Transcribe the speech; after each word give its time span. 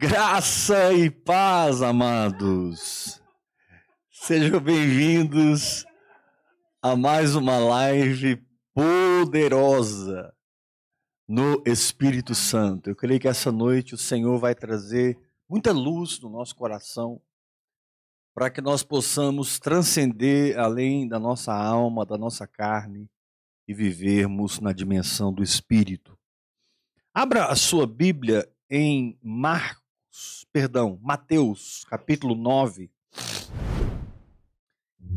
Graça 0.00 0.94
e 0.94 1.10
paz, 1.10 1.82
amados. 1.82 3.22
Sejam 4.10 4.58
bem-vindos 4.58 5.84
a 6.80 6.96
mais 6.96 7.36
uma 7.36 7.58
live 7.58 8.42
poderosa 8.72 10.34
no 11.28 11.62
Espírito 11.66 12.34
Santo. 12.34 12.88
Eu 12.88 12.96
creio 12.96 13.20
que 13.20 13.28
essa 13.28 13.52
noite 13.52 13.92
o 13.92 13.98
Senhor 13.98 14.38
vai 14.38 14.54
trazer 14.54 15.20
muita 15.46 15.70
luz 15.70 16.18
no 16.18 16.30
nosso 16.30 16.56
coração 16.56 17.20
para 18.34 18.48
que 18.48 18.62
nós 18.62 18.82
possamos 18.82 19.58
transcender 19.58 20.58
além 20.58 21.06
da 21.06 21.18
nossa 21.18 21.52
alma, 21.52 22.06
da 22.06 22.16
nossa 22.16 22.46
carne 22.46 23.06
e 23.68 23.74
vivermos 23.74 24.60
na 24.60 24.72
dimensão 24.72 25.30
do 25.30 25.42
Espírito. 25.42 26.18
Abra 27.12 27.48
a 27.48 27.54
sua 27.54 27.86
Bíblia 27.86 28.50
em 28.70 29.18
Marcos 29.22 29.89
perdão, 30.52 30.98
Mateus, 31.00 31.84
capítulo 31.84 32.34
9. 32.34 32.90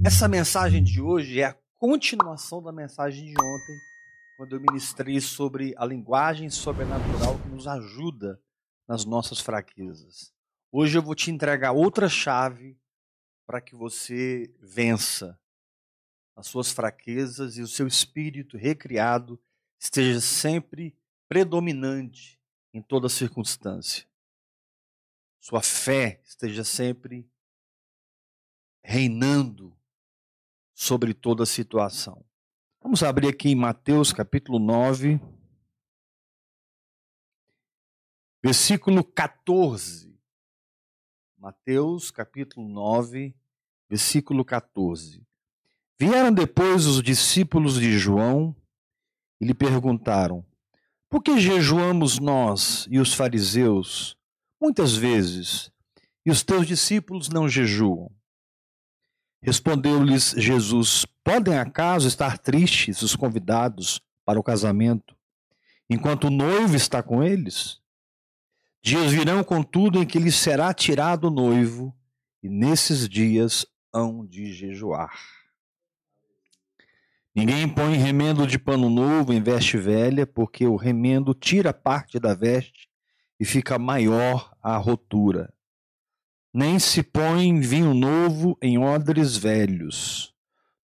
Essa 0.05 0.27
mensagem 0.27 0.83
de 0.83 1.01
hoje 1.01 1.39
é 1.39 1.45
a 1.45 1.57
continuação 1.77 2.61
da 2.61 2.71
mensagem 2.71 3.25
de 3.25 3.31
ontem, 3.31 3.77
quando 4.37 4.55
eu 4.55 4.61
ministrei 4.61 5.19
sobre 5.19 5.73
a 5.77 5.85
linguagem 5.85 6.49
sobrenatural 6.49 7.39
que 7.39 7.47
nos 7.49 7.67
ajuda 7.67 8.39
nas 8.87 9.05
nossas 9.05 9.39
fraquezas. 9.39 10.31
Hoje 10.71 10.97
eu 10.97 11.01
vou 11.01 11.15
te 11.15 11.31
entregar 11.31 11.71
outra 11.71 12.07
chave 12.07 12.77
para 13.47 13.59
que 13.59 13.75
você 13.75 14.53
vença 14.59 15.39
as 16.35 16.47
suas 16.47 16.71
fraquezas 16.71 17.57
e 17.57 17.61
o 17.61 17.67
seu 17.67 17.87
espírito 17.87 18.57
recriado 18.57 19.39
esteja 19.79 20.19
sempre 20.21 20.95
predominante 21.27 22.39
em 22.73 22.81
toda 22.81 23.09
circunstância 23.09 24.07
sua 25.43 25.61
fé 25.61 26.21
esteja 26.23 26.63
sempre 26.63 27.29
reinando 28.81 29.77
sobre 30.73 31.13
toda 31.13 31.43
a 31.43 31.45
situação. 31.45 32.23
Vamos 32.81 33.03
abrir 33.03 33.27
aqui 33.27 33.49
em 33.49 33.55
Mateus 33.55 34.13
capítulo 34.13 34.57
9, 34.57 35.19
versículo 38.41 39.03
14. 39.03 40.17
Mateus 41.37 42.09
capítulo 42.09 42.65
9, 42.69 43.35
versículo 43.89 44.45
14. 44.45 45.27
Vieram 45.99 46.31
depois 46.31 46.85
os 46.85 47.03
discípulos 47.03 47.77
de 47.77 47.99
João 47.99 48.55
e 49.41 49.45
lhe 49.45 49.53
perguntaram: 49.53 50.45
Por 51.09 51.21
que 51.21 51.37
jejuamos 51.37 52.17
nós 52.17 52.87
e 52.89 52.97
os 52.97 53.13
fariseus? 53.13 54.17
Muitas 54.63 54.95
vezes, 54.95 55.69
e 56.25 56.31
os 56.31 56.41
teus 56.41 56.65
discípulos 56.65 57.27
não 57.27 57.49
jejuam. 57.49 58.09
Respondeu-lhes 59.41 60.33
Jesus: 60.37 61.05
Podem 61.21 61.57
acaso 61.57 62.07
estar 62.07 62.37
tristes 62.37 63.01
os 63.01 63.13
convidados 63.13 64.01
para 64.23 64.39
o 64.39 64.43
casamento, 64.43 65.17
enquanto 65.89 66.27
o 66.27 66.31
noivo 66.31 66.77
está 66.77 67.03
com 67.03 67.21
eles? 67.21 67.81
Dias 68.81 69.11
virão, 69.11 69.43
contudo, 69.43 70.01
em 70.01 70.05
que 70.05 70.17
lhes 70.17 70.35
será 70.35 70.73
tirado 70.73 71.25
o 71.25 71.31
noivo, 71.31 71.93
e 72.41 72.47
nesses 72.47 73.09
dias 73.09 73.65
hão 73.93 74.25
de 74.25 74.53
jejuar. 74.53 75.13
Ninguém 77.35 77.67
põe 77.67 77.95
remendo 77.95 78.47
de 78.47 78.57
pano 78.57 78.89
novo 78.89 79.33
em 79.33 79.41
veste 79.41 79.77
velha, 79.77 80.25
porque 80.25 80.65
o 80.65 80.77
remendo 80.77 81.33
tira 81.33 81.73
parte 81.73 82.17
da 82.17 82.33
veste 82.33 82.92
e 83.43 83.45
fica 83.45 83.77
maior 83.77 84.55
a 84.63 84.77
rotura. 84.77 85.53
Nem 86.53 86.79
se 86.79 87.03
põe 87.03 87.59
vinho 87.59 87.93
novo 87.93 88.57
em 88.61 88.77
odres 88.77 89.35
velhos. 89.35 90.33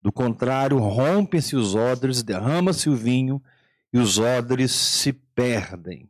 Do 0.02 0.10
contrário, 0.10 0.80
rompem-se 0.80 1.54
os 1.54 1.76
odres, 1.76 2.24
derrama-se 2.24 2.90
o 2.90 2.96
vinho 2.96 3.44
e 3.92 3.98
os 3.98 4.18
odres 4.18 4.72
se 4.72 5.12
perdem. 5.12 6.10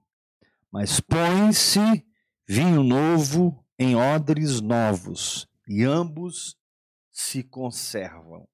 Mas 0.71 0.99
põe-se 0.99 2.05
vinho 2.47 2.83
novo 2.83 3.65
em 3.79 3.95
odres 3.95 4.61
novos, 4.61 5.47
e 5.67 5.83
ambos 5.83 6.55
se 7.11 7.41
conservam. 7.41 8.47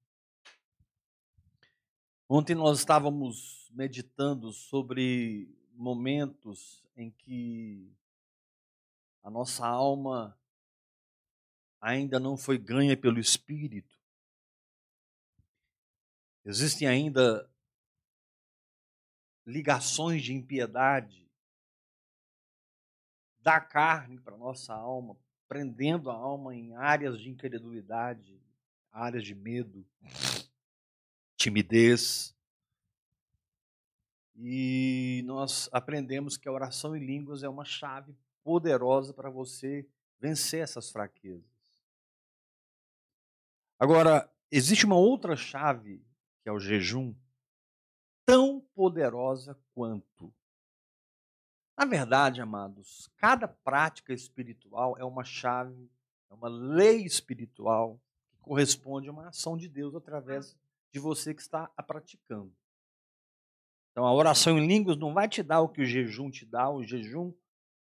Ontem 2.30 2.56
nós 2.56 2.80
estávamos 2.80 3.70
meditando 3.74 4.54
sobre 4.54 5.54
momentos 5.76 6.82
em 7.02 7.12
que 7.12 7.92
a 9.24 9.30
nossa 9.30 9.66
alma 9.66 10.38
ainda 11.80 12.20
não 12.20 12.38
foi 12.38 12.58
ganha 12.58 12.96
pelo 12.96 13.20
Espírito. 13.20 14.00
Existem 16.46 16.88
ainda 16.88 17.50
ligações 19.46 20.24
de 20.24 20.34
impiedade 20.34 21.30
da 23.40 23.60
carne 23.60 24.20
para 24.20 24.38
nossa 24.38 24.74
alma, 24.74 25.18
prendendo 25.48 26.10
a 26.12 26.16
alma 26.16 26.56
em 26.56 26.76
áreas 26.76 27.20
de 27.20 27.30
incredulidade, 27.30 28.40
áreas 28.92 29.24
de 29.24 29.34
medo, 29.34 29.86
timidez, 31.36 32.36
e 34.36 35.22
nós 35.26 35.70
aprendemos 35.72 36.38
que 36.38 36.48
a 36.48 36.52
oração 36.52 36.96
em 36.96 37.06
línguas 37.06 37.44
é 37.44 37.50
uma 37.50 37.66
chave 37.66 38.16
poderosa 38.44 39.14
para 39.14 39.30
você 39.30 39.88
vencer 40.20 40.62
essas 40.62 40.92
fraquezas. 40.92 41.50
Agora, 43.80 44.32
existe 44.52 44.86
uma 44.86 44.96
outra 44.96 45.36
chave, 45.36 46.06
que 46.42 46.50
é 46.50 46.52
o 46.52 46.60
jejum, 46.60 47.16
tão 48.26 48.62
poderosa 48.76 49.58
quanto. 49.74 50.34
Na 51.78 51.86
verdade, 51.86 52.42
amados, 52.42 53.10
cada 53.18 53.48
prática 53.48 54.14
espiritual 54.14 54.96
é 54.98 55.04
uma 55.04 55.24
chave, 55.24 55.90
é 56.30 56.34
uma 56.34 56.48
lei 56.48 57.04
espiritual 57.04 58.00
que 58.30 58.38
corresponde 58.38 59.10
a 59.10 59.12
uma 59.12 59.30
ação 59.30 59.58
de 59.58 59.68
Deus 59.68 59.96
através 59.96 60.56
de 60.92 61.00
você 61.00 61.34
que 61.34 61.42
está 61.42 61.72
a 61.76 61.82
praticando. 61.82 62.54
Então 63.92 64.06
a 64.06 64.14
oração 64.14 64.58
em 64.58 64.66
línguas 64.66 64.98
não 64.98 65.14
vai 65.14 65.28
te 65.28 65.44
dar 65.44 65.62
o 65.62 65.70
que 65.70 65.82
o 65.82 65.86
jejum 65.86 66.32
te 66.32 66.46
dá, 66.46 66.70
o 66.70 66.84
jejum 66.84 67.34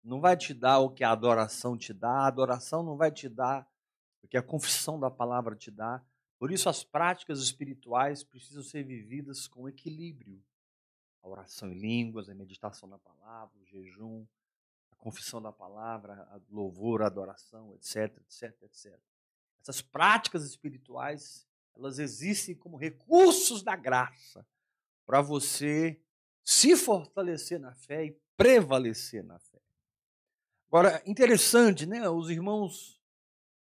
não 0.03 0.21
vai 0.21 0.37
te 0.37 0.53
dar 0.53 0.79
o 0.79 0.91
que 0.91 1.03
a 1.03 1.11
adoração 1.11 1.75
te 1.75 1.91
dá, 1.91 2.21
a 2.21 2.27
adoração 2.27 2.83
não 2.83 2.95
vai 2.95 3.11
te 3.11 3.27
dar 3.27 3.67
o 4.21 4.27
que 4.27 4.37
a 4.37 4.43
confissão 4.43 4.99
da 4.99 5.09
palavra 5.09 5.55
te 5.55 5.71
dá. 5.71 6.03
Por 6.37 6.51
isso 6.51 6.69
as 6.69 6.83
práticas 6.83 7.39
espirituais 7.39 8.23
precisam 8.23 8.61
ser 8.61 8.83
vividas 8.83 9.47
com 9.47 9.67
equilíbrio. 9.67 10.41
A 11.23 11.27
oração 11.27 11.71
em 11.71 11.79
línguas, 11.79 12.29
a 12.29 12.35
meditação 12.35 12.87
na 12.87 12.99
palavra, 12.99 13.57
o 13.59 13.65
jejum, 13.65 14.23
a 14.91 14.95
confissão 14.97 15.41
da 15.41 15.51
palavra, 15.51 16.13
a 16.31 16.39
louvor, 16.51 17.01
a 17.01 17.07
adoração, 17.07 17.73
etc, 17.73 18.15
etc, 18.19 18.55
etc. 18.63 18.99
Essas 19.59 19.81
práticas 19.81 20.45
espirituais, 20.45 21.47
elas 21.75 21.97
existem 21.97 22.55
como 22.55 22.77
recursos 22.77 23.63
da 23.63 23.75
graça 23.75 24.45
para 25.07 25.21
você 25.21 25.99
se 26.43 26.75
fortalecer 26.75 27.59
na 27.59 27.73
fé 27.73 28.05
e 28.05 28.21
prevalecer 28.35 29.23
na 29.23 29.39
fé. 29.39 29.61
Agora, 30.67 31.01
interessante, 31.05 31.85
né? 31.85 32.07
Os 32.09 32.29
irmãos 32.29 33.01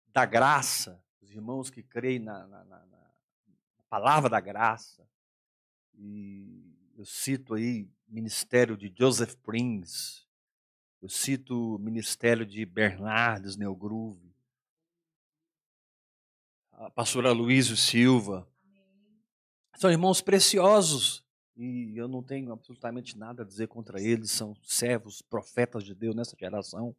da 0.07 0.25
graça, 0.25 1.03
os 1.21 1.33
irmãos 1.33 1.69
que 1.69 1.83
creem 1.83 2.21
na, 2.21 2.47
na, 2.47 2.65
na, 2.65 2.87
na 2.87 3.11
palavra 3.91 4.31
da 4.31 4.39
graça, 4.39 5.05
e 5.95 6.73
eu 6.97 7.05
cito 7.05 7.55
aí 7.55 7.91
o 8.09 8.15
ministério 8.15 8.77
de 8.77 8.93
Joseph 8.97 9.35
Prince, 9.43 10.23
eu 11.01 11.09
cito 11.09 11.75
o 11.75 11.79
ministério 11.79 12.47
de 12.47 12.65
Bernardes 12.65 13.57
Neogrove, 13.57 14.33
a 16.71 16.89
pastora 16.89 17.33
Luísio 17.33 17.77
Silva. 17.77 18.49
São 19.77 19.91
irmãos 19.91 20.21
preciosos 20.21 21.23
e 21.57 21.97
eu 21.97 22.09
não 22.09 22.23
tenho 22.23 22.53
absolutamente 22.53 23.19
nada 23.19 23.43
a 23.43 23.47
dizer 23.47 23.69
contra 23.69 24.01
eles, 24.01 24.31
são 24.31 24.55
servos, 24.63 25.21
profetas 25.21 25.85
de 25.85 25.95
Deus 25.95 26.15
nessa 26.15 26.37
geração. 26.39 26.97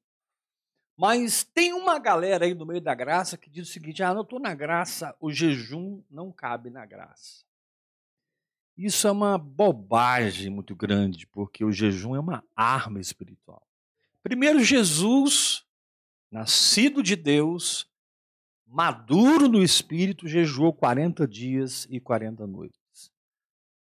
Mas 0.96 1.44
tem 1.44 1.74
uma 1.74 1.98
galera 1.98 2.46
aí 2.46 2.54
no 2.54 2.66
meio 2.66 2.82
da 2.82 2.94
graça 2.94 3.38
que 3.38 3.50
diz 3.50 3.68
o 3.68 3.72
seguinte: 3.72 4.04
ah, 4.04 4.14
não 4.14 4.22
estou 4.22 4.40
na 4.40 4.54
graça, 4.54 5.16
o 5.20 5.32
jejum 5.32 6.04
não 6.10 6.32
cabe 6.32 6.70
na 6.70 6.86
graça. 6.86 7.44
Isso 8.78 9.08
é 9.08 9.12
uma 9.12 9.38
bobagem 9.38 10.50
muito 10.50 10.76
grande, 10.76 11.28
porque 11.28 11.64
o 11.64 11.72
jejum 11.72 12.16
é 12.16 12.20
uma 12.20 12.44
arma 12.56 13.00
espiritual. 13.00 13.68
Primeiro, 14.22 14.64
Jesus, 14.64 15.66
nascido 16.32 17.04
de 17.04 17.16
Deus, 17.16 17.88
maduro 18.66 19.48
no 19.48 19.62
espírito, 19.62 20.28
jejuou 20.28 20.74
40 20.74 21.28
dias 21.28 21.88
e 21.90 22.00
40 22.00 22.48
noites 22.48 22.83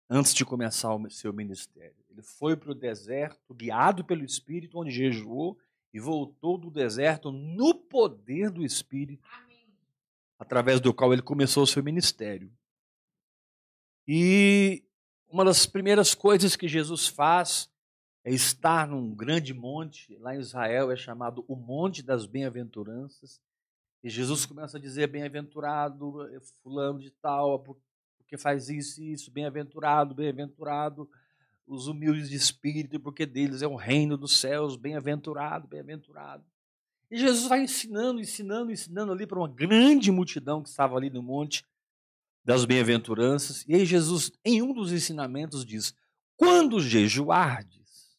antes 0.10 0.34
de 0.34 0.44
começar 0.44 0.94
o 0.94 1.10
seu 1.10 1.32
ministério. 1.32 1.96
Ele 2.10 2.22
foi 2.22 2.58
para 2.58 2.72
o 2.72 2.76
deserto, 2.76 3.54
guiado 3.54 4.04
pelo 4.04 4.24
Espírito, 4.24 4.80
onde 4.80 4.90
jejuou 4.90 5.58
e 5.94 6.00
voltou 6.00 6.58
do 6.58 6.72
deserto 6.72 7.32
no 7.32 7.76
poder 7.76 8.50
do 8.50 8.66
Espírito, 8.66 9.30
através 10.38 10.80
do 10.80 10.94
qual 10.94 11.14
ele 11.14 11.22
começou 11.22 11.64
o 11.64 11.68
seu 11.68 11.84
ministério. 11.84 12.52
E 14.08 14.84
uma 15.30 15.46
das 15.46 15.66
primeiras 15.66 16.16
coisas 16.16 16.56
que 16.56 16.68
Jesus 16.68 17.08
faz 17.08 17.70
é 18.24 18.32
estar 18.34 18.88
num 18.88 19.14
grande 19.14 19.54
monte, 19.54 20.16
lá 20.18 20.36
em 20.36 20.40
Israel 20.40 20.92
é 20.92 20.96
chamado 20.96 21.46
o 21.48 21.56
Monte 21.56 22.02
das 22.02 22.26
Bem-aventuranças, 22.26 23.40
e 24.04 24.10
Jesus 24.10 24.46
começa 24.46 24.78
a 24.78 24.82
dizer: 24.82 25.08
Bem-aventurado, 25.08 26.26
eh, 26.34 26.40
fulano 26.64 27.00
de 27.00 27.12
tal, 27.12 27.52
porque 28.30 28.38
faz 28.38 28.70
isso 28.70 29.02
e 29.02 29.12
isso, 29.12 29.32
bem-aventurado, 29.32 30.14
bem-aventurado 30.14 31.10
os 31.66 31.88
humildes 31.88 32.30
de 32.30 32.36
espírito, 32.36 33.00
porque 33.00 33.26
deles 33.26 33.64
é 33.64 33.68
o 33.68 33.76
reino 33.76 34.16
dos 34.16 34.38
céus, 34.38 34.76
bem-aventurado, 34.76 35.68
bem-aventurado. 35.68 36.46
E 37.10 37.18
Jesus 37.18 37.48
vai 37.48 37.64
ensinando, 37.64 38.22
ensinando, 38.22 38.72
ensinando 38.72 39.12
ali 39.12 39.26
para 39.26 39.40
uma 39.40 39.48
grande 39.48 40.12
multidão 40.12 40.62
que 40.62 40.70
estava 40.70 40.96
ali 40.96 41.10
no 41.10 41.24
monte 41.24 41.66
das 42.46 42.66
bem-aventuranças. 42.66 43.66
E 43.68 43.74
aí 43.74 43.84
Jesus, 43.84 44.32
em 44.46 44.62
um 44.62 44.74
dos 44.74 44.92
ensinamentos, 44.92 45.66
diz: 45.66 45.96
Quando 46.38 46.80
jejuardes, 46.80 48.16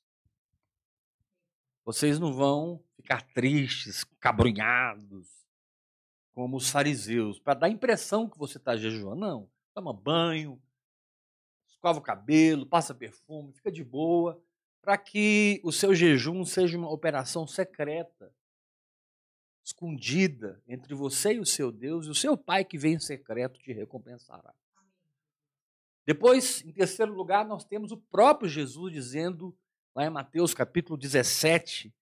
vocês 1.84 2.18
não 2.18 2.32
vão 2.32 2.82
ficar 2.96 3.22
tristes, 3.32 4.02
cabrunhados, 4.18 5.28
como 6.32 6.56
os 6.56 6.68
fariseus, 6.68 7.38
para 7.38 7.54
dar 7.54 7.66
a 7.68 7.70
impressão 7.70 8.28
que 8.28 8.38
você 8.38 8.58
está 8.58 8.76
jejuando. 8.76 9.20
Não. 9.20 9.48
Toma 9.75 9.93
banho, 9.93 10.61
escova 11.69 11.99
o 11.99 12.02
cabelo, 12.02 12.67
passa 12.67 12.94
perfume, 12.94 13.52
fica 13.52 13.70
de 13.70 13.82
boa, 13.82 14.43
para 14.82 14.99
que 14.99 15.61
o 15.64 15.72
seu 15.72 15.94
jejum 15.94 16.44
seja 16.44 16.76
uma 16.76 16.90
operação 16.90 17.46
secreta, 17.46 18.32
escondida 19.64 20.62
entre 20.67 20.94
você 20.94 21.34
e 21.34 21.40
o 21.40 21.46
seu 21.46 21.70
Deus, 21.70 22.06
e 22.06 22.11
o 22.11 22.14
seu 22.14 22.37
Pai 22.37 22.64
que 22.64 22.76
vem 22.76 22.94
em 22.94 23.00
secreto 23.00 23.61
te 23.61 23.72
recompensará. 23.72 24.52
Depois, 26.05 26.62
em 26.64 26.72
terceiro 26.72 27.14
lugar, 27.14 27.46
nós 27.46 27.64
temos 27.64 27.93
o 27.93 27.96
próprio 27.96 28.49
Jesus 28.49 28.93
dizendo, 28.93 29.56
lá 29.94 30.05
em 30.05 30.11
Mateus 30.11 30.52
capítulo 30.52 30.99
17, 30.99 31.94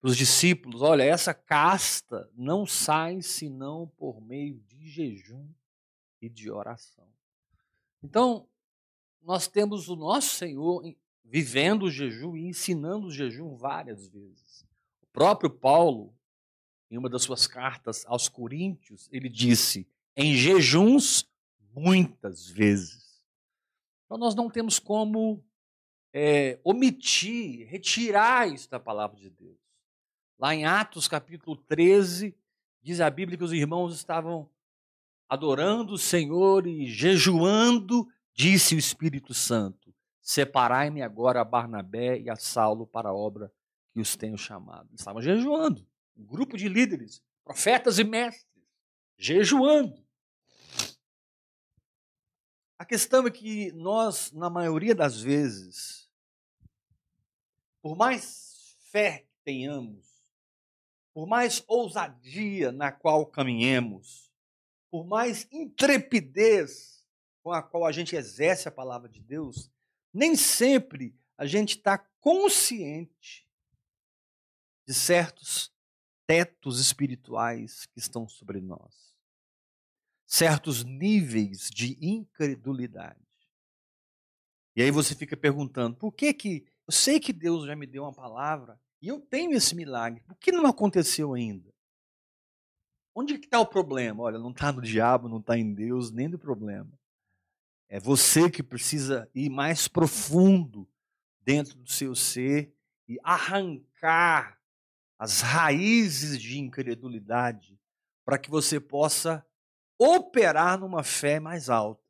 para 0.00 0.08
os 0.08 0.16
discípulos: 0.16 0.82
olha, 0.82 1.02
essa 1.02 1.34
casta 1.34 2.30
não 2.34 2.64
sai 2.64 3.20
senão 3.22 3.86
por 3.96 4.20
meio 4.20 4.60
de 4.60 4.88
jejum 4.88 5.46
e 6.24 6.28
de 6.28 6.50
oração. 6.50 7.06
Então, 8.02 8.48
nós 9.22 9.46
temos 9.46 9.88
o 9.88 9.96
nosso 9.96 10.34
Senhor 10.34 10.82
vivendo 11.24 11.84
o 11.84 11.90
jejum 11.90 12.36
e 12.36 12.46
ensinando 12.46 13.06
o 13.06 13.10
jejum 13.10 13.54
várias 13.54 14.08
vezes. 14.08 14.66
O 15.02 15.06
próprio 15.12 15.50
Paulo, 15.50 16.14
em 16.90 16.98
uma 16.98 17.08
das 17.08 17.22
suas 17.22 17.46
cartas 17.46 18.04
aos 18.06 18.28
Coríntios, 18.28 19.08
ele 19.10 19.28
disse: 19.28 19.86
em 20.16 20.34
jejuns, 20.34 21.28
muitas 21.74 22.48
vezes. 22.48 23.22
Então, 24.04 24.18
nós 24.18 24.34
não 24.34 24.48
temos 24.48 24.78
como 24.78 25.42
é, 26.12 26.58
omitir, 26.62 27.66
retirar 27.66 28.48
isso 28.48 28.70
da 28.70 28.78
palavra 28.78 29.16
de 29.18 29.30
Deus. 29.30 29.58
Lá 30.38 30.54
em 30.54 30.64
Atos 30.64 31.08
capítulo 31.08 31.56
13, 31.56 32.34
diz 32.82 33.00
a 33.00 33.08
Bíblia 33.08 33.38
que 33.38 33.44
os 33.44 33.52
irmãos 33.52 33.94
estavam 33.94 34.48
adorando 35.34 35.92
o 35.92 35.98
Senhor 35.98 36.66
e 36.66 36.86
jejuando 36.86 38.08
Disse 38.34 38.74
o 38.74 38.78
Espírito 38.78 39.32
Santo: 39.32 39.94
Separai-me 40.20 41.02
agora 41.02 41.40
a 41.40 41.44
Barnabé 41.44 42.18
e 42.18 42.28
a 42.28 42.34
Saulo 42.34 42.86
para 42.86 43.10
a 43.10 43.14
obra 43.14 43.52
que 43.92 44.00
os 44.00 44.16
tenho 44.16 44.36
chamado. 44.36 44.88
Eles 44.90 45.00
estavam 45.00 45.22
jejuando. 45.22 45.86
Um 46.16 46.26
grupo 46.26 46.56
de 46.56 46.68
líderes, 46.68 47.22
profetas 47.44 47.98
e 47.98 48.04
mestres, 48.04 48.46
jejuando. 49.16 50.02
A 52.76 52.84
questão 52.84 53.24
é 53.26 53.30
que 53.30 53.70
nós, 53.72 54.32
na 54.32 54.50
maioria 54.50 54.94
das 54.94 55.20
vezes, 55.20 56.10
por 57.80 57.96
mais 57.96 58.76
fé 58.90 59.18
que 59.18 59.38
tenhamos, 59.44 60.04
por 61.12 61.26
mais 61.26 61.62
ousadia 61.68 62.72
na 62.72 62.90
qual 62.90 63.24
caminhemos, 63.26 64.33
por 64.94 65.04
mais 65.04 65.48
intrepidez 65.50 67.04
com 67.42 67.50
a 67.50 67.60
qual 67.60 67.84
a 67.84 67.90
gente 67.90 68.14
exerce 68.14 68.68
a 68.68 68.70
palavra 68.70 69.08
de 69.08 69.20
Deus, 69.20 69.68
nem 70.12 70.36
sempre 70.36 71.18
a 71.36 71.46
gente 71.46 71.78
está 71.78 71.98
consciente 72.20 73.44
de 74.86 74.94
certos 74.94 75.74
tetos 76.28 76.78
espirituais 76.78 77.86
que 77.86 77.98
estão 77.98 78.28
sobre 78.28 78.60
nós, 78.60 79.16
certos 80.24 80.84
níveis 80.84 81.68
de 81.70 81.98
incredulidade. 82.00 83.18
E 84.76 84.82
aí 84.82 84.92
você 84.92 85.16
fica 85.16 85.36
perguntando: 85.36 85.96
por 85.96 86.12
que 86.12 86.32
que 86.32 86.64
eu 86.86 86.92
sei 86.92 87.18
que 87.18 87.32
Deus 87.32 87.66
já 87.66 87.74
me 87.74 87.88
deu 87.88 88.04
uma 88.04 88.14
palavra 88.14 88.80
e 89.02 89.08
eu 89.08 89.18
tenho 89.18 89.56
esse 89.56 89.74
milagre, 89.74 90.22
por 90.22 90.38
que 90.38 90.52
não 90.52 90.66
aconteceu 90.66 91.34
ainda? 91.34 91.73
Onde 93.14 93.38
que 93.38 93.46
está 93.46 93.60
o 93.60 93.66
problema? 93.66 94.24
Olha, 94.24 94.38
não 94.38 94.50
está 94.50 94.72
no 94.72 94.82
diabo, 94.82 95.28
não 95.28 95.38
está 95.38 95.56
em 95.56 95.72
Deus, 95.72 96.10
nem 96.10 96.28
do 96.28 96.38
problema. 96.38 96.90
É 97.88 98.00
você 98.00 98.50
que 98.50 98.62
precisa 98.62 99.28
ir 99.32 99.48
mais 99.48 99.86
profundo 99.86 100.88
dentro 101.40 101.76
do 101.76 101.88
seu 101.88 102.16
ser 102.16 102.74
e 103.08 103.18
arrancar 103.22 104.58
as 105.16 105.42
raízes 105.42 106.40
de 106.40 106.58
incredulidade 106.58 107.78
para 108.24 108.36
que 108.36 108.50
você 108.50 108.80
possa 108.80 109.46
operar 109.96 110.78
numa 110.78 111.04
fé 111.04 111.38
mais 111.38 111.70
alta. 111.70 112.02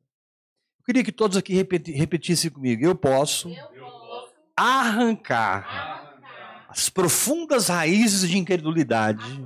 Eu 0.79 0.85
queria 0.85 1.03
que 1.03 1.11
todos 1.11 1.37
aqui 1.37 1.53
repetissem 1.53 2.49
comigo. 2.49 2.83
Eu 2.83 2.95
posso, 2.95 3.49
Eu 3.49 3.85
posso 3.85 4.33
arrancar, 4.55 5.67
arrancar, 5.67 6.67
as 6.67 6.89
profundas 6.89 7.67
raízes 7.67 8.27
de 8.27 8.37
incredulidade 8.37 9.43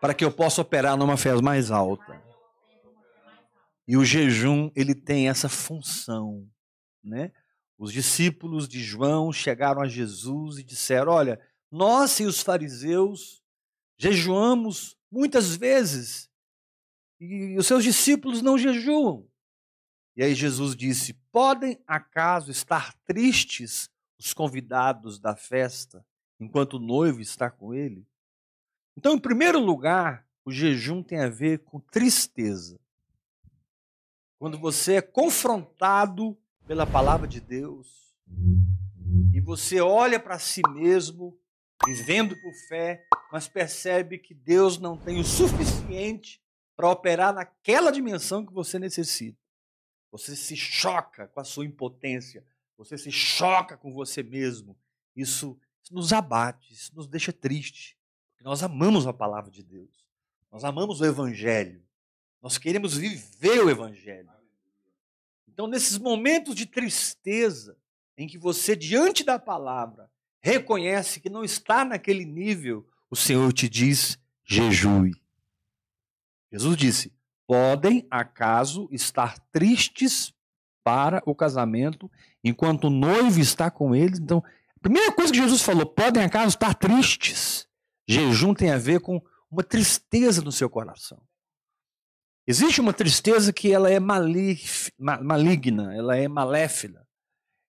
para 0.00 0.14
que 0.14 0.24
eu 0.24 0.32
possa 0.32 0.62
operar 0.62 0.96
numa 0.96 1.16
fé 1.16 1.34
mais 1.40 1.70
alta. 1.70 2.22
E 3.86 3.96
o 3.96 4.04
jejum, 4.04 4.70
ele 4.74 4.94
tem 4.94 5.28
essa 5.28 5.48
função, 5.48 6.48
né? 7.02 7.32
Os 7.76 7.92
discípulos 7.92 8.68
de 8.68 8.82
João 8.82 9.32
chegaram 9.32 9.82
a 9.82 9.88
Jesus 9.88 10.58
e 10.58 10.62
disseram: 10.62 11.12
Olha, 11.12 11.40
nós 11.70 12.20
e 12.20 12.24
os 12.24 12.40
fariseus 12.40 13.42
jejuamos 13.98 14.96
muitas 15.10 15.56
vezes 15.56 16.30
e 17.20 17.56
os 17.58 17.66
seus 17.66 17.84
discípulos 17.84 18.40
não 18.40 18.56
jejuam. 18.56 19.28
E 20.16 20.22
aí 20.22 20.34
Jesus 20.34 20.74
disse: 20.74 21.14
Podem 21.30 21.78
acaso 21.86 22.50
estar 22.50 22.94
tristes 23.04 23.90
os 24.18 24.32
convidados 24.32 25.18
da 25.18 25.36
festa 25.36 26.04
enquanto 26.38 26.74
o 26.74 26.80
noivo 26.80 27.20
está 27.20 27.50
com 27.50 27.74
ele? 27.74 28.06
Então, 29.00 29.14
em 29.14 29.18
primeiro 29.18 29.58
lugar, 29.58 30.26
o 30.44 30.52
jejum 30.52 31.02
tem 31.02 31.20
a 31.20 31.28
ver 31.30 31.60
com 31.60 31.80
tristeza. 31.80 32.78
Quando 34.38 34.58
você 34.58 34.96
é 34.96 35.00
confrontado 35.00 36.36
pela 36.66 36.86
palavra 36.86 37.26
de 37.26 37.40
Deus 37.40 38.14
e 39.32 39.40
você 39.40 39.80
olha 39.80 40.20
para 40.20 40.38
si 40.38 40.60
mesmo, 40.74 41.34
vivendo 41.86 42.38
por 42.42 42.52
fé, 42.68 43.02
mas 43.32 43.48
percebe 43.48 44.18
que 44.18 44.34
Deus 44.34 44.76
não 44.76 44.98
tem 44.98 45.18
o 45.18 45.24
suficiente 45.24 46.38
para 46.76 46.90
operar 46.90 47.32
naquela 47.32 47.90
dimensão 47.90 48.44
que 48.44 48.52
você 48.52 48.78
necessita. 48.78 49.40
Você 50.12 50.36
se 50.36 50.54
choca 50.54 51.26
com 51.26 51.40
a 51.40 51.44
sua 51.44 51.64
impotência, 51.64 52.44
você 52.76 52.98
se 52.98 53.10
choca 53.10 53.78
com 53.78 53.94
você 53.94 54.22
mesmo. 54.22 54.76
Isso, 55.16 55.58
isso 55.82 55.94
nos 55.94 56.12
abate, 56.12 56.74
isso 56.74 56.94
nos 56.94 57.06
deixa 57.06 57.32
triste, 57.32 57.98
nós 58.44 58.62
amamos 58.62 59.06
a 59.06 59.12
palavra 59.12 59.50
de 59.50 59.62
Deus, 59.62 59.90
nós 60.50 60.64
amamos 60.64 61.00
o 61.00 61.04
Evangelho. 61.04 61.82
Nós 62.42 62.56
queremos 62.56 62.96
viver 62.96 63.62
o 63.62 63.70
Evangelho. 63.70 64.30
Então, 65.46 65.66
nesses 65.66 65.98
momentos 65.98 66.54
de 66.54 66.64
tristeza, 66.64 67.76
em 68.16 68.26
que 68.26 68.38
você, 68.38 68.74
diante 68.74 69.22
da 69.22 69.38
palavra, 69.38 70.10
reconhece 70.40 71.20
que 71.20 71.28
não 71.28 71.44
está 71.44 71.84
naquele 71.84 72.24
nível, 72.24 72.88
o 73.10 73.16
Senhor 73.16 73.52
te 73.52 73.68
diz: 73.68 74.18
jejue. 74.42 75.12
Jesus 76.50 76.76
disse: 76.76 77.12
podem 77.46 78.06
acaso 78.10 78.88
estar 78.90 79.38
tristes 79.50 80.32
para 80.82 81.22
o 81.26 81.34
casamento 81.34 82.10
enquanto 82.42 82.84
o 82.84 82.90
noivo 82.90 83.38
está 83.38 83.70
com 83.70 83.94
eles? 83.94 84.18
Então, 84.18 84.42
a 84.76 84.80
primeira 84.80 85.12
coisa 85.12 85.32
que 85.32 85.38
Jesus 85.38 85.60
falou: 85.60 85.84
podem 85.84 86.22
acaso 86.22 86.48
estar 86.48 86.74
tristes. 86.74 87.68
Jejum 88.10 88.54
tem 88.54 88.70
a 88.70 88.78
ver 88.78 89.00
com 89.00 89.22
uma 89.50 89.62
tristeza 89.62 90.42
no 90.42 90.52
seu 90.52 90.68
coração. 90.68 91.20
Existe 92.46 92.80
uma 92.80 92.92
tristeza 92.92 93.52
que 93.52 93.72
ela 93.72 93.90
é 93.90 94.00
maligna, 94.00 95.94
ela 95.94 96.16
é 96.16 96.26
maléfica, 96.26 97.06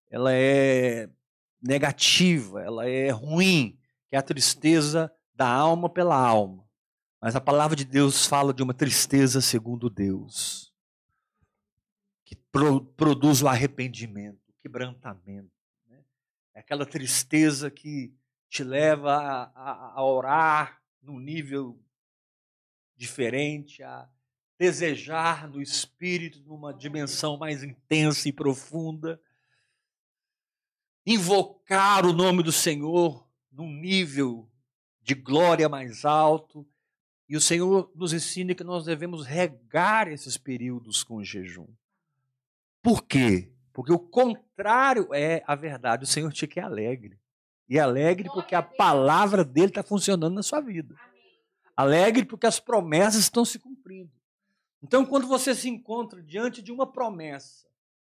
ela 0.09 0.33
é 0.33 1.09
negativa, 1.61 2.61
ela 2.61 2.87
é 2.87 3.11
ruim, 3.11 3.77
que 4.09 4.15
é 4.15 4.19
a 4.19 4.23
tristeza 4.23 5.13
da 5.35 5.47
alma 5.47 5.89
pela 5.89 6.15
alma. 6.15 6.67
Mas 7.21 7.35
a 7.35 7.41
palavra 7.41 7.75
de 7.75 7.85
Deus 7.85 8.25
fala 8.25 8.53
de 8.53 8.63
uma 8.63 8.73
tristeza 8.73 9.41
segundo 9.41 9.89
Deus, 9.89 10.73
que 12.25 12.35
pro, 12.35 12.83
produz 12.83 13.43
o 13.43 13.47
arrependimento, 13.47 14.41
o 14.49 14.53
quebrantamento. 14.63 15.51
Né? 15.87 16.03
É 16.55 16.59
aquela 16.61 16.85
tristeza 16.85 17.69
que 17.69 18.11
te 18.51 18.65
leva 18.65 19.15
a, 19.15 19.43
a, 19.55 19.93
a 19.95 20.03
orar 20.03 20.81
num 21.01 21.17
nível 21.17 21.79
diferente, 22.97 23.81
a 23.81 24.09
desejar 24.59 25.49
no 25.49 25.61
espírito 25.61 26.41
numa 26.41 26.73
dimensão 26.73 27.37
mais 27.37 27.63
intensa 27.63 28.27
e 28.27 28.33
profunda, 28.33 29.21
invocar 31.05 32.05
o 32.05 32.11
nome 32.11 32.43
do 32.43 32.51
Senhor 32.51 33.25
num 33.49 33.71
nível 33.71 34.51
de 35.01 35.15
glória 35.15 35.69
mais 35.69 36.03
alto. 36.03 36.67
E 37.29 37.37
o 37.37 37.41
Senhor 37.41 37.89
nos 37.95 38.11
ensina 38.11 38.53
que 38.53 38.65
nós 38.65 38.83
devemos 38.83 39.25
regar 39.25 40.09
esses 40.09 40.37
períodos 40.37 41.05
com 41.05 41.23
jejum. 41.23 41.69
Por 42.81 43.01
quê? 43.05 43.49
Porque 43.71 43.93
o 43.93 43.97
contrário 43.97 45.07
é 45.13 45.41
a 45.47 45.55
verdade. 45.55 46.03
O 46.03 46.07
Senhor 46.07 46.33
te 46.33 46.45
quer 46.45 46.65
alegre. 46.65 47.20
E 47.71 47.79
alegre 47.79 48.27
porque 48.33 48.53
a 48.53 48.61
palavra 48.61 49.45
dele 49.45 49.67
está 49.67 49.81
funcionando 49.81 50.35
na 50.35 50.43
sua 50.43 50.59
vida. 50.59 50.93
Alegre 51.73 52.25
porque 52.25 52.45
as 52.45 52.59
promessas 52.59 53.21
estão 53.21 53.45
se 53.45 53.57
cumprindo. 53.57 54.11
Então, 54.83 55.05
quando 55.05 55.25
você 55.25 55.55
se 55.55 55.69
encontra 55.69 56.21
diante 56.21 56.61
de 56.61 56.69
uma 56.69 56.85
promessa 56.85 57.65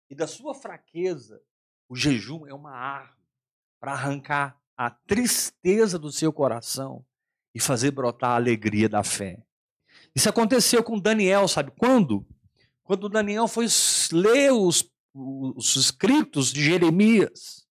e 0.09 0.15
da 0.15 0.29
sua 0.29 0.55
fraqueza, 0.55 1.43
o 1.88 1.97
jejum 1.97 2.47
é 2.47 2.55
uma 2.55 2.71
arma 2.71 3.19
para 3.81 3.91
arrancar 3.91 4.57
a 4.77 4.91
tristeza 4.91 5.99
do 5.99 6.12
seu 6.12 6.33
coração 6.33 7.05
e 7.53 7.59
fazer 7.59 7.91
brotar 7.91 8.31
a 8.31 8.37
alegria 8.37 8.88
da 8.88 9.03
fé. 9.03 9.43
Isso 10.15 10.29
aconteceu 10.29 10.85
com 10.85 11.00
Daniel, 11.00 11.49
sabe 11.49 11.73
quando? 11.77 12.25
Quando 12.85 13.09
Daniel 13.09 13.49
foi 13.49 13.67
ler 14.12 14.53
os, 14.53 14.88
os 15.12 15.75
escritos 15.75 16.53
de 16.53 16.62
Jeremias. 16.62 17.67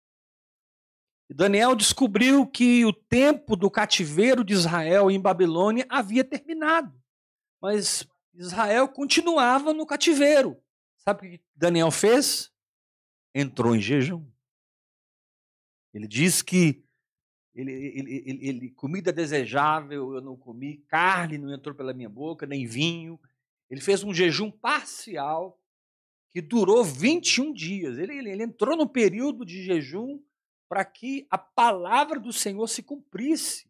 Daniel 1.33 1.75
descobriu 1.75 2.47
que 2.47 2.85
o 2.85 2.93
tempo 2.93 3.55
do 3.55 3.69
cativeiro 3.69 4.43
de 4.43 4.53
Israel 4.53 5.11
em 5.11 5.19
Babilônia 5.19 5.85
havia 5.89 6.23
terminado. 6.23 6.93
Mas 7.61 8.07
Israel 8.33 8.87
continuava 8.87 9.73
no 9.73 9.85
cativeiro. 9.85 10.57
Sabe 10.97 11.27
o 11.27 11.31
que 11.31 11.41
Daniel 11.55 11.91
fez? 11.91 12.51
Entrou 13.35 13.75
em 13.75 13.81
jejum. 13.81 14.25
Ele 15.93 16.07
diz 16.07 16.41
que 16.41 16.83
ele, 17.53 17.71
ele, 17.71 18.23
ele, 18.25 18.47
ele, 18.47 18.69
comida 18.69 19.11
desejável 19.11 20.13
eu 20.13 20.21
não 20.21 20.37
comi, 20.37 20.77
carne 20.87 21.39
não 21.39 21.51
entrou 21.51 21.73
pela 21.73 21.93
minha 21.93 22.09
boca, 22.09 22.45
nem 22.45 22.67
vinho. 22.67 23.19
Ele 23.69 23.81
fez 23.81 24.03
um 24.03 24.13
jejum 24.13 24.51
parcial 24.51 25.59
que 26.29 26.39
durou 26.39 26.83
21 26.83 27.51
dias. 27.51 27.97
Ele, 27.97 28.15
ele, 28.15 28.29
ele 28.29 28.43
entrou 28.43 28.77
no 28.77 28.87
período 28.87 29.43
de 29.43 29.63
jejum 29.63 30.21
para 30.67 30.83
que 30.83 31.27
a 31.29 31.37
palavra 31.37 32.19
do 32.19 32.33
Senhor 32.33 32.67
se 32.67 32.83
cumprisse 32.83 33.69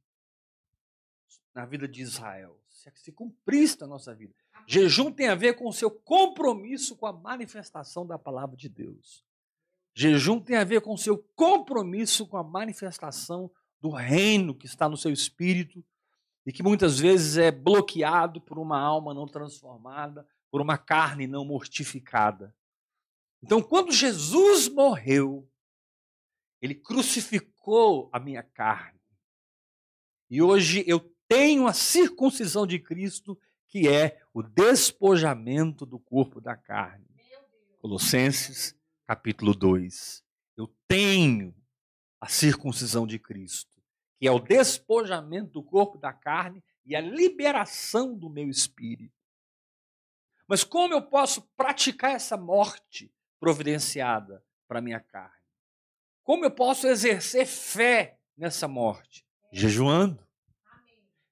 na 1.54 1.66
vida 1.66 1.88
de 1.88 2.02
Israel, 2.02 2.60
se 2.96 3.12
cumprisse 3.12 3.80
na 3.82 3.88
nossa 3.88 4.14
vida. 4.14 4.34
Jejum 4.68 5.12
tem 5.12 5.30
a 5.30 5.36
ver 5.36 5.56
com 5.56 5.68
o 5.68 5.74
seu 5.74 5.90
compromisso 5.90 6.96
com 6.96 7.08
a 7.08 7.14
manifestação 7.14 8.06
da 8.06 8.18
palavra 8.18 8.56
de 8.56 8.68
Deus. 8.68 9.24
Jejum 9.94 10.40
tem 10.40 10.58
a 10.58 10.64
ver 10.64 10.82
com 10.82 10.94
o 10.94 10.98
seu 10.98 11.18
compromisso 11.36 12.28
com 12.28 12.38
a 12.38 12.44
manifestação 12.44 13.50
do 13.80 13.90
reino 13.90 14.54
que 14.54 14.66
está 14.66 14.88
no 14.88 14.98
seu 14.98 15.12
espírito 15.12 15.84
e 16.46 16.52
que 16.52 16.62
muitas 16.64 17.00
vezes 17.00 17.38
é 17.38 17.52
bloqueado 17.52 18.40
por 18.40 18.60
uma 18.60 18.80
alma 18.80 19.14
não 19.14 19.28
transformada, 19.28 20.28
por 20.52 20.62
uma 20.62 20.78
carne 20.78 21.28
não 21.28 21.44
mortificada. 21.44 22.56
Então, 23.42 23.62
quando 23.62 23.92
Jesus 23.92 24.68
morreu, 24.68 25.48
ele 26.62 26.76
crucificou 26.76 28.10
a 28.12 28.20
minha 28.20 28.44
carne. 28.44 29.00
E 30.30 30.42
hoje 30.42 30.84
eu 30.88 31.00
tenho 31.28 31.68
a 31.68 31.74
circuncisão 31.74 32.66
de 32.66 32.80
Cristo, 32.80 33.40
que 33.68 33.88
é 33.88 34.22
o 34.34 34.42
despojamento 34.42 35.86
do 35.86 36.00
corpo 36.00 36.42
da 36.42 36.56
carne. 36.56 37.06
Colossenses, 37.80 38.76
capítulo 39.06 39.54
2. 39.54 40.24
Eu 40.56 40.68
tenho 40.88 41.56
a 42.20 42.28
circuncisão 42.28 43.06
de 43.06 43.20
Cristo, 43.20 43.82
que 44.20 44.28
é 44.28 44.32
o 44.32 44.40
despojamento 44.40 45.52
do 45.52 45.64
corpo 45.64 45.98
da 45.98 46.12
carne 46.12 46.64
e 46.86 46.96
a 46.96 47.02
liberação 47.02 48.18
do 48.18 48.30
meu 48.30 48.50
espírito. 48.50 49.14
Mas 50.48 50.64
como 50.64 50.94
eu 50.94 51.02
posso 51.02 51.42
praticar 51.56 52.12
essa 52.12 52.38
morte 52.38 53.14
providenciada 53.40 54.44
para 54.68 54.82
minha 54.82 55.00
carne? 55.00 55.36
Como 56.28 56.44
eu 56.44 56.52
posso 56.52 56.88
exercer 56.88 57.46
fé 57.46 58.20
nessa 58.38 58.68
morte? 58.68 59.26
Jejuando. 59.50 60.22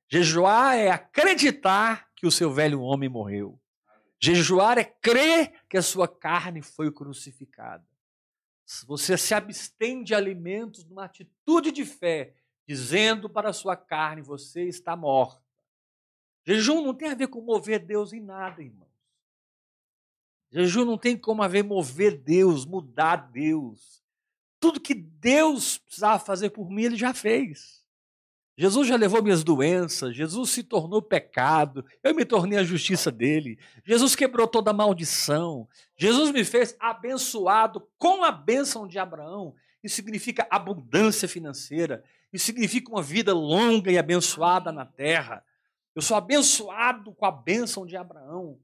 Jejuar 0.08 0.78
é 0.78 0.90
acreditar 0.90 2.10
que 2.16 2.26
o 2.26 2.32
seu 2.32 2.50
velho 2.50 2.80
homem 2.80 3.10
morreu. 3.10 3.60
Jejuar 4.18 4.78
é 4.78 4.86
crer 4.86 5.52
que 5.70 5.76
a 5.76 5.82
sua 5.82 6.08
carne 6.08 6.62
foi 6.62 6.90
crucificada. 6.94 7.86
Você 8.88 9.18
se 9.18 9.34
abstém 9.34 10.02
de 10.02 10.16
alimentos 10.16 10.86
numa 10.86 11.04
atitude 11.04 11.74
de 11.74 11.84
fé, 11.84 12.34
dizendo 12.66 13.30
para 13.30 13.50
a 13.50 13.54
sua 13.54 13.76
carne: 13.76 14.22
você 14.22 14.64
está 14.64 14.96
morta. 14.96 15.44
Jejum 16.46 16.82
não 16.82 16.94
tem 16.94 17.10
a 17.10 17.16
ver 17.16 17.28
com 17.28 17.42
mover 17.42 17.80
Deus 17.80 18.14
em 18.14 18.22
nada, 18.22 18.64
irmãos. 18.64 18.88
Jejum 20.52 20.86
não 20.86 20.98
tem 20.98 21.18
como 21.18 21.44
haver 21.44 21.66
mover 21.66 22.18
Deus, 22.18 22.66
mudar 22.66 23.30
Deus. 23.30 24.05
Tudo 24.66 24.80
que 24.80 24.96
Deus 24.96 25.78
precisava 25.78 26.18
fazer 26.18 26.50
por 26.50 26.72
mim, 26.72 26.86
Ele 26.86 26.96
já 26.96 27.14
fez. 27.14 27.86
Jesus 28.58 28.88
já 28.88 28.96
levou 28.96 29.22
minhas 29.22 29.44
doenças, 29.44 30.16
Jesus 30.16 30.50
se 30.50 30.64
tornou 30.64 31.04
pecado, 31.04 31.86
eu 32.04 32.16
me 32.16 32.26
tornei 32.26 32.58
a 32.58 32.64
justiça 32.64 33.12
dele. 33.12 33.60
Jesus 33.86 34.16
quebrou 34.16 34.48
toda 34.48 34.72
a 34.72 34.74
maldição. 34.74 35.70
Jesus 35.96 36.32
me 36.32 36.44
fez 36.44 36.76
abençoado 36.80 37.88
com 37.96 38.24
a 38.24 38.32
bênção 38.32 38.88
de 38.88 38.98
Abraão. 38.98 39.54
Isso 39.84 39.98
significa 39.98 40.48
abundância 40.50 41.28
financeira, 41.28 42.04
isso 42.34 42.48
significa 42.48 42.90
uma 42.90 43.04
vida 43.04 43.36
longa 43.36 43.92
e 43.92 44.00
abençoada 44.00 44.72
na 44.72 44.84
terra. 44.84 45.46
Eu 45.94 46.02
sou 46.02 46.18
abençoado 46.18 47.14
com 47.14 47.26
a 47.28 47.32
bênção 47.32 47.86
de 47.86 47.96
Abraão. 47.96 48.58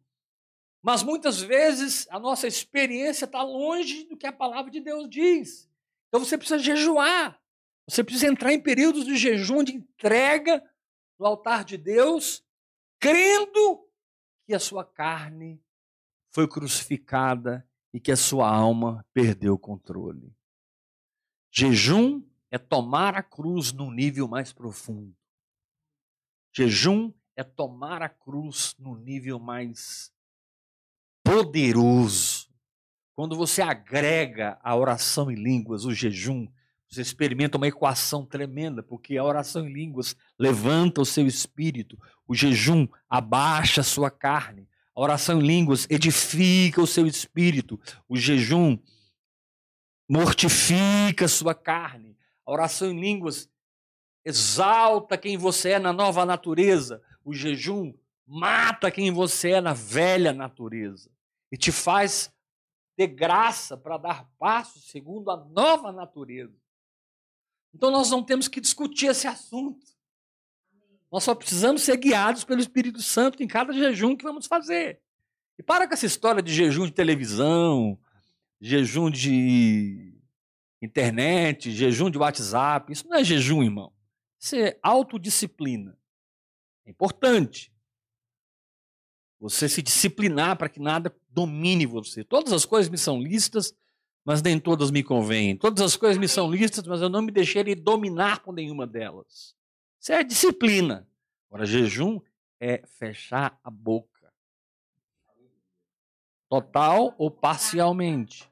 Mas 0.81 1.03
muitas 1.03 1.39
vezes 1.39 2.08
a 2.10 2.17
nossa 2.17 2.48
experiência 2.48 3.25
está 3.25 3.43
longe 3.43 4.05
do 4.05 4.17
que 4.17 4.25
a 4.25 4.34
palavra 4.34 4.72
de 4.72 4.81
Deus 4.81 5.08
diz. 5.08 5.70
Então 6.12 6.20
você 6.25 6.38
precisa 6.38 6.60
jejuar. 6.60 7.41
Você 7.88 8.03
precisa 8.03 8.27
entrar 8.27 8.51
em 8.51 8.62
períodos 8.62 9.06
de 9.06 9.15
jejum, 9.15 9.63
de 9.63 9.74
entrega 9.74 10.62
no 11.18 11.25
altar 11.25 11.63
de 11.63 11.77
Deus, 11.77 12.44
crendo 13.00 13.88
que 14.46 14.53
a 14.53 14.60
sua 14.60 14.84
carne 14.84 15.63
foi 16.34 16.50
crucificada 16.50 17.65
e 17.94 18.00
que 18.00 18.12
a 18.12 18.18
sua 18.18 18.53
alma 18.53 19.06
perdeu 19.13 19.53
o 19.53 19.60
controle. 19.60 20.36
Jejum 21.50 22.22
é 22.50 22.58
tomar 22.58 23.15
a 23.15 23.24
cruz 23.24 23.72
num 23.72 23.89
nível 23.89 24.27
mais 24.27 24.51
profundo. 24.51 25.15
Jejum 26.53 27.13
é 27.36 27.44
tomar 27.44 28.01
a 28.01 28.10
cruz 28.10 28.75
num 28.77 28.96
nível 28.96 29.39
mais 29.39 30.13
poderoso. 31.24 32.40
Quando 33.15 33.36
você 33.36 33.62
agrega 33.62 34.58
a 34.63 34.75
oração 34.75 35.30
em 35.30 35.36
línguas, 35.36 35.86
o 35.86 35.94
jejum, 35.94 36.48
você 36.89 37.01
experimenta 37.01 37.58
uma 37.58 37.68
equação 37.68 38.25
tremenda, 38.25 38.84
porque 38.84 39.18
a 39.18 39.24
oração 39.24 39.68
em 39.68 39.72
línguas 39.72 40.15
levanta 40.38 41.01
o 41.01 41.06
seu 41.06 41.25
espírito, 41.25 41.98
o 42.27 42.36
jejum 42.36 42.88
abaixa 43.10 43.82
a 43.82 43.84
sua 43.84 44.10
carne, 44.10 44.68
a 44.96 45.01
oração 45.01 45.39
em 45.39 45.46
línguas 45.46 45.88
edifica 45.89 46.82
o 46.82 46.88
seu 46.88 47.08
espírito, 47.08 47.80
o 48.10 48.18
jejum 48.18 48.77
mortifica 50.10 51.25
a 51.25 51.30
sua 51.30 51.56
carne, 51.56 52.18
a 52.46 52.51
oração 52.51 52.91
em 52.91 53.00
línguas 53.00 53.50
exalta 54.25 55.18
quem 55.18 55.38
você 55.38 55.72
é 55.72 55.80
na 55.80 55.94
nova 55.94 56.25
natureza, 56.25 57.01
o 57.24 57.34
jejum 57.34 57.94
mata 58.27 58.91
quem 58.91 59.12
você 59.12 59.51
é 59.51 59.62
na 59.62 59.74
velha 59.74 60.34
natureza 60.34 61.10
e 61.51 61.58
te 61.58 61.72
faz 61.72 62.32
ter 63.01 63.08
graça 63.08 63.75
para 63.75 63.98
dar 63.98 64.29
passos 64.38 64.86
segundo 64.86 65.31
a 65.31 65.38
nova 65.38 65.91
natureza. 65.91 66.55
Então 67.74 67.89
nós 67.89 68.12
não 68.12 68.22
temos 68.22 68.48
que 68.48 68.62
discutir 68.62 69.08
esse 69.08 69.27
assunto. 69.27 69.84
Nós 71.12 71.24
só 71.24 71.34
precisamos 71.34 71.81
ser 71.81 71.98
guiados 71.98 72.43
pelo 72.43 72.62
Espírito 72.62 73.01
Santo 73.01 73.41
em 73.41 73.48
cada 73.48 73.74
jejum 73.74 74.15
que 74.15 74.24
vamos 74.24 74.46
fazer. 74.46 75.01
E 75.58 75.63
para 75.63 75.88
com 75.88 75.96
essa 75.96 76.05
história 76.05 76.43
de 76.43 76.53
jejum 76.53 76.86
de 76.86 76.91
televisão, 76.91 78.00
jejum 78.60 79.10
de 79.10 80.13
internet, 80.79 81.72
jejum 81.72 82.10
de 82.12 82.20
WhatsApp. 82.20 82.93
Isso 82.93 83.08
não 83.08 83.17
é 83.17 83.24
jejum, 83.24 83.63
irmão. 83.63 83.91
Isso 84.39 84.55
é 84.55 84.77
autodisciplina. 84.84 85.98
É 86.86 86.91
importante. 86.91 87.74
Você 89.41 89.67
se 89.67 89.81
disciplinar 89.81 90.55
para 90.55 90.69
que 90.69 90.79
nada 90.79 91.13
domine 91.31 91.86
você. 91.86 92.24
Todas 92.24 92.53
as 92.53 92.63
coisas 92.63 92.89
me 92.89 92.98
são 92.98 93.19
listas, 93.19 93.75
mas 94.24 94.41
nem 94.41 94.60
todas 94.60 94.91
me 94.91 95.03
convêm. 95.03 95.57
Todas 95.57 95.83
as 95.83 95.95
coisas 95.98 96.17
me 96.19 96.27
são 96.27 96.50
listas, 96.50 96.86
mas 96.86 97.01
eu 97.01 97.10
não 97.10 97.24
me 97.24 97.31
deixarei 97.31 97.74
dominar 97.74 98.41
por 98.41 98.53
nenhuma 98.53 98.86
delas. 98.86 99.55
Isso 100.00 100.13
é 100.13 100.24
disciplina. 100.24 101.07
Agora, 101.50 101.65
jejum 101.65 102.21
é 102.60 102.83
fechar 102.86 103.60
a 103.63 103.71
boca. 103.71 104.31
Total 106.48 107.15
ou 107.17 107.31
parcialmente. 107.31 108.48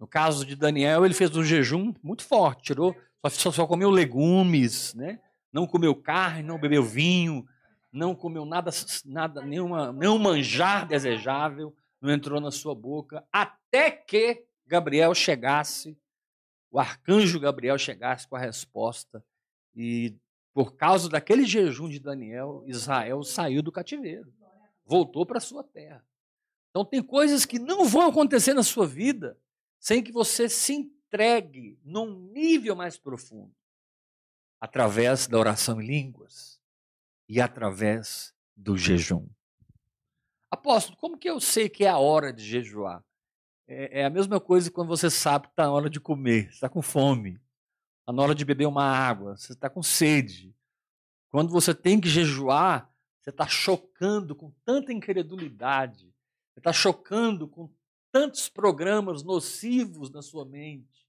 No 0.00 0.06
caso 0.06 0.46
de 0.46 0.56
Daniel, 0.56 1.04
ele 1.04 1.14
fez 1.14 1.36
um 1.36 1.44
jejum 1.44 1.92
muito 2.02 2.24
forte, 2.24 2.64
tirou, 2.64 2.96
só, 3.30 3.52
só 3.52 3.66
comeu 3.66 3.90
legumes, 3.90 4.94
né? 4.94 5.20
não 5.56 5.66
comeu 5.66 5.94
carne, 5.94 6.42
não 6.42 6.58
bebeu 6.58 6.82
vinho, 6.82 7.46
não 7.96 8.14
comeu 8.14 8.44
nada, 8.44 8.70
nada 9.06 9.40
nenhuma, 9.40 9.90
nenhum 9.90 10.18
manjar 10.18 10.86
desejável, 10.86 11.74
não 12.00 12.12
entrou 12.12 12.40
na 12.40 12.50
sua 12.50 12.74
boca, 12.74 13.26
até 13.32 13.90
que 13.90 14.44
Gabriel 14.66 15.14
chegasse, 15.14 15.98
o 16.70 16.78
arcanjo 16.78 17.40
Gabriel 17.40 17.78
chegasse 17.78 18.28
com 18.28 18.36
a 18.36 18.38
resposta. 18.38 19.24
E 19.74 20.14
por 20.52 20.76
causa 20.76 21.08
daquele 21.08 21.44
jejum 21.44 21.88
de 21.88 21.98
Daniel, 21.98 22.62
Israel 22.66 23.22
saiu 23.22 23.62
do 23.62 23.72
cativeiro, 23.72 24.30
voltou 24.84 25.24
para 25.24 25.38
a 25.38 25.40
sua 25.40 25.64
terra. 25.64 26.04
Então, 26.70 26.84
tem 26.84 27.02
coisas 27.02 27.46
que 27.46 27.58
não 27.58 27.86
vão 27.86 28.08
acontecer 28.08 28.52
na 28.52 28.62
sua 28.62 28.86
vida 28.86 29.38
sem 29.80 30.02
que 30.02 30.12
você 30.12 30.48
se 30.48 30.74
entregue 30.74 31.78
num 31.82 32.30
nível 32.32 32.76
mais 32.76 32.98
profundo 32.98 33.54
através 34.60 35.26
da 35.26 35.38
oração 35.38 35.80
em 35.80 35.86
línguas 35.86 36.55
e 37.28 37.40
através 37.40 38.34
do 38.56 38.76
jejum. 38.76 39.26
Apóstolo, 40.50 40.96
como 40.96 41.18
que 41.18 41.28
eu 41.28 41.40
sei 41.40 41.68
que 41.68 41.84
é 41.84 41.88
a 41.88 41.98
hora 41.98 42.32
de 42.32 42.42
jejuar? 42.42 43.04
É, 43.66 44.00
é 44.00 44.04
a 44.04 44.10
mesma 44.10 44.40
coisa 44.40 44.70
quando 44.70 44.88
você 44.88 45.10
sabe 45.10 45.46
que 45.46 45.52
está 45.52 45.64
na 45.64 45.72
hora 45.72 45.90
de 45.90 46.00
comer, 46.00 46.48
está 46.48 46.68
com 46.68 46.80
fome, 46.80 47.40
está 48.00 48.12
na 48.12 48.22
hora 48.22 48.34
de 48.34 48.44
beber 48.44 48.66
uma 48.66 48.84
água, 48.84 49.36
você 49.36 49.52
está 49.52 49.68
com 49.68 49.82
sede. 49.82 50.54
Quando 51.30 51.50
você 51.50 51.74
tem 51.74 52.00
que 52.00 52.08
jejuar, 52.08 52.90
você 53.20 53.30
está 53.30 53.46
chocando 53.46 54.34
com 54.36 54.52
tanta 54.64 54.92
incredulidade, 54.92 56.14
você 56.52 56.60
está 56.60 56.72
chocando 56.72 57.48
com 57.48 57.68
tantos 58.12 58.48
programas 58.48 59.22
nocivos 59.22 60.10
na 60.10 60.22
sua 60.22 60.44
mente. 60.44 61.06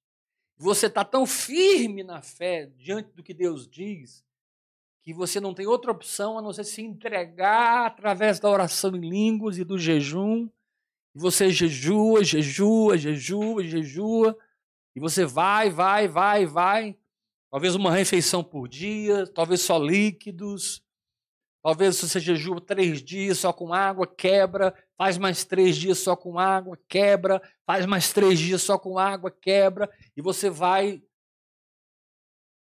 Você 0.57 0.87
está 0.87 1.05
tão 1.05 1.25
firme 1.27 2.03
na 2.03 2.21
fé 2.21 2.65
diante 2.75 3.13
do 3.13 3.21
que 3.21 3.33
Deus 3.33 3.69
diz, 3.69 4.25
que 5.07 5.13
você 5.13 5.39
não 5.39 5.53
tem 5.53 5.65
outra 5.65 5.89
opção 5.89 6.37
a 6.37 6.41
não 6.41 6.51
ser 6.51 6.65
se 6.65 6.81
entregar 6.81 7.85
através 7.85 8.41
da 8.41 8.49
oração 8.49 8.93
em 8.93 8.99
línguas 8.99 9.57
e 9.57 9.63
do 9.63 9.77
jejum. 9.77 10.49
E 11.15 11.17
você 11.17 11.49
jejua, 11.49 12.25
jejua, 12.25 12.97
jejua, 12.97 13.63
jejua. 13.63 14.37
E 14.93 14.99
você 14.99 15.23
vai, 15.23 15.69
vai, 15.69 16.09
vai, 16.09 16.45
vai. 16.45 16.97
Talvez 17.49 17.73
uma 17.73 17.89
refeição 17.89 18.43
por 18.43 18.67
dia, 18.67 19.25
talvez 19.27 19.61
só 19.61 19.77
líquidos. 19.77 20.83
Talvez 21.63 21.95
você 21.95 22.19
jejua 22.19 22.59
três 22.59 23.01
dias 23.01 23.37
só 23.37 23.53
com 23.53 23.73
água, 23.73 24.05
quebra, 24.05 24.75
faz 24.97 25.17
mais 25.17 25.45
três 25.45 25.77
dias 25.77 25.99
só 25.99 26.17
com 26.17 26.37
água, 26.37 26.77
quebra, 26.85 27.41
faz 27.65 27.85
mais 27.85 28.11
três 28.11 28.37
dias 28.37 28.61
só 28.61 28.77
com 28.77 28.99
água, 28.99 29.31
quebra, 29.31 29.89
e 30.17 30.21
você 30.21 30.49
vai 30.49 31.01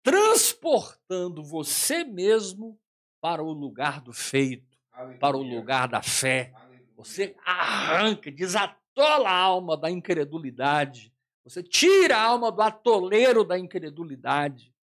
transportando 0.10 1.44
você 1.44 2.04
mesmo 2.04 2.80
para 3.22 3.44
o 3.44 3.52
lugar 3.52 4.02
do 4.02 4.12
feito, 4.12 4.76
para 5.20 5.38
o 5.38 5.44
lugar 5.44 5.88
da 5.88 6.02
fé. 6.02 6.52
Você 6.98 7.36
arranca, 7.46 8.32
desatola 8.32 9.30
a 9.30 9.38
alma 9.38 9.78
da 9.78 9.90
incredulidade, 9.90 11.14
você 11.44 11.62
tira 11.62 12.18
a 12.18 12.24
alma 12.24 12.52
do 12.52 12.62
atoleiro 12.62 13.44
da 13.44 13.58
incredulidade 13.58 14.74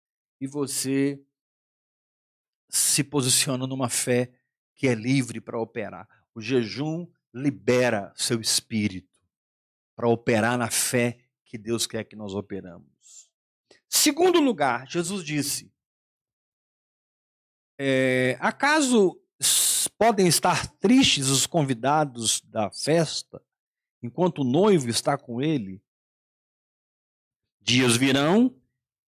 e 0.41 0.47
você 0.47 1.21
se 2.69 3.03
posiciona 3.03 3.67
numa 3.67 3.89
fé 3.89 4.31
que 4.77 4.87
é 4.87 4.95
livre 4.95 5.41
para 5.41 5.61
operar. 5.61 6.09
O 6.35 6.41
jejum 6.41 7.05
libera 7.35 8.12
seu 8.15 8.41
espírito 8.41 9.21
para 9.97 10.09
operar 10.09 10.57
na 10.57 10.71
fé 10.71 11.19
que 11.45 11.59
Deus 11.59 11.85
quer 11.85 12.05
que 12.05 12.15
nós 12.15 12.33
operamos. 12.33 12.96
Segundo 13.88 14.40
lugar, 14.40 14.87
Jesus 14.88 15.25
disse: 15.25 15.70
é, 17.79 18.37
acaso 18.40 19.20
podem 19.99 20.27
estar 20.27 20.66
tristes 20.77 21.29
os 21.29 21.46
convidados 21.46 22.40
da 22.42 22.70
festa 22.70 23.42
enquanto 24.03 24.40
o 24.40 24.44
noivo 24.44 24.88
está 24.88 25.16
com 25.16 25.40
ele? 25.40 25.83
Dias 27.61 27.96
virão, 27.96 28.55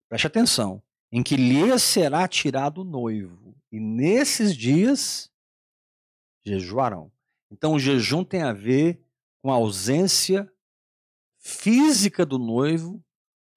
preste 0.08 0.26
atenção, 0.26 0.82
em 1.12 1.22
que 1.22 1.36
lhe 1.36 1.78
será 1.78 2.26
tirado 2.26 2.80
o 2.80 2.84
noivo, 2.84 3.56
e 3.70 3.78
nesses 3.78 4.56
dias 4.56 5.30
jejuarão. 6.44 7.12
Então, 7.50 7.74
o 7.74 7.78
jejum 7.78 8.24
tem 8.24 8.42
a 8.42 8.52
ver 8.52 9.04
com 9.42 9.50
a 9.50 9.54
ausência 9.54 10.52
física 11.38 12.26
do 12.26 12.38
noivo, 12.38 13.02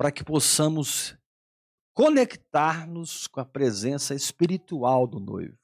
para 0.03 0.11
que 0.11 0.21
possamos 0.21 1.17
conectar-nos 1.93 3.25
com 3.25 3.39
a 3.39 3.45
presença 3.45 4.13
espiritual 4.13 5.07
do 5.07 5.17
noivo. 5.17 5.57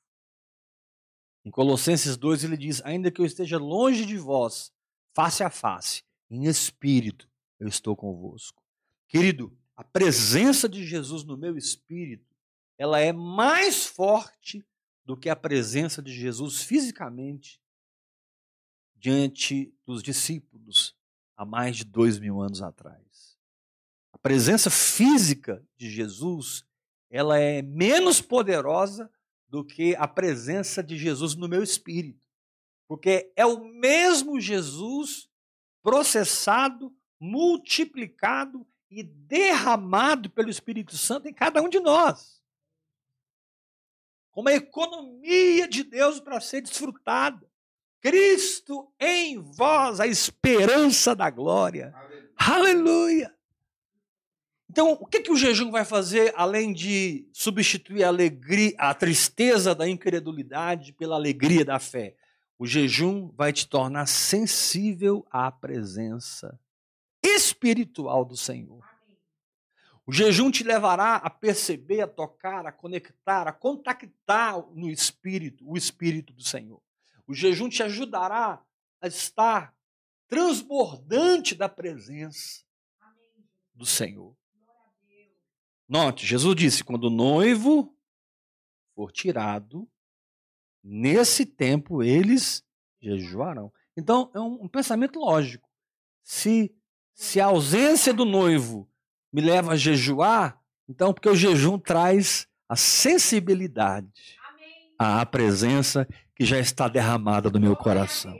Em 1.43 1.52
Colossenses 1.52 2.15
2 2.15 2.45
ele 2.45 2.56
diz: 2.56 2.82
Ainda 2.86 3.12
que 3.12 3.19
eu 3.19 3.25
esteja 3.25 3.58
longe 3.58 4.06
de 4.06 4.15
vós, 4.15 4.71
face 5.13 5.43
a 5.43 5.49
face, 5.49 6.06
em 6.30 6.45
espírito, 6.45 7.30
eu 7.60 7.67
estou 7.67 7.97
convosco. 7.97 8.63
Querido, 9.10 9.54
a 9.75 9.84
presença 9.84 10.69
de 10.69 10.86
Jesus 10.86 11.25
no 11.25 11.36
meu 11.36 11.58
espírito, 11.58 12.34
ela 12.78 12.97
é 12.97 13.12
mais 13.12 13.88
forte 13.88 14.65
do 15.04 15.17
que 15.17 15.28
a 15.28 15.36
presença 15.36 16.02
de 16.02 16.13
Jesus 16.13 16.62
fisicamente 16.62 17.60
diante 18.95 19.75
dos 19.86 20.02
discípulos 20.02 20.95
há 21.36 21.43
mais 21.43 21.75
de 21.75 21.84
dois 21.84 22.17
mil 22.17 22.39
anos 22.39 22.62
atrás. 22.62 23.09
A 24.19 24.21
presença 24.21 24.69
física 24.69 25.65
de 25.77 25.89
Jesus 25.89 26.65
ela 27.10 27.39
é 27.39 27.62
menos 27.62 28.21
poderosa 28.21 29.10
do 29.47 29.65
que 29.65 29.95
a 29.95 30.08
presença 30.08 30.84
de 30.84 30.95
Jesus 30.97 31.36
no 31.36 31.47
meu 31.47 31.63
espírito, 31.63 32.23
porque 32.88 33.32
é 33.36 33.45
o 33.45 33.63
mesmo 33.65 34.39
Jesus 34.39 35.27
processado, 35.82 36.93
multiplicado 37.19 38.67
e 38.91 39.03
derramado 39.03 40.29
pelo 40.29 40.49
Espírito 40.49 40.97
Santo 40.97 41.27
em 41.27 41.34
cada 41.34 41.62
um 41.62 41.69
de 41.69 41.79
nós. 41.79 42.43
Como 44.32 44.49
a 44.49 44.53
economia 44.53 45.67
de 45.67 45.84
Deus 45.84 46.19
para 46.19 46.39
ser 46.39 46.62
desfrutada. 46.62 47.49
Cristo 48.01 48.93
em 48.99 49.38
vós, 49.39 49.99
a 49.99 50.08
esperança 50.08 51.13
da 51.13 51.29
glória. 51.29 51.93
Aleluia. 51.93 52.34
Aleluia. 52.38 53.38
Então, 54.69 54.91
o 54.91 55.05
que, 55.08 55.21
que 55.21 55.32
o 55.32 55.36
jejum 55.36 55.71
vai 55.71 55.84
fazer 55.84 56.32
além 56.36 56.71
de 56.71 57.27
substituir 57.34 58.03
a 58.03 58.10
alegria, 58.10 58.75
a 58.77 58.93
tristeza 58.93 59.73
da 59.73 59.89
incredulidade 59.89 60.93
pela 60.93 61.15
alegria 61.15 61.65
da 61.65 61.79
fé? 61.79 62.15
O 62.58 62.67
jejum 62.67 63.29
vai 63.29 63.51
te 63.51 63.67
tornar 63.67 64.05
sensível 64.05 65.25
à 65.32 65.51
presença 65.51 66.60
espiritual 67.23 68.23
do 68.23 68.38
Senhor. 68.38 68.84
O 70.05 70.12
jejum 70.12 70.51
te 70.51 70.63
levará 70.63 71.15
a 71.15 71.29
perceber, 71.29 72.01
a 72.01 72.08
tocar, 72.08 72.65
a 72.65 72.71
conectar, 72.71 73.47
a 73.47 73.51
contactar 73.51 74.60
no 74.75 74.89
espírito, 74.89 75.63
o 75.67 75.77
espírito 75.77 76.34
do 76.34 76.43
Senhor. 76.43 76.82
O 77.27 77.34
jejum 77.34 77.69
te 77.69 77.82
ajudará 77.82 78.62
a 79.01 79.08
estar 79.08 79.73
transbordante 80.27 81.55
da 81.55 81.69
presença 81.69 82.63
do 83.73 83.86
Senhor. 83.86 84.38
Note, 85.89 86.25
Jesus 86.25 86.56
disse: 86.56 86.84
quando 86.84 87.06
o 87.06 87.10
noivo 87.10 87.93
for 88.95 89.12
tirado, 89.12 89.89
nesse 90.84 91.45
tempo 91.45 92.04
eles 92.04 92.63
jejuarão. 93.02 93.73
Então, 93.97 94.32
é 94.34 94.39
um, 94.39 94.63
um 94.63 94.67
pensamento 94.67 95.19
lógico. 95.19 95.67
Se 96.23 96.71
se 97.19 97.41
a 97.41 97.47
ausência 97.47 98.13
do 98.13 98.23
noivo 98.23 98.89
me 99.32 99.41
leva 99.41 99.73
a 99.73 99.75
jejuar, 99.75 100.58
então 100.88 101.13
porque 101.13 101.28
o 101.28 101.36
jejum 101.36 101.78
traz 101.78 102.47
a 102.67 102.78
sensibilidade 102.78 104.38
à 104.97 105.25
presença 105.25 106.08
que 106.34 106.45
já 106.45 106.58
está 106.58 106.88
derramada 106.88 107.49
no 107.49 107.60
meu 107.60 107.75
coração. 107.75 108.39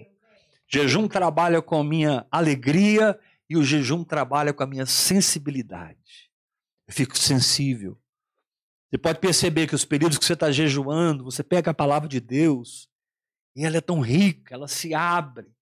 Jejum 0.65 1.09
trabalha 1.09 1.62
com 1.62 1.77
a 1.77 1.83
minha 1.83 2.25
alegria 2.31 3.19
E 3.49 3.57
o 3.57 3.63
jejum 3.63 4.03
trabalha 4.03 4.53
com 4.53 4.63
a 4.63 4.67
minha 4.67 4.85
sensibilidade. 4.85 6.28
Eu 6.89 6.93
fico 6.93 7.15
sensível. 7.15 7.95
Você 8.89 8.97
pode 8.97 9.19
perceber 9.19 9.67
que 9.67 9.75
os 9.75 9.86
períodos 9.86 10.17
que 10.17 10.25
você 10.25 10.34
está 10.34 10.52
jejuando, 10.52 11.23
você 11.23 11.43
pega 11.43 11.69
a 11.69 11.73
palavra 11.73 12.10
de 12.10 12.19
Deus 12.19 12.89
e 13.56 13.63
ela 13.63 13.78
é 13.78 13.82
tão 13.82 13.99
rica, 13.99 14.56
ela 14.56 14.67
se 14.67 14.95
abre. 14.95 15.54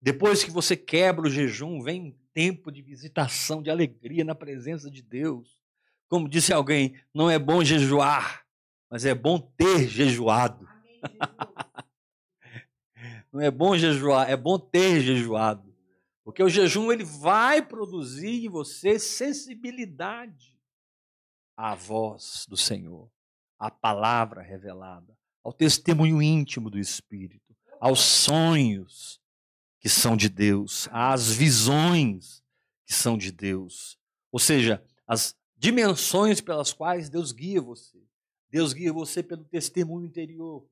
Depois 0.00 0.44
que 0.44 0.50
você 0.52 0.76
quebra 0.76 1.26
o 1.26 1.30
jejum, 1.30 1.82
vem 1.82 2.00
um 2.00 2.16
tempo 2.32 2.70
de 2.70 2.80
visitação, 2.80 3.60
de 3.60 3.68
alegria 3.68 4.22
na 4.22 4.32
presença 4.32 4.88
de 4.88 5.02
Deus. 5.02 5.60
Como 6.08 6.28
disse 6.28 6.52
alguém, 6.52 6.94
não 7.12 7.28
é 7.28 7.36
bom 7.36 7.64
jejuar, 7.64 8.46
mas 8.88 9.04
é 9.04 9.16
bom 9.16 9.40
ter 9.40 9.88
jejuado. 9.88 10.68
não 13.32 13.40
é 13.40 13.50
bom 13.50 13.76
jejuar, 13.76 14.30
é 14.30 14.36
bom 14.36 14.56
ter 14.56 15.00
jejuado. 15.00 15.71
Porque 16.24 16.42
o 16.42 16.48
jejum 16.48 16.92
ele 16.92 17.04
vai 17.04 17.60
produzir 17.60 18.44
em 18.44 18.48
você 18.48 18.98
sensibilidade 18.98 20.58
à 21.56 21.74
voz 21.74 22.46
do 22.48 22.56
Senhor, 22.56 23.10
à 23.58 23.70
palavra 23.70 24.40
revelada, 24.40 25.16
ao 25.42 25.52
testemunho 25.52 26.22
íntimo 26.22 26.70
do 26.70 26.78
Espírito, 26.78 27.56
aos 27.80 28.00
sonhos 28.00 29.20
que 29.80 29.88
são 29.88 30.16
de 30.16 30.28
Deus, 30.28 30.88
às 30.92 31.32
visões 31.32 32.42
que 32.86 32.94
são 32.94 33.18
de 33.18 33.32
Deus. 33.32 33.98
Ou 34.30 34.38
seja, 34.38 34.84
as 35.06 35.36
dimensões 35.56 36.40
pelas 36.40 36.72
quais 36.72 37.08
Deus 37.08 37.32
guia 37.32 37.60
você. 37.60 37.98
Deus 38.48 38.72
guia 38.72 38.92
você 38.92 39.22
pelo 39.22 39.44
testemunho 39.44 40.06
interior. 40.06 40.64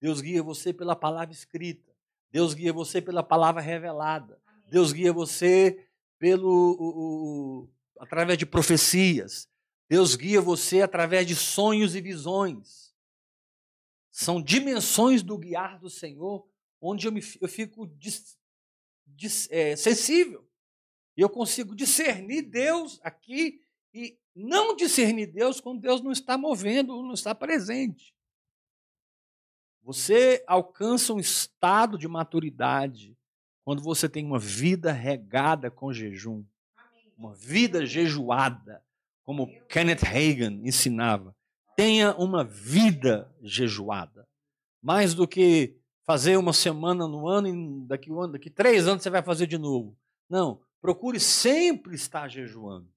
Deus 0.00 0.20
guia 0.20 0.42
você 0.42 0.72
pela 0.72 0.94
palavra 0.94 1.32
escrita. 1.32 1.92
Deus 2.30 2.52
guia 2.52 2.72
você 2.72 3.00
pela 3.00 3.22
palavra 3.22 3.62
revelada. 3.62 4.38
Deus 4.68 4.92
guia 4.92 5.12
você 5.12 5.88
pelo 6.18 6.76
o, 6.78 6.88
o, 7.64 7.68
através 7.98 8.38
de 8.38 8.44
profecias. 8.44 9.48
Deus 9.88 10.14
guia 10.14 10.40
você 10.40 10.82
através 10.82 11.26
de 11.26 11.34
sonhos 11.34 11.94
e 11.94 12.00
visões. 12.00 12.94
São 14.10 14.42
dimensões 14.42 15.22
do 15.22 15.38
guiar 15.38 15.78
do 15.78 15.88
Senhor, 15.88 16.46
onde 16.80 17.06
eu, 17.06 17.12
me, 17.12 17.22
eu 17.40 17.48
fico 17.48 17.86
dis, 17.86 18.38
dis, 19.06 19.48
é, 19.50 19.74
sensível. 19.76 20.46
E 21.16 21.20
eu 21.20 21.30
consigo 21.30 21.74
discernir 21.74 22.42
Deus 22.42 23.00
aqui 23.02 23.64
e 23.94 24.18
não 24.34 24.76
discernir 24.76 25.26
Deus 25.26 25.60
quando 25.60 25.80
Deus 25.80 26.02
não 26.02 26.12
está 26.12 26.36
movendo, 26.36 27.02
não 27.02 27.14
está 27.14 27.34
presente. 27.34 28.14
Você 29.82 30.44
alcança 30.46 31.14
um 31.14 31.18
estado 31.18 31.96
de 31.96 32.06
maturidade 32.06 33.17
quando 33.68 33.82
você 33.82 34.08
tem 34.08 34.24
uma 34.24 34.38
vida 34.38 34.90
regada 34.90 35.70
com 35.70 35.92
jejum, 35.92 36.42
uma 37.18 37.34
vida 37.34 37.84
jejuada 37.84 38.82
como 39.22 39.46
Kenneth 39.68 40.06
Hagan 40.06 40.58
ensinava, 40.64 41.36
tenha 41.76 42.16
uma 42.16 42.42
vida 42.42 43.30
jejuada. 43.42 44.26
Mais 44.82 45.12
do 45.12 45.28
que 45.28 45.76
fazer 46.06 46.38
uma 46.38 46.54
semana 46.54 47.06
no 47.06 47.28
ano 47.28 47.46
e 47.46 47.86
daqui, 47.86 48.10
um 48.10 48.22
ano, 48.22 48.32
daqui 48.32 48.48
três 48.48 48.88
anos 48.88 49.02
você 49.02 49.10
vai 49.10 49.22
fazer 49.22 49.46
de 49.46 49.58
novo. 49.58 49.94
Não, 50.30 50.62
procure 50.80 51.20
sempre 51.20 51.94
estar 51.94 52.26
jejuando. 52.26 52.88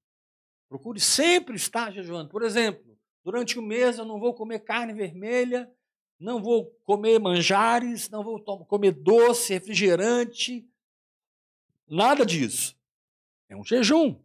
Procure 0.70 1.02
sempre 1.02 1.58
estar 1.58 1.92
jejuando. 1.92 2.30
Por 2.30 2.44
exemplo, 2.44 2.98
durante 3.26 3.60
o 3.60 3.62
mês 3.62 3.98
eu 3.98 4.06
não 4.06 4.22
vou 4.22 4.34
comer 4.34 4.60
carne 4.60 4.94
vermelha, 4.94 5.70
não 6.22 6.42
vou 6.42 6.68
comer 6.86 7.20
manjares, 7.20 8.10
não 8.10 8.24
vou 8.24 8.40
comer 8.66 8.92
doce, 8.92 9.54
refrigerante, 9.54 10.70
nada 11.88 12.26
disso. 12.26 12.78
É 13.50 13.56
um 13.56 13.64
jejum. 13.64 14.22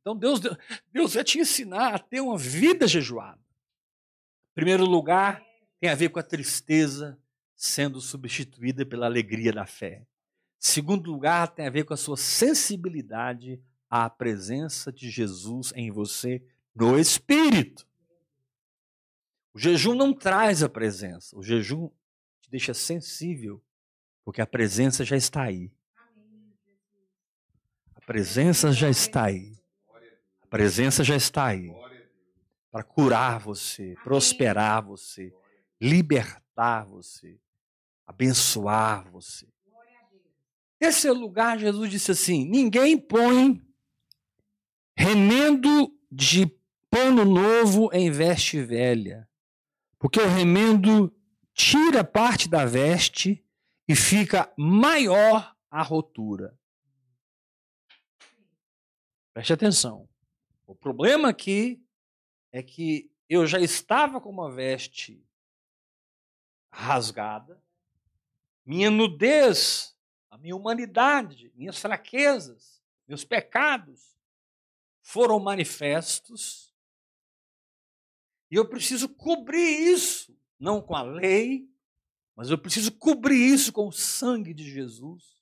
Então 0.00 0.16
Deus, 0.16 0.40
Deus 0.92 1.14
vai 1.14 1.22
te 1.22 1.38
ensinar 1.38 1.94
a 1.94 1.98
ter 1.98 2.20
uma 2.20 2.36
vida 2.36 2.88
jejuada. 2.88 3.40
Em 4.50 4.54
primeiro 4.54 4.84
lugar, 4.84 5.42
tem 5.78 5.88
a 5.88 5.94
ver 5.94 6.10
com 6.10 6.18
a 6.18 6.24
tristeza 6.24 7.18
sendo 7.56 8.00
substituída 8.00 8.84
pela 8.84 9.06
alegria 9.06 9.52
da 9.52 9.64
fé. 9.64 10.04
Segundo 10.58 11.10
lugar, 11.10 11.48
tem 11.54 11.66
a 11.66 11.70
ver 11.70 11.84
com 11.84 11.94
a 11.94 11.96
sua 11.96 12.16
sensibilidade 12.16 13.62
à 13.88 14.10
presença 14.10 14.92
de 14.92 15.08
Jesus 15.08 15.72
em 15.76 15.90
você 15.90 16.42
no 16.74 16.98
Espírito. 16.98 17.86
O 19.54 19.58
jejum 19.58 19.94
não 19.94 20.14
traz 20.14 20.62
a 20.62 20.68
presença, 20.68 21.36
o 21.38 21.42
jejum 21.42 21.88
te 22.40 22.50
deixa 22.50 22.72
sensível, 22.72 23.62
porque 24.24 24.40
a 24.40 24.46
presença 24.46 25.04
já 25.04 25.16
está 25.16 25.42
aí. 25.42 25.70
A 27.94 28.00
presença 28.00 28.72
já 28.72 28.88
está 28.88 29.24
aí 29.24 29.62
presença 30.52 31.02
já 31.02 31.16
está 31.16 31.46
aí 31.46 31.74
para 32.70 32.84
curar 32.84 33.40
você, 33.40 33.94
prosperar 34.04 34.84
você, 34.84 35.32
libertar 35.80 36.84
você, 36.84 37.40
abençoar 38.06 39.10
você. 39.10 39.48
Esse 40.78 41.10
lugar, 41.10 41.58
Jesus 41.58 41.90
disse 41.90 42.10
assim: 42.10 42.44
ninguém 42.44 42.98
põe 42.98 43.62
remendo 44.94 45.90
de 46.10 46.46
pano 46.90 47.24
novo 47.24 47.88
em 47.90 48.10
veste 48.10 48.62
velha, 48.62 49.26
porque 50.02 50.18
o 50.18 50.26
remendo 50.26 51.14
tira 51.54 52.02
parte 52.02 52.48
da 52.48 52.64
veste 52.64 53.46
e 53.86 53.94
fica 53.94 54.52
maior 54.58 55.56
a 55.70 55.80
rotura. 55.80 56.58
Preste 59.32 59.52
atenção. 59.52 60.08
O 60.66 60.74
problema 60.74 61.28
aqui 61.28 61.80
é 62.50 62.64
que 62.64 63.12
eu 63.28 63.46
já 63.46 63.60
estava 63.60 64.20
com 64.20 64.28
uma 64.28 64.50
veste 64.50 65.24
rasgada, 66.72 67.62
minha 68.66 68.90
nudez, 68.90 69.96
a 70.28 70.36
minha 70.36 70.56
humanidade, 70.56 71.52
minhas 71.54 71.78
fraquezas, 71.78 72.82
meus 73.06 73.24
pecados 73.24 74.16
foram 75.00 75.38
manifestos. 75.38 76.71
E 78.52 78.54
eu 78.54 78.68
preciso 78.68 79.08
cobrir 79.08 79.90
isso, 79.90 80.36
não 80.60 80.82
com 80.82 80.94
a 80.94 81.00
lei, 81.00 81.66
mas 82.36 82.50
eu 82.50 82.58
preciso 82.58 82.92
cobrir 82.92 83.46
isso 83.46 83.72
com 83.72 83.88
o 83.88 83.92
sangue 83.92 84.52
de 84.52 84.70
Jesus 84.70 85.40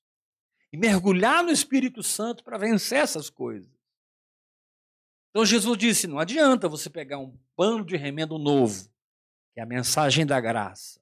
e 0.73 0.77
mergulhar 0.77 1.43
no 1.43 1.51
Espírito 1.51 2.05
Santo 2.05 2.45
para 2.45 2.57
vencer 2.57 2.99
essas 2.99 3.29
coisas. 3.29 3.69
Então 5.31 5.45
Jesus 5.45 5.77
disse: 5.77 6.07
não 6.07 6.21
adianta 6.21 6.69
você 6.69 6.89
pegar 6.89 7.19
um 7.19 7.37
pano 7.57 7.85
de 7.85 7.97
remendo 7.97 8.39
novo, 8.39 8.89
que 9.53 9.59
é 9.59 9.63
a 9.65 9.67
mensagem 9.67 10.25
da 10.25 10.41
graça, 10.41 11.01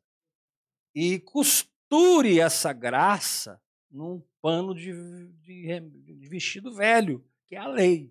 e 0.94 1.20
costure 1.20 2.40
essa 2.40 2.72
graça 2.72 3.60
num 3.90 4.22
pano 4.40 4.74
de, 4.74 4.94
de, 5.42 5.80
de 5.80 6.26
vestido 6.26 6.72
velho, 6.72 7.22
que 7.46 7.54
é 7.54 7.58
a 7.58 7.68
lei. 7.68 8.10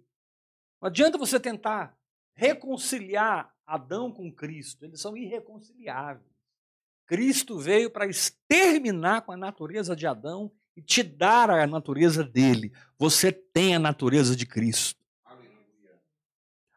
Não 0.80 0.88
adianta 0.88 1.18
você 1.18 1.40
tentar 1.40 1.98
reconciliar 2.36 3.57
Adão 3.68 4.10
com 4.10 4.32
Cristo, 4.32 4.86
eles 4.86 5.02
são 5.02 5.18
irreconciliáveis. 5.18 6.26
Cristo 7.06 7.60
veio 7.60 7.92
para 7.92 8.08
exterminar 8.08 9.22
com 9.22 9.34
a 9.34 9.38
natureza 9.38 9.96
de 9.96 10.08
Adão 10.08 10.52
e 10.76 10.82
te 10.82 11.04
dar 11.04 11.50
a 11.50 11.68
natureza 11.68 12.24
dele. 12.24 12.72
Você 12.98 13.32
tem 13.32 13.76
a 13.76 13.80
natureza 13.80 14.36
de 14.36 14.46
Cristo. 14.46 15.06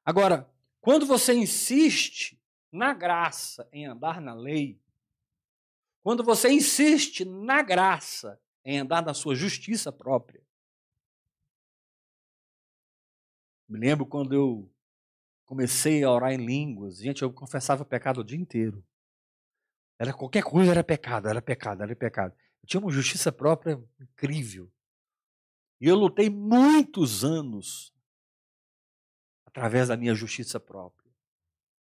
Agora, 0.05 0.51
quando 0.81 1.07
você 1.07 1.33
insiste 1.33 2.41
na 2.73 2.93
graça 2.93 3.69
em 3.73 3.87
andar 3.87 4.21
na 4.21 4.35
lei, 4.35 4.81
quando 6.03 6.25
você 6.25 6.51
insiste 6.51 7.25
na 7.25 7.63
graça 7.63 8.41
em 8.65 8.79
andar 8.79 9.05
na 9.05 9.15
sua 9.15 9.35
justiça 9.35 9.93
própria. 9.93 10.43
Me 13.69 13.79
lembro 13.79 14.07
quando 14.07 14.35
eu 14.35 14.73
comecei 15.51 16.05
a 16.05 16.11
orar 16.13 16.31
em 16.31 16.37
línguas, 16.37 16.99
gente, 16.99 17.23
eu 17.23 17.33
confessava 17.33 17.85
pecado 17.85 18.21
o 18.21 18.25
dia 18.25 18.39
inteiro. 18.39 18.85
Era 19.99 20.13
qualquer 20.13 20.45
coisa 20.45 20.71
era 20.71 20.85
pecado, 20.85 21.27
era 21.27 21.43
pecado, 21.43 21.83
era 21.83 21.97
pecado. 21.97 22.33
Eu 22.63 22.69
tinha 22.69 22.81
uma 22.81 22.93
justiça 22.93 23.33
própria 23.33 23.83
incrível. 24.01 24.71
E 25.81 25.89
eu 25.89 25.97
lutei 25.97 26.31
muitos 26.31 27.25
anos 27.25 27.93
através 29.45 29.89
da 29.89 29.97
minha 29.97 30.15
justiça 30.15 30.61
própria. 30.61 31.11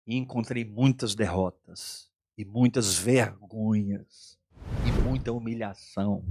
E 0.06 0.16
encontrei 0.16 0.64
muitas 0.64 1.16
derrotas, 1.16 2.08
e 2.36 2.44
muitas 2.44 2.96
vergonhas, 2.96 4.38
e 4.86 5.02
muita 5.02 5.32
humilhação. 5.32 6.24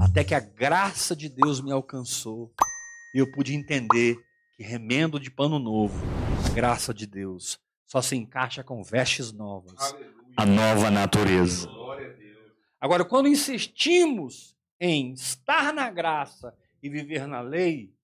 Até 0.00 0.22
que 0.22 0.34
a 0.34 0.38
graça 0.38 1.16
de 1.16 1.28
Deus 1.28 1.60
me 1.60 1.72
alcançou 1.72 2.54
e 3.12 3.18
eu 3.18 3.32
pude 3.32 3.52
entender 3.52 4.16
que 4.56 4.62
remendo 4.62 5.20
de 5.20 5.30
pano 5.30 5.58
novo, 5.58 6.02
a 6.46 6.54
graça 6.54 6.94
de 6.94 7.06
Deus, 7.06 7.60
só 7.86 8.00
se 8.00 8.16
encaixa 8.16 8.64
com 8.64 8.82
vestes 8.82 9.30
novas, 9.30 9.78
Aleluia. 9.78 10.14
a 10.34 10.46
nova 10.46 10.90
natureza. 10.90 11.68
Agora, 12.80 13.04
quando 13.04 13.28
insistimos 13.28 14.56
em 14.80 15.12
estar 15.12 15.74
na 15.74 15.90
graça 15.90 16.56
e 16.82 16.88
viver 16.88 17.26
na 17.26 17.42
lei, 17.42 17.94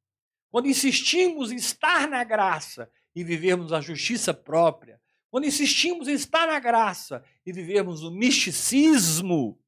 quando 0.50 0.68
insistimos 0.68 1.50
em 1.50 1.56
estar 1.56 2.06
na 2.06 2.22
graça 2.22 2.90
e 3.14 3.24
vivermos 3.24 3.72
a 3.72 3.80
justiça 3.80 4.34
própria, 4.34 5.00
quando 5.30 5.46
insistimos 5.46 6.06
em 6.06 6.12
estar 6.12 6.46
na 6.46 6.60
graça 6.60 7.24
e 7.46 7.52
vivermos 7.52 8.02
o 8.02 8.10
misticismo, 8.10 9.58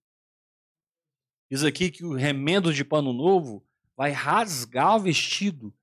diz 1.50 1.64
aqui 1.64 1.90
que 1.90 2.04
o 2.04 2.12
remendo 2.12 2.74
de 2.74 2.84
pano 2.84 3.14
novo 3.14 3.66
vai 3.96 4.10
rasgar 4.10 4.96
o 4.96 5.00
vestido 5.00 5.74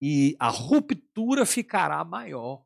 e 0.00 0.36
a 0.38 0.48
ruptura 0.48 1.44
ficará 1.44 2.04
maior. 2.04 2.64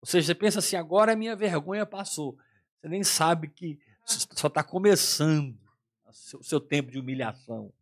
Ou 0.00 0.06
seja, 0.06 0.28
você 0.28 0.34
pensa 0.34 0.58
assim, 0.60 0.76
agora 0.76 1.12
a 1.12 1.16
minha 1.16 1.34
vergonha 1.34 1.84
passou. 1.84 2.38
Você 2.80 2.88
nem 2.88 3.02
sabe 3.02 3.48
que 3.48 3.80
só 4.04 4.46
está 4.46 4.62
começando 4.62 5.58
o 6.06 6.12
seu, 6.12 6.42
seu 6.42 6.60
tempo 6.60 6.90
de 6.90 6.98
humilhação. 6.98 7.72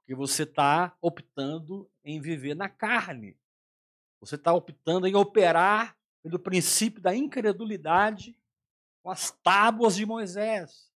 Porque 0.00 0.14
você 0.14 0.42
está 0.42 0.96
optando 1.00 1.88
em 2.04 2.20
viver 2.20 2.54
na 2.54 2.68
carne. 2.68 3.36
Você 4.20 4.34
está 4.34 4.52
optando 4.52 5.06
em 5.06 5.14
operar 5.14 5.96
pelo 6.22 6.38
princípio 6.38 7.00
da 7.00 7.14
incredulidade 7.14 8.36
com 9.02 9.10
as 9.10 9.30
tábuas 9.30 9.94
de 9.94 10.04
Moisés. 10.04 10.90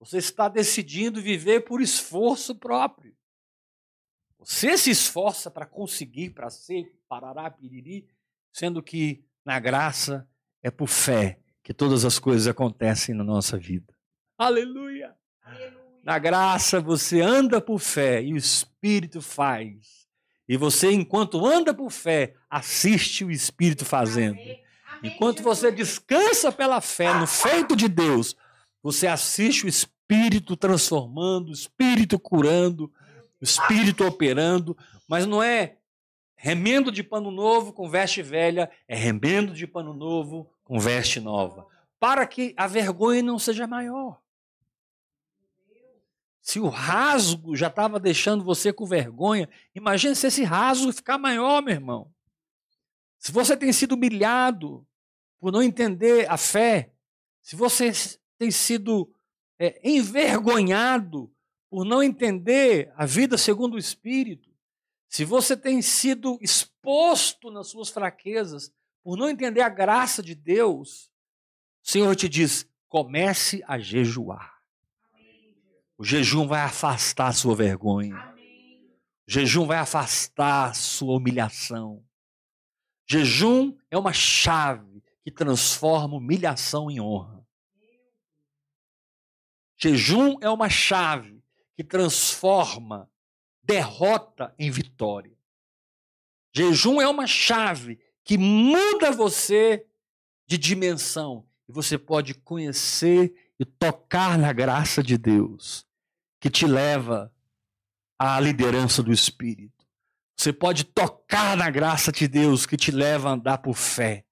Você 0.00 0.18
está 0.18 0.48
decidindo 0.48 1.20
viver 1.20 1.60
por 1.60 1.80
esforço 1.80 2.54
próprio. 2.54 3.14
Você 4.44 4.76
se 4.76 4.90
esforça 4.90 5.50
para 5.50 5.66
conseguir, 5.66 6.30
para 6.30 6.50
ser, 6.50 6.98
parará, 7.08 7.50
piriri, 7.50 8.06
sendo 8.52 8.82
que 8.82 9.24
na 9.44 9.58
graça 9.60 10.28
é 10.62 10.70
por 10.70 10.88
fé 10.88 11.38
que 11.62 11.72
todas 11.72 12.04
as 12.04 12.18
coisas 12.18 12.48
acontecem 12.48 13.14
na 13.14 13.22
nossa 13.22 13.56
vida. 13.56 13.94
Aleluia! 14.36 15.14
Aleluia. 15.44 15.82
Na 16.02 16.18
graça 16.18 16.80
você 16.80 17.20
anda 17.20 17.60
por 17.60 17.78
fé 17.78 18.22
e 18.22 18.32
o 18.32 18.36
Espírito 18.36 19.22
faz. 19.22 20.02
E 20.48 20.56
você, 20.56 20.90
enquanto 20.90 21.46
anda 21.46 21.72
por 21.72 21.90
fé, 21.90 22.34
assiste 22.50 23.24
o 23.24 23.30
Espírito 23.30 23.84
fazendo. 23.84 24.38
Enquanto 25.02 25.42
você 25.42 25.70
descansa 25.70 26.50
pela 26.50 26.80
fé 26.80 27.14
no 27.14 27.26
feito 27.26 27.76
de 27.76 27.88
Deus, 27.88 28.36
você 28.82 29.06
assiste 29.06 29.64
o 29.64 29.68
Espírito 29.68 30.56
transformando, 30.56 31.50
o 31.50 31.52
Espírito 31.52 32.18
curando, 32.18 32.92
o 33.42 33.44
Espírito 33.44 34.06
operando, 34.06 34.74
mas 35.06 35.26
não 35.26 35.42
é 35.42 35.76
Remendo 36.44 36.90
de 36.90 37.04
pano 37.04 37.30
novo 37.30 37.72
com 37.72 37.88
veste 37.88 38.20
velha 38.20 38.68
é 38.88 38.96
remendo 38.96 39.54
de 39.54 39.64
pano 39.64 39.94
novo 39.94 40.52
com 40.64 40.76
veste 40.76 41.20
nova. 41.20 41.68
Para 42.00 42.26
que 42.26 42.52
a 42.56 42.66
vergonha 42.66 43.22
não 43.22 43.38
seja 43.38 43.64
maior. 43.64 44.20
Se 46.40 46.58
o 46.58 46.68
rasgo 46.68 47.54
já 47.54 47.68
estava 47.68 48.00
deixando 48.00 48.42
você 48.42 48.72
com 48.72 48.84
vergonha, 48.84 49.48
imagine 49.72 50.16
se 50.16 50.26
esse 50.26 50.42
rasgo 50.42 50.92
ficar 50.92 51.16
maior, 51.16 51.62
meu 51.62 51.74
irmão. 51.74 52.12
Se 53.20 53.30
você 53.30 53.56
tem 53.56 53.72
sido 53.72 53.92
humilhado 53.94 54.84
por 55.38 55.52
não 55.52 55.62
entender 55.62 56.28
a 56.28 56.36
fé, 56.36 56.90
se 57.40 57.54
você 57.54 57.92
tem 58.36 58.50
sido 58.50 59.14
é, 59.60 59.80
envergonhado 59.88 61.32
por 61.72 61.86
não 61.86 62.02
entender 62.02 62.92
a 62.96 63.06
vida 63.06 63.38
segundo 63.38 63.76
o 63.76 63.78
Espírito, 63.78 64.50
se 65.08 65.24
você 65.24 65.56
tem 65.56 65.80
sido 65.80 66.38
exposto 66.42 67.50
nas 67.50 67.68
suas 67.68 67.88
fraquezas 67.88 68.70
por 69.02 69.16
não 69.16 69.26
entender 69.26 69.62
a 69.62 69.70
graça 69.70 70.22
de 70.22 70.34
Deus, 70.34 71.10
o 71.82 71.90
Senhor 71.90 72.14
te 72.14 72.28
diz: 72.28 72.68
comece 72.90 73.64
a 73.66 73.78
jejuar. 73.78 74.60
O 75.96 76.04
jejum 76.04 76.46
vai 76.46 76.60
afastar 76.60 77.28
a 77.28 77.32
sua 77.32 77.56
vergonha. 77.56 78.18
O 79.26 79.32
jejum 79.32 79.66
vai 79.66 79.78
afastar 79.78 80.72
a 80.72 80.74
sua 80.74 81.16
humilhação. 81.16 82.04
Jejum 83.08 83.74
é 83.90 83.96
uma 83.96 84.12
chave 84.12 85.02
que 85.24 85.30
transforma 85.30 86.16
humilhação 86.16 86.90
em 86.90 87.00
honra. 87.00 87.42
Jejum 89.78 90.36
é 90.42 90.50
uma 90.50 90.68
chave 90.68 91.41
que 91.82 91.88
transforma 91.88 93.10
derrota 93.60 94.54
em 94.56 94.70
vitória. 94.70 95.36
Jejum 96.54 97.00
é 97.00 97.08
uma 97.08 97.26
chave 97.26 97.98
que 98.24 98.38
muda 98.38 99.10
você 99.10 99.84
de 100.46 100.56
dimensão 100.56 101.44
e 101.68 101.72
você 101.72 101.98
pode 101.98 102.34
conhecer 102.34 103.34
e 103.58 103.64
tocar 103.64 104.38
na 104.38 104.52
graça 104.52 105.02
de 105.02 105.18
Deus, 105.18 105.84
que 106.40 106.48
te 106.48 106.66
leva 106.66 107.32
à 108.16 108.38
liderança 108.38 109.02
do 109.02 109.12
Espírito. 109.12 109.84
Você 110.36 110.52
pode 110.52 110.84
tocar 110.84 111.56
na 111.56 111.68
graça 111.68 112.12
de 112.12 112.28
Deus, 112.28 112.64
que 112.64 112.76
te 112.76 112.92
leva 112.92 113.30
a 113.30 113.32
andar 113.32 113.58
por 113.58 113.74
fé. 113.74 114.24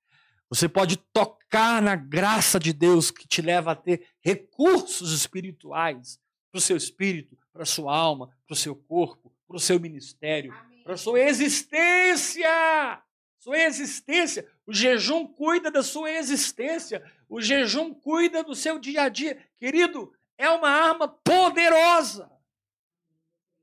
Você 0.49 0.69
pode 0.69 0.97
tocar 0.97 1.83
na 1.83 1.97
graça 1.97 2.61
de 2.61 2.73
Deus, 2.73 3.11
que 3.11 3.27
te 3.27 3.43
leva 3.43 3.73
a 3.73 3.77
ter 3.77 4.07
recursos 4.21 5.13
espirituais 5.13 6.19
para 6.51 6.59
o 6.59 6.61
seu 6.61 6.77
espírito, 6.77 7.37
para 7.53 7.63
a 7.63 7.67
sua 7.67 7.97
alma, 7.97 8.29
para 8.47 8.55
o 8.55 8.57
seu 8.57 8.75
corpo, 8.75 9.33
para 9.47 9.57
o 9.57 9.61
seu 9.61 9.79
ministério, 9.81 10.55
para 10.85 10.95
a 10.95 10.99
sua 10.99 11.21
existência. 11.21 13.03
Sua 13.39 13.59
existência. 13.59 14.47
O 14.67 14.73
jejum 14.73 15.27
cuida 15.27 15.71
da 15.71 15.83
sua 15.83 16.11
existência. 16.11 17.03
O 17.27 17.41
jejum 17.41 17.95
cuida 17.95 18.45
do 18.45 18.55
seu 18.55 18.79
dia 18.79 19.05
a 19.05 19.09
dia. 19.09 19.49
Querido, 19.59 20.15
é 20.37 20.49
uma 20.51 20.69
arma 20.69 21.09
poderosa. 21.09 22.31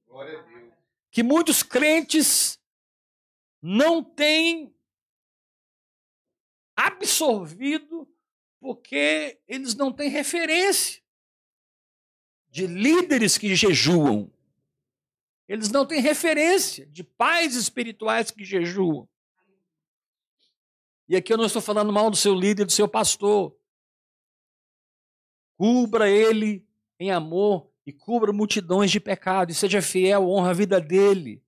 Glória 0.07 0.39
a 0.39 0.41
Deus. 0.41 0.73
Que 1.11 1.21
muitos 1.21 1.61
crentes 1.61 2.59
não 3.61 4.03
têm 4.03 4.75
absorvido 6.75 8.11
porque 8.59 9.39
eles 9.47 9.75
não 9.75 9.91
têm 9.91 10.09
referência 10.09 11.03
de 12.49 12.67
líderes 12.67 13.37
que 13.37 13.55
jejuam. 13.55 14.31
Eles 15.47 15.69
não 15.69 15.85
têm 15.85 16.01
referência 16.01 16.85
de 16.87 17.03
pais 17.03 17.55
espirituais 17.55 18.31
que 18.31 18.43
jejuam. 18.43 19.07
E 21.07 21.15
aqui 21.15 21.31
eu 21.31 21.37
não 21.37 21.45
estou 21.45 21.61
falando 21.61 21.93
mal 21.93 22.09
do 22.09 22.17
seu 22.17 22.35
líder, 22.35 22.65
do 22.65 22.71
seu 22.71 22.87
pastor. 22.87 23.55
Cubra 25.57 26.09
ele 26.09 26.67
em 26.99 27.11
amor 27.11 27.71
e 27.85 27.93
cubra 27.93 28.33
multidões 28.33 28.91
de 28.91 28.99
pecado 28.99 29.51
e 29.51 29.55
seja 29.55 29.81
fiel, 29.81 30.27
honra 30.27 30.49
a 30.49 30.53
vida 30.53 30.81
dele. 30.81 31.41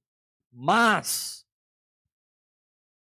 Mas, 0.52 1.46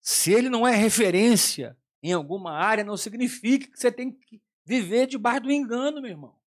se 0.00 0.32
ele 0.32 0.48
não 0.48 0.66
é 0.66 0.74
referência 0.74 1.76
em 2.02 2.12
alguma 2.12 2.52
área, 2.52 2.82
não 2.82 2.96
significa 2.96 3.70
que 3.70 3.78
você 3.78 3.92
tem 3.92 4.10
que 4.10 4.40
viver 4.64 5.06
debaixo 5.06 5.42
do 5.42 5.52
engano, 5.52 6.00
meu 6.00 6.10
irmão 6.10 6.39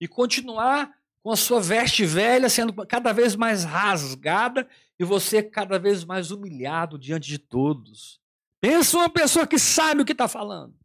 e 0.00 0.06
continuar 0.06 0.96
com 1.22 1.30
a 1.30 1.36
sua 1.36 1.60
veste 1.60 2.04
velha 2.04 2.48
sendo 2.48 2.72
cada 2.86 3.12
vez 3.12 3.36
mais 3.36 3.64
rasgada 3.64 4.68
e 4.98 5.04
você 5.04 5.42
cada 5.42 5.78
vez 5.78 6.04
mais 6.04 6.30
humilhado 6.30 6.98
diante 6.98 7.28
de 7.28 7.38
todos. 7.38 8.20
Pensa 8.60 8.96
uma 8.96 9.08
pessoa 9.08 9.46
que 9.46 9.58
sabe 9.58 10.02
o 10.02 10.04
que 10.04 10.12
está 10.12 10.26
falando. 10.26 10.76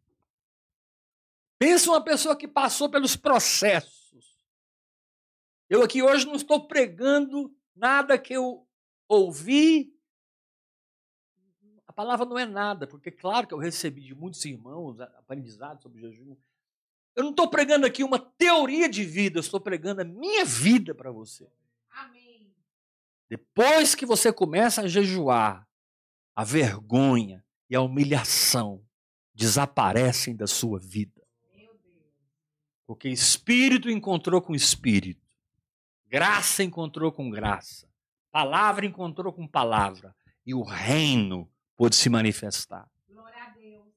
Pensa 1.57 1.89
uma 1.89 2.03
pessoa 2.03 2.35
que 2.35 2.47
passou 2.47 2.89
pelos 2.89 3.15
processos. 3.15 4.03
Eu 5.69 5.81
aqui 5.81 6.03
hoje 6.03 6.25
não 6.25 6.35
estou 6.35 6.67
pregando 6.67 7.55
nada 7.75 8.17
que 8.17 8.33
eu 8.33 8.67
ouvi. 9.07 9.97
A 11.87 11.93
palavra 11.93 12.25
não 12.25 12.37
é 12.37 12.45
nada, 12.45 12.85
porque 12.85 13.09
claro 13.09 13.47
que 13.47 13.53
eu 13.53 13.57
recebi 13.57 14.01
de 14.01 14.13
muitos 14.13 14.43
irmãos 14.45 14.99
aprendizados 14.99 15.83
sobre 15.83 16.01
jejum, 16.01 16.35
eu 17.15 17.23
não 17.23 17.29
estou 17.31 17.49
pregando 17.49 17.85
aqui 17.85 18.03
uma 18.03 18.19
teoria 18.19 18.89
de 18.89 19.03
vida, 19.03 19.37
eu 19.37 19.41
estou 19.41 19.59
pregando 19.59 20.01
a 20.01 20.05
minha 20.05 20.43
vida 20.45 20.95
para 20.95 21.11
você. 21.11 21.47
Amém. 21.91 22.51
Depois 23.29 23.93
que 23.93 24.05
você 24.05 24.33
começa 24.33 24.81
a 24.81 24.87
jejuar, 24.87 25.67
a 26.35 26.43
vergonha 26.43 27.45
e 27.69 27.75
a 27.75 27.81
humilhação 27.81 28.83
desaparecem 29.33 30.35
da 30.35 30.47
sua 30.47 30.79
vida. 30.79 31.21
Porque 32.85 33.07
espírito 33.07 33.89
encontrou 33.89 34.41
com 34.41 34.53
espírito, 34.53 35.25
graça 36.07 36.63
encontrou 36.63 37.11
com 37.11 37.29
graça, 37.29 37.87
palavra 38.31 38.85
encontrou 38.85 39.31
com 39.31 39.47
palavra, 39.47 40.15
e 40.45 40.53
o 40.53 40.63
reino 40.63 41.49
pôde 41.77 41.95
se 41.95 42.09
manifestar. 42.09 42.89
Glória 43.07 43.41
a 43.41 43.49
Deus. 43.51 43.87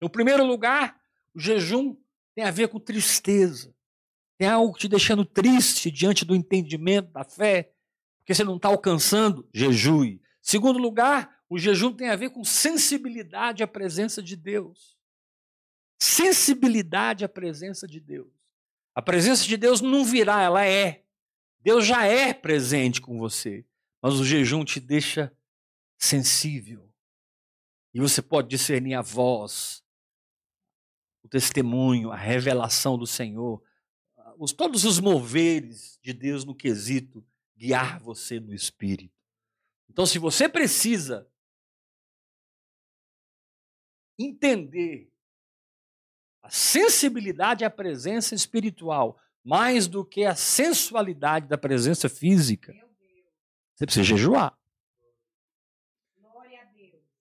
No 0.00 0.10
primeiro 0.10 0.44
lugar, 0.44 1.00
o 1.34 1.40
jejum 1.40 1.96
tem 2.34 2.44
a 2.44 2.50
ver 2.50 2.68
com 2.68 2.80
tristeza. 2.80 3.74
Tem 4.38 4.48
algo 4.48 4.76
te 4.76 4.88
deixando 4.88 5.24
triste 5.24 5.90
diante 5.90 6.24
do 6.24 6.34
entendimento 6.34 7.10
da 7.12 7.24
fé, 7.24 7.72
porque 8.18 8.34
você 8.34 8.44
não 8.44 8.56
está 8.56 8.68
alcançando, 8.68 9.48
jejue. 9.52 10.20
Segundo 10.40 10.78
lugar, 10.78 11.40
o 11.48 11.58
jejum 11.58 11.92
tem 11.92 12.08
a 12.08 12.16
ver 12.16 12.30
com 12.30 12.42
sensibilidade 12.42 13.62
à 13.62 13.68
presença 13.68 14.22
de 14.22 14.34
Deus. 14.34 14.96
Sensibilidade 16.00 17.24
à 17.24 17.28
presença 17.28 17.86
de 17.86 18.00
Deus. 18.00 18.32
A 18.94 19.00
presença 19.00 19.44
de 19.44 19.56
Deus 19.56 19.80
não 19.80 20.04
virá, 20.04 20.42
ela 20.42 20.66
é. 20.66 21.04
Deus 21.60 21.86
já 21.86 22.04
é 22.04 22.34
presente 22.34 23.00
com 23.00 23.18
você, 23.18 23.64
mas 24.02 24.14
o 24.14 24.24
jejum 24.24 24.64
te 24.64 24.80
deixa 24.80 25.32
sensível. 25.96 26.90
E 27.94 28.00
você 28.00 28.20
pode 28.20 28.48
discernir 28.48 28.94
a 28.94 29.02
voz, 29.02 29.81
testemunho, 31.32 32.12
a 32.12 32.16
revelação 32.16 32.98
do 32.98 33.06
Senhor, 33.06 33.62
os, 34.38 34.52
todos 34.52 34.84
os 34.84 35.00
moveres 35.00 35.98
de 36.02 36.12
Deus 36.12 36.44
no 36.44 36.54
quesito 36.54 37.26
guiar 37.56 37.98
você 37.98 38.38
no 38.38 38.52
espírito. 38.52 39.14
Então, 39.88 40.04
se 40.04 40.18
você 40.18 40.46
precisa 40.46 41.26
entender 44.18 45.10
a 46.42 46.50
sensibilidade 46.50 47.64
à 47.64 47.70
presença 47.70 48.34
espiritual 48.34 49.18
mais 49.42 49.88
do 49.88 50.04
que 50.04 50.26
a 50.26 50.34
sensualidade 50.34 51.48
da 51.48 51.56
presença 51.56 52.10
física, 52.10 52.74
você 53.74 53.86
precisa 53.86 54.04
jejuar. 54.04 54.54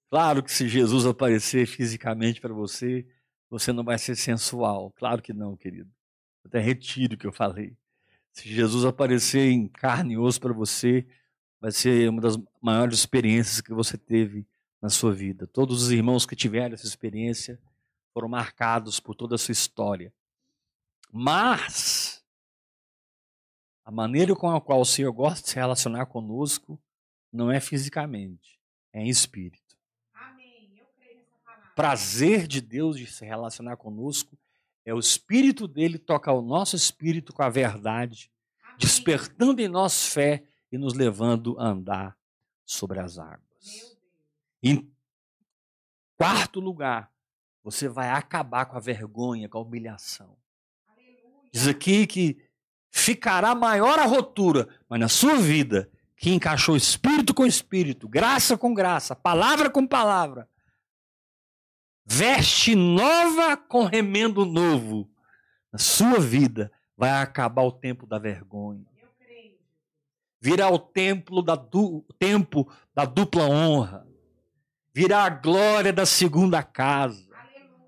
Claro 0.10 0.44
que 0.44 0.52
se 0.52 0.68
Jesus 0.68 1.06
aparecer 1.06 1.66
fisicamente 1.66 2.42
para 2.42 2.54
você, 2.54 3.08
você 3.52 3.74
não 3.74 3.84
vai 3.84 4.00
ser 4.00 4.16
sensual. 4.16 4.92
Claro 4.92 5.22
que 5.22 5.34
não, 5.34 5.58
querido. 5.58 5.92
até 6.46 6.60
retiro 6.60 7.16
o 7.16 7.18
que 7.18 7.28
eu 7.28 7.34
falei. 7.34 7.76
Se 8.32 8.48
Jesus 8.50 8.86
aparecer 8.86 9.52
em 9.52 9.68
carne 9.68 10.14
e 10.14 10.18
osso 10.18 10.40
para 10.40 10.54
você, 10.54 11.06
vai 11.60 11.72
ser 11.72 12.10
uma 12.10 12.22
das 12.22 12.38
maiores 12.62 12.98
experiências 12.98 13.60
que 13.60 13.74
você 13.74 13.98
teve 13.98 14.48
na 14.82 14.90
sua 14.90 15.14
vida. 15.14 15.46
Todos 15.46 15.84
os 15.84 15.92
irmãos 15.92 16.26
que 16.26 16.36
tiveram 16.36 16.74
essa 16.74 16.88
experiência 16.88 17.62
foram 18.14 18.30
marcados 18.30 19.02
por 19.02 19.16
toda 19.16 19.36
a 19.36 19.38
sua 19.38 19.52
história. 19.52 20.14
Mas 21.12 22.24
a 23.84 23.92
maneira 23.92 24.34
com 24.34 24.50
a 24.50 24.62
qual 24.62 24.80
o 24.80 24.86
Senhor 24.86 25.12
gosta 25.12 25.44
de 25.44 25.50
se 25.50 25.56
relacionar 25.56 26.06
conosco 26.06 26.82
não 27.32 27.52
é 27.52 27.60
fisicamente, 27.60 28.58
é 28.94 29.02
em 29.02 29.10
espírito. 29.10 29.61
Prazer 31.82 32.46
de 32.46 32.62
Deus 32.62 32.96
de 32.96 33.08
se 33.08 33.26
relacionar 33.26 33.76
conosco 33.76 34.38
é 34.86 34.94
o 34.94 35.00
espírito 35.00 35.68
dele 35.68 35.98
tocar 35.98 36.32
o 36.32 36.40
nosso 36.44 36.76
espírito 36.76 37.34
com 37.34 37.42
a 37.42 37.50
verdade, 37.50 38.30
Amém. 38.64 38.76
despertando 38.78 39.60
em 39.64 39.68
nós 39.68 40.06
fé 40.06 40.44
e 40.72 40.78
nos 40.78 40.94
levando 40.94 41.60
a 41.60 41.70
andar 41.70 42.16
sobre 42.64 43.00
as 43.00 43.18
águas. 43.18 43.98
Em 44.62 44.88
quarto 46.16 46.60
lugar, 46.60 47.12
você 47.64 47.90
vai 47.90 48.12
acabar 48.12 48.68
com 48.68 48.78
a 48.78 48.80
vergonha, 48.80 49.50
com 49.50 49.58
a 49.58 49.62
humilhação. 49.62 50.38
Aleluia. 50.88 51.50
Diz 51.52 51.68
aqui 51.68 52.06
que 52.06 52.46
ficará 52.92 53.56
maior 53.56 53.98
a 53.98 54.06
rotura, 54.06 54.70
mas 54.88 55.00
na 55.00 55.10
sua 55.10 55.36
vida, 55.38 55.90
que 56.16 56.30
encaixou 56.30 56.78
espírito 56.78 57.34
com 57.34 57.44
espírito, 57.44 58.08
graça 58.08 58.56
com 58.56 58.72
graça, 58.72 59.16
palavra 59.16 59.68
com 59.68 59.88
palavra, 59.88 60.48
veste 62.14 62.76
nova 62.76 63.56
com 63.56 63.86
remendo 63.86 64.46
novo, 64.46 65.10
na 65.72 65.80
sua 65.80 66.20
vida 66.20 66.70
vai 66.98 67.10
acabar 67.10 67.64
o 67.64 67.72
tempo 67.72 68.06
da 68.06 68.20
vergonha. 68.20 68.86
Virá 70.42 70.70
o 70.70 70.78
templo 70.78 71.42
da 71.42 71.56
du, 71.56 72.06
tempo 72.20 72.70
da 72.94 73.06
dupla 73.06 73.44
honra. 73.44 74.06
Virá 74.94 75.24
a 75.24 75.30
glória 75.30 75.94
da 75.94 76.06
segunda 76.06 76.62
casa. 76.62 77.30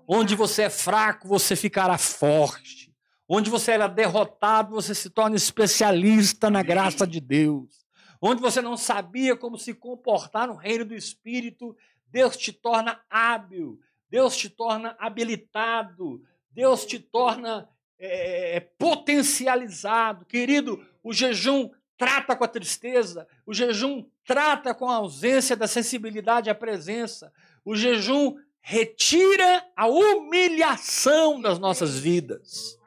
Onde 0.08 0.34
você 0.34 0.62
é 0.62 0.70
fraco, 0.70 1.28
você 1.28 1.54
ficará 1.54 1.98
forte. 1.98 2.94
Onde 3.28 3.50
você 3.50 3.72
era 3.72 3.88
derrotado, 3.88 4.74
você 4.74 4.94
se 4.94 5.10
torna 5.10 5.36
especialista 5.36 6.48
na 6.48 6.62
graça 6.62 7.06
de 7.06 7.20
Deus. 7.20 7.84
Onde 8.22 8.40
você 8.40 8.62
não 8.62 8.76
sabia 8.76 9.36
como 9.36 9.58
se 9.58 9.74
comportar 9.74 10.48
no 10.48 10.54
reino 10.54 10.86
do 10.86 10.94
Espírito, 10.94 11.76
Deus 12.06 12.36
te 12.38 12.52
torna 12.52 13.00
hábil, 13.10 13.78
Deus 14.10 14.36
te 14.36 14.48
torna 14.48 14.96
habilitado, 14.98 16.22
Deus 16.50 16.86
te 16.86 16.98
torna 16.98 17.68
é, 17.98 18.60
potencializado. 18.78 20.24
Querido, 20.24 20.84
o 21.02 21.12
jejum 21.12 21.70
trata 21.96 22.36
com 22.36 22.44
a 22.44 22.48
tristeza, 22.48 23.26
o 23.46 23.54
jejum 23.54 24.04
trata 24.24 24.74
com 24.74 24.88
a 24.88 24.96
ausência 24.96 25.56
da 25.56 25.66
sensibilidade 25.66 26.50
à 26.50 26.54
presença, 26.54 27.32
o 27.64 27.74
jejum 27.74 28.36
retira 28.60 29.66
a 29.76 29.86
humilhação 29.86 31.40
das 31.40 31.58
nossas 31.58 31.98
vidas, 31.98 32.78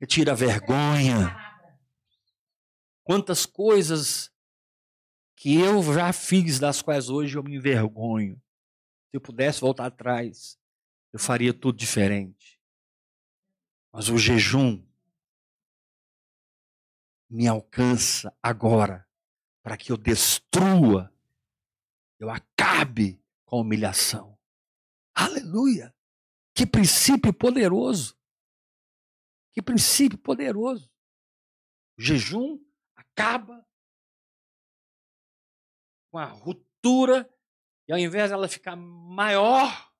retira 0.00 0.32
a 0.32 0.34
vergonha. 0.34 1.36
Quantas 3.04 3.44
coisas 3.44 4.30
que 5.36 5.58
eu 5.58 5.82
já 5.92 6.12
fiz, 6.12 6.60
das 6.60 6.80
quais 6.80 7.08
hoje 7.08 7.36
eu 7.36 7.42
me 7.42 7.56
envergonho. 7.56 8.40
Se 9.12 9.16
eu 9.16 9.20
pudesse 9.20 9.60
voltar 9.60 9.84
atrás, 9.84 10.58
eu 11.12 11.18
faria 11.18 11.52
tudo 11.52 11.76
diferente. 11.76 12.58
Mas 13.92 14.08
o 14.08 14.16
jejum 14.16 14.82
me 17.28 17.46
alcança 17.46 18.34
agora 18.42 19.06
para 19.62 19.76
que 19.76 19.92
eu 19.92 19.98
destrua, 19.98 21.14
eu 22.18 22.30
acabe 22.30 23.22
com 23.44 23.56
a 23.56 23.60
humilhação. 23.60 24.38
Aleluia! 25.14 25.94
Que 26.54 26.66
princípio 26.66 27.34
poderoso! 27.34 28.18
Que 29.52 29.60
princípio 29.60 30.16
poderoso! 30.16 30.90
O 31.98 32.02
jejum 32.02 32.58
acaba 32.96 33.62
com 36.10 36.16
a 36.16 36.24
ruptura 36.24 37.30
ao 37.92 37.98
invés 37.98 38.30
dela 38.30 38.48
ficar 38.48 38.74
maior, 38.74 39.90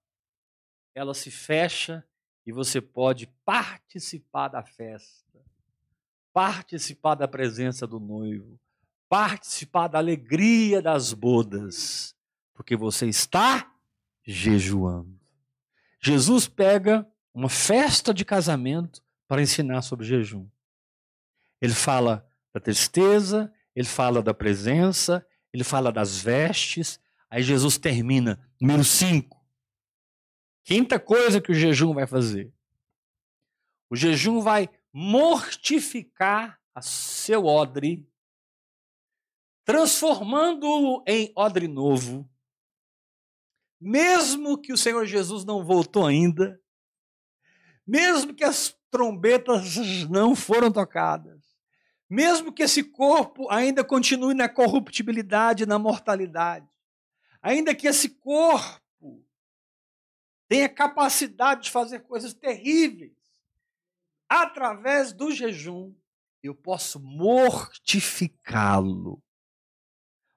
ela 0.94 1.14
se 1.14 1.30
fecha 1.30 2.04
e 2.46 2.52
você 2.52 2.80
pode 2.80 3.26
participar 3.44 4.48
da 4.48 4.62
festa, 4.62 5.38
participar 6.32 7.14
da 7.14 7.28
presença 7.28 7.86
do 7.86 8.00
noivo, 8.00 8.58
participar 9.08 9.88
da 9.88 9.98
alegria 9.98 10.80
das 10.80 11.12
bodas, 11.12 12.16
porque 12.54 12.76
você 12.76 13.06
está 13.06 13.70
jejuando. 14.24 15.20
Jesus 16.00 16.48
pega 16.48 17.06
uma 17.34 17.48
festa 17.48 18.12
de 18.12 18.24
casamento 18.24 19.02
para 19.28 19.42
ensinar 19.42 19.82
sobre 19.82 20.06
jejum. 20.06 20.48
Ele 21.60 21.74
fala 21.74 22.26
da 22.52 22.60
tristeza, 22.60 23.52
ele 23.74 23.86
fala 23.86 24.22
da 24.22 24.34
presença, 24.34 25.26
ele 25.52 25.62
fala 25.64 25.92
das 25.92 26.18
vestes, 26.18 26.98
Aí 27.32 27.42
Jesus 27.42 27.78
termina, 27.78 28.46
número 28.60 28.84
5. 28.84 29.42
Quinta 30.62 31.00
coisa 31.00 31.40
que 31.40 31.50
o 31.50 31.54
jejum 31.54 31.94
vai 31.94 32.06
fazer. 32.06 32.52
O 33.88 33.96
jejum 33.96 34.42
vai 34.42 34.68
mortificar 34.92 36.60
a 36.74 36.82
seu 36.82 37.46
odre, 37.46 38.06
transformando-o 39.64 41.02
em 41.08 41.32
odre 41.34 41.66
novo. 41.66 42.30
Mesmo 43.80 44.60
que 44.60 44.70
o 44.70 44.76
Senhor 44.76 45.06
Jesus 45.06 45.42
não 45.42 45.64
voltou 45.64 46.06
ainda, 46.06 46.60
mesmo 47.86 48.34
que 48.34 48.44
as 48.44 48.78
trombetas 48.90 49.74
não 50.10 50.36
foram 50.36 50.70
tocadas, 50.70 51.56
mesmo 52.10 52.52
que 52.52 52.62
esse 52.62 52.84
corpo 52.84 53.50
ainda 53.50 53.82
continue 53.82 54.34
na 54.34 54.50
corruptibilidade, 54.50 55.64
na 55.64 55.78
mortalidade, 55.78 56.70
Ainda 57.42 57.74
que 57.74 57.88
esse 57.88 58.08
corpo 58.08 59.26
tenha 60.48 60.68
capacidade 60.68 61.64
de 61.64 61.70
fazer 61.70 61.98
coisas 62.00 62.32
terríveis, 62.32 63.16
através 64.28 65.12
do 65.12 65.32
jejum, 65.32 65.92
eu 66.40 66.54
posso 66.54 67.00
mortificá-lo. 67.00 69.20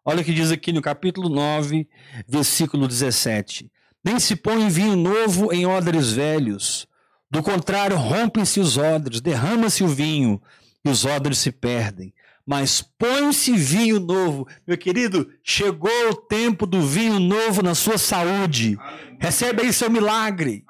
Olha 0.03 0.22
o 0.22 0.26
que 0.26 0.34
diz 0.34 0.49
aqui 0.51 0.74
no 0.74 0.82
capítulo 0.82 1.30
9, 1.30 1.88
versículo 2.28 2.88
17. 2.88 3.72
Nem 4.03 4.20
se 4.20 4.36
põe 4.36 4.68
vinho 4.70 4.95
novo 4.95 5.53
em 5.53 5.68
odres 5.68 6.12
velhos. 6.12 6.88
Do 7.30 7.43
contrário, 7.43 7.97
rompem-se 7.97 8.60
os 8.60 8.78
odres, 8.78 9.22
derrama-se 9.22 9.84
o 9.84 9.88
vinho 9.88 10.41
e 10.84 10.89
os 10.89 11.06
odres 11.06 11.38
se 11.38 11.51
perdem 11.51 12.14
mas 12.46 12.82
põe-se 12.82 13.54
vinho 13.54 14.00
novo. 14.00 14.48
Meu 14.68 14.78
querido, 14.78 15.30
chegou 15.43 16.10
o 16.10 16.16
tempo 16.16 16.66
do 16.66 16.82
vinho 16.82 17.20
novo 17.20 17.64
na 17.64 17.74
sua 17.74 17.98
saúde. 17.98 18.78
Recebe 19.20 19.64
aí 19.64 19.74
seu 19.74 19.89
milagre. 19.89 20.64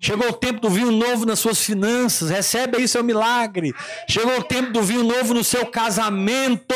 Chegou 0.00 0.28
o 0.30 0.32
tempo 0.32 0.60
do 0.60 0.70
vinho 0.70 0.90
novo 0.90 1.24
nas 1.24 1.38
suas 1.38 1.62
finanças. 1.62 2.30
Recebe 2.30 2.78
aí 2.78 2.88
seu 2.88 3.04
milagre. 3.04 3.72
Chegou 4.08 4.38
o 4.38 4.42
tempo 4.42 4.72
do 4.72 4.82
vinho 4.82 5.04
novo 5.04 5.32
no 5.32 5.44
seu 5.44 5.66
casamento. 5.66 6.74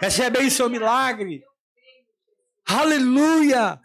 Recebe 0.00 0.38
aí 0.38 0.50
seu 0.50 0.70
milagre. 0.70 1.42
Aleluia! 2.66 3.80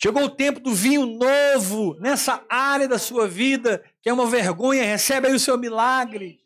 Chegou 0.00 0.24
o 0.24 0.30
tempo 0.30 0.60
do 0.60 0.72
vinho 0.72 1.06
novo 1.06 1.96
nessa 1.98 2.44
área 2.48 2.86
da 2.86 2.98
sua 2.98 3.26
vida, 3.26 3.82
que 4.00 4.08
é 4.08 4.12
uma 4.12 4.26
vergonha, 4.26 4.84
recebe 4.84 5.26
aí 5.26 5.34
o 5.34 5.40
seu 5.40 5.58
milagre. 5.58 6.38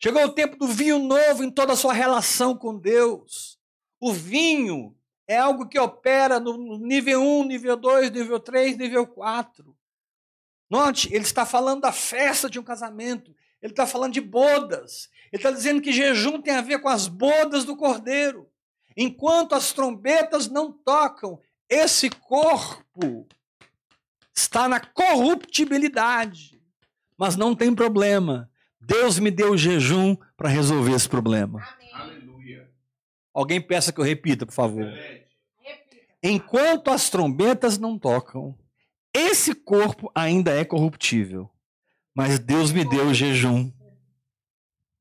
Chegou 0.00 0.24
o 0.24 0.32
tempo 0.32 0.56
do 0.56 0.68
vinho 0.68 0.98
novo 0.98 1.42
em 1.42 1.50
toda 1.50 1.72
a 1.72 1.76
sua 1.76 1.92
relação 1.92 2.56
com 2.56 2.78
Deus. 2.78 3.58
O 4.00 4.12
vinho 4.12 4.96
é 5.26 5.36
algo 5.36 5.68
que 5.68 5.78
opera 5.78 6.38
no 6.38 6.78
nível 6.78 7.20
1, 7.20 7.44
nível 7.44 7.76
2, 7.76 8.10
nível 8.12 8.38
3, 8.38 8.76
nível 8.76 9.06
4. 9.06 9.76
Note, 10.70 11.08
ele 11.12 11.24
está 11.24 11.44
falando 11.44 11.80
da 11.80 11.92
festa 11.92 12.48
de 12.48 12.58
um 12.60 12.62
casamento, 12.62 13.34
ele 13.60 13.72
está 13.72 13.86
falando 13.86 14.12
de 14.12 14.20
bodas, 14.20 15.08
ele 15.32 15.40
está 15.40 15.50
dizendo 15.50 15.80
que 15.80 15.92
jejum 15.92 16.40
tem 16.40 16.54
a 16.54 16.60
ver 16.60 16.80
com 16.80 16.88
as 16.88 17.08
bodas 17.08 17.64
do 17.64 17.76
cordeiro. 17.76 18.48
Enquanto 18.96 19.54
as 19.54 19.72
trombetas 19.72 20.48
não 20.48 20.72
tocam, 20.72 21.40
esse 21.68 22.08
corpo 22.08 23.26
está 24.34 24.68
na 24.68 24.80
corruptibilidade. 24.80 26.60
Mas 27.16 27.34
não 27.36 27.54
tem 27.54 27.74
problema. 27.74 28.48
Deus 28.88 29.18
me 29.18 29.30
deu 29.30 29.54
jejum 29.54 30.16
para 30.34 30.48
resolver 30.48 30.92
esse 30.92 31.06
problema. 31.06 31.62
Aleluia. 31.92 32.70
Alguém 33.34 33.60
peça 33.60 33.92
que 33.92 34.00
eu 34.00 34.04
repita, 34.04 34.46
por 34.46 34.52
favor. 34.54 34.90
Enquanto 36.22 36.90
as 36.90 37.10
trombetas 37.10 37.76
não 37.76 37.98
tocam, 37.98 38.58
esse 39.12 39.54
corpo 39.54 40.10
ainda 40.14 40.52
é 40.52 40.64
corruptível. 40.64 41.50
Mas 42.14 42.38
Deus 42.38 42.72
me 42.72 42.82
deu 42.82 43.12
jejum. 43.12 43.70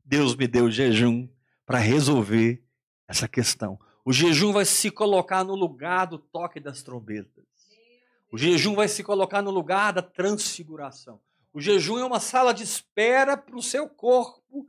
Deus 0.03 0.35
me 0.35 0.47
deu 0.47 0.69
jejum 0.69 1.25
para 1.65 1.79
resolver 1.79 2.61
essa 3.07 3.25
questão. 3.25 3.79
O 4.03 4.11
jejum 4.11 4.51
vai 4.51 4.65
se 4.65 4.91
colocar 4.91 5.45
no 5.45 5.55
lugar 5.55 6.07
do 6.07 6.17
toque 6.17 6.59
das 6.59 6.83
trombetas. 6.83 7.45
O 8.29 8.37
jejum 8.37 8.75
vai 8.75 8.89
se 8.89 9.01
colocar 9.01 9.41
no 9.41 9.49
lugar 9.49 9.93
da 9.93 10.01
transfiguração. 10.01 11.21
O 11.57 11.59
jejum 11.59 11.97
é 11.97 12.05
uma 12.05 12.19
sala 12.19 12.53
de 12.53 12.61
espera 12.61 13.35
para 13.35 13.57
o 13.57 13.63
seu 13.63 13.89
corpo. 13.89 14.67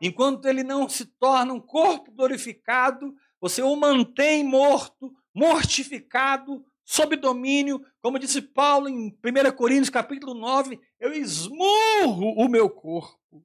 Enquanto 0.00 0.46
ele 0.46 0.62
não 0.62 0.88
se 0.88 1.06
torna 1.06 1.52
um 1.52 1.60
corpo 1.60 2.12
glorificado, 2.12 3.16
você 3.40 3.62
o 3.62 3.74
mantém 3.74 4.44
morto, 4.44 5.12
mortificado, 5.34 6.64
sob 6.84 7.16
domínio, 7.16 7.84
como 8.00 8.16
disse 8.16 8.40
Paulo 8.40 8.88
em 8.88 9.08
1 9.08 9.56
Coríntios 9.56 9.90
capítulo 9.90 10.34
9, 10.34 10.80
eu 11.00 11.12
esmurro 11.12 12.34
o 12.36 12.48
meu 12.48 12.70
corpo 12.70 13.44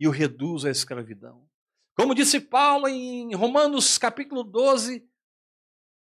e 0.00 0.08
o 0.08 0.10
reduzo 0.10 0.68
à 0.68 0.70
escravidão. 0.70 1.46
Como 1.94 2.14
disse 2.14 2.40
Paulo 2.40 2.88
em 2.88 3.34
Romanos 3.34 3.98
capítulo 3.98 4.42
12, 4.42 5.06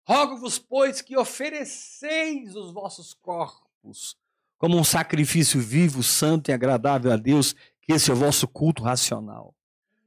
rogo-vos, 0.06 0.60
pois, 0.60 1.02
que 1.02 1.18
ofereceis 1.18 2.58
os 2.58 2.74
vossos 2.74 3.14
corpos 3.14 4.18
como 4.58 4.78
um 4.78 4.84
sacrifício 4.84 5.60
vivo, 5.60 6.02
santo 6.02 6.50
e 6.50 6.54
agradável 6.54 7.12
a 7.12 7.18
Deus, 7.18 7.54
que 7.82 7.94
esse 7.94 8.10
é 8.10 8.14
o 8.14 8.18
vosso 8.18 8.48
culto 8.48 8.84
racional. 8.84 9.56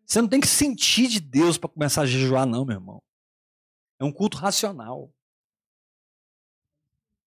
Você 0.05 0.21
não 0.21 0.29
tem 0.29 0.41
que 0.41 0.49
sentir 0.49 1.07
de 1.09 1.21
Deus 1.21 1.57
para 1.57 1.71
começar 1.71 2.03
a 2.03 2.07
jejuar, 2.07 2.47
não, 2.47 2.65
meu 2.65 2.77
irmão. 2.77 3.03
É 3.99 4.05
um 4.05 4.13
culto 4.13 4.37
racional. 4.37 5.13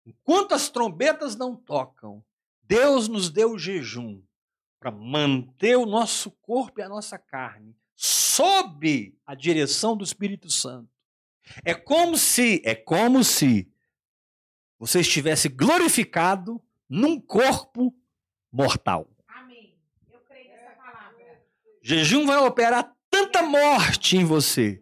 Enquanto 0.05 0.53
as 0.53 0.69
trombetas 0.69 1.35
não 1.35 1.55
tocam, 1.55 2.23
Deus 2.61 3.07
nos 3.07 3.29
deu 3.29 3.53
o 3.53 3.59
jejum 3.59 4.21
para 4.79 4.91
manter 4.91 5.75
o 5.75 5.85
nosso 5.85 6.31
corpo 6.31 6.79
e 6.79 6.83
a 6.83 6.89
nossa 6.89 7.17
carne 7.17 7.75
sob 7.95 9.17
a 9.25 9.33
direção 9.33 9.97
do 9.97 10.03
Espírito 10.03 10.51
Santo. 10.51 10.89
É 11.65 11.73
como 11.73 12.15
se, 12.15 12.61
é 12.63 12.75
como 12.75 13.23
se 13.23 13.67
você 14.77 14.99
estivesse 14.99 15.49
glorificado 15.49 16.61
num 16.89 17.19
corpo 17.19 17.93
mortal. 18.51 19.09
Amém. 19.27 19.75
Eu 20.11 20.19
creio 20.21 20.49
nessa 20.49 20.71
palavra. 20.71 21.41
Jejum 21.81 22.25
vai 22.25 22.37
operar 22.37 22.95
tanta 23.09 23.43
morte 23.43 24.17
em 24.17 24.23
você. 24.23 24.81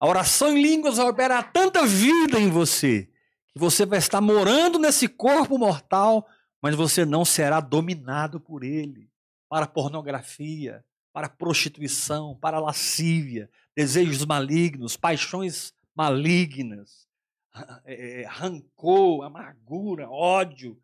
A 0.00 0.06
oração 0.06 0.56
em 0.56 0.62
línguas 0.62 0.96
vai 0.96 1.08
operar 1.08 1.52
tanta 1.52 1.84
vida 1.86 2.38
em 2.38 2.48
você 2.48 3.08
que 3.52 3.58
você 3.58 3.84
vai 3.84 3.98
estar 3.98 4.20
morando 4.20 4.78
nesse 4.78 5.08
corpo 5.08 5.58
mortal, 5.58 6.26
mas 6.62 6.74
você 6.74 7.04
não 7.04 7.24
será 7.24 7.60
dominado 7.60 8.40
por 8.40 8.62
ele 8.62 9.10
para 9.48 9.66
pornografia, 9.66 10.84
para 11.12 11.28
prostituição, 11.28 12.36
para 12.36 12.60
lascívia, 12.60 13.50
desejos 13.74 14.24
malignos, 14.24 14.96
paixões 14.96 15.72
malignas, 15.94 17.08
é, 17.84 18.22
é, 18.22 18.26
rancor, 18.26 19.24
amargura, 19.24 20.08
ódio, 20.08 20.78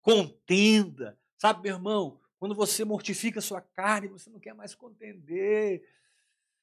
contenda. 0.00 1.18
Sabe, 1.38 1.62
meu 1.62 1.76
irmão, 1.76 2.20
quando 2.38 2.54
você 2.54 2.84
mortifica 2.84 3.38
a 3.38 3.42
sua 3.42 3.60
carne, 3.60 4.08
você 4.08 4.30
não 4.30 4.38
quer 4.38 4.54
mais 4.54 4.74
contender. 4.74 5.82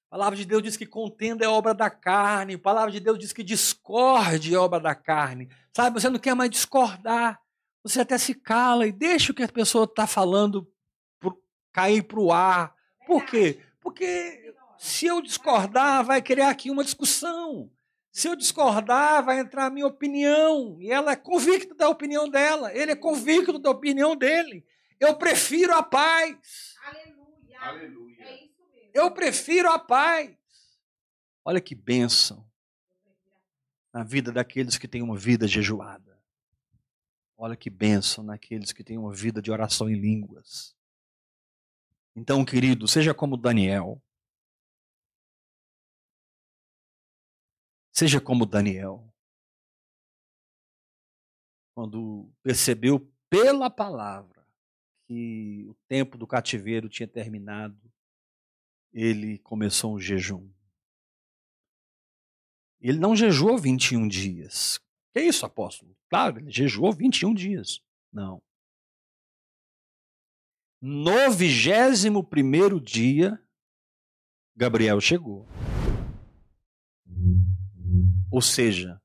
A 0.07 0.11
palavra 0.11 0.37
de 0.37 0.45
Deus 0.45 0.63
diz 0.63 0.77
que 0.77 0.85
contenda 0.85 1.45
é 1.45 1.47
obra 1.47 1.73
da 1.73 1.89
carne. 1.89 2.55
A 2.55 2.59
palavra 2.59 2.91
de 2.91 2.99
Deus 2.99 3.19
diz 3.19 3.33
que 3.33 3.43
discorde 3.43 4.53
é 4.53 4.57
obra 4.57 4.79
da 4.79 4.95
carne. 4.95 5.49
Sabe, 5.75 5.99
você 5.99 6.09
não 6.09 6.19
quer 6.19 6.33
mais 6.33 6.49
discordar. 6.49 7.41
Você 7.83 8.01
até 8.01 8.17
se 8.17 8.33
cala 8.33 8.87
e 8.87 8.91
deixa 8.91 9.31
o 9.31 9.35
que 9.35 9.43
a 9.43 9.47
pessoa 9.47 9.85
está 9.85 10.07
falando 10.07 10.67
cair 11.71 12.01
para 12.01 12.19
o 12.19 12.31
ar. 12.31 12.75
Por 13.05 13.23
quê? 13.23 13.59
Porque 13.79 14.53
se 14.79 15.05
eu 15.05 15.21
discordar, 15.21 16.03
vai 16.03 16.23
criar 16.23 16.49
aqui 16.49 16.71
uma 16.71 16.83
discussão. 16.83 17.69
Se 18.17 18.27
eu 18.27 18.35
discordar, 18.35 19.23
vai 19.23 19.39
entrar 19.39 19.67
a 19.67 19.69
minha 19.69 19.85
opinião. 19.85 20.81
E 20.81 20.91
ela 20.91 21.11
é 21.11 21.15
convicta 21.15 21.75
da 21.75 21.87
opinião 21.87 22.27
dela. 22.27 22.75
Ele 22.75 22.93
é 22.93 22.95
convicto 22.95 23.59
da 23.59 23.69
opinião 23.69 24.15
dele. 24.15 24.65
Eu 24.99 25.15
prefiro 25.15 25.71
a 25.75 25.83
paz. 25.83 26.73
Aleluia. 26.83 27.59
Aleluia. 27.59 28.23
É 28.23 28.43
isso 28.43 28.67
mesmo. 28.73 28.89
Eu 28.91 29.11
prefiro 29.11 29.69
a 29.69 29.77
paz. 29.77 30.35
Olha 31.45 31.61
que 31.61 31.75
bênção 31.75 32.43
na 33.93 34.03
vida 34.03 34.31
daqueles 34.31 34.79
que 34.79 34.87
têm 34.87 35.03
uma 35.03 35.15
vida 35.15 35.47
jejuada. 35.47 36.19
Olha 37.37 37.55
que 37.55 37.69
bênção 37.69 38.23
naqueles 38.23 38.71
que 38.71 38.83
têm 38.83 38.97
uma 38.97 39.13
vida 39.13 39.43
de 39.43 39.51
oração 39.51 39.87
em 39.87 39.93
línguas. 39.93 40.75
Então, 42.15 42.43
querido, 42.43 42.87
seja 42.87 43.13
como 43.13 43.37
Daniel. 43.37 44.01
Seja 47.97 48.21
como 48.21 48.45
Daniel. 48.45 49.11
Quando 51.73 52.31
percebeu 52.43 53.11
pela 53.27 53.71
palavra 53.71 54.47
que 55.07 55.65
o 55.67 55.73
tempo 55.87 56.15
do 56.15 56.27
cativeiro 56.27 56.89
tinha 56.89 57.07
terminado, 57.07 57.91
ele 58.93 59.39
começou 59.39 59.95
um 59.95 59.99
jejum. 59.99 60.47
Ele 62.79 62.99
não 62.99 63.15
jejuou 63.15 63.57
21 63.57 64.07
dias. 64.07 64.79
Que 65.11 65.21
isso, 65.21 65.43
apóstolo? 65.43 65.97
Claro, 66.07 66.37
ele 66.37 66.51
jejuou 66.51 66.93
21 66.93 67.33
dias. 67.33 67.81
Não. 68.13 68.39
No 70.79 71.31
vigésimo 71.31 72.23
primeiro 72.23 72.79
dia, 72.79 73.43
Gabriel 74.55 75.01
chegou. 75.01 75.47
Ou 78.31 78.41
seja, 78.41 79.01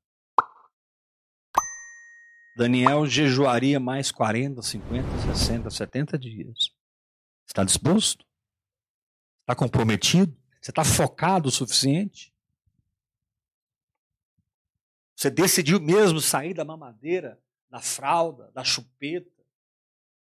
Daniel 2.56 3.06
jejuaria 3.06 3.80
mais 3.80 4.10
40, 4.10 4.60
50, 4.60 5.34
60, 5.34 5.70
70 5.70 6.18
dias. 6.18 6.70
Está 7.46 7.64
disposto? 7.64 8.26
Está 9.40 9.54
comprometido? 9.54 10.36
Você 10.60 10.70
está 10.70 10.84
focado 10.84 11.48
o 11.48 11.52
suficiente? 11.52 12.32
Você 15.16 15.30
decidiu 15.30 15.80
mesmo 15.80 16.20
sair 16.20 16.52
da 16.52 16.64
mamadeira, 16.64 17.40
da 17.70 17.80
fralda, 17.80 18.50
da 18.52 18.64
chupeta, 18.64 19.30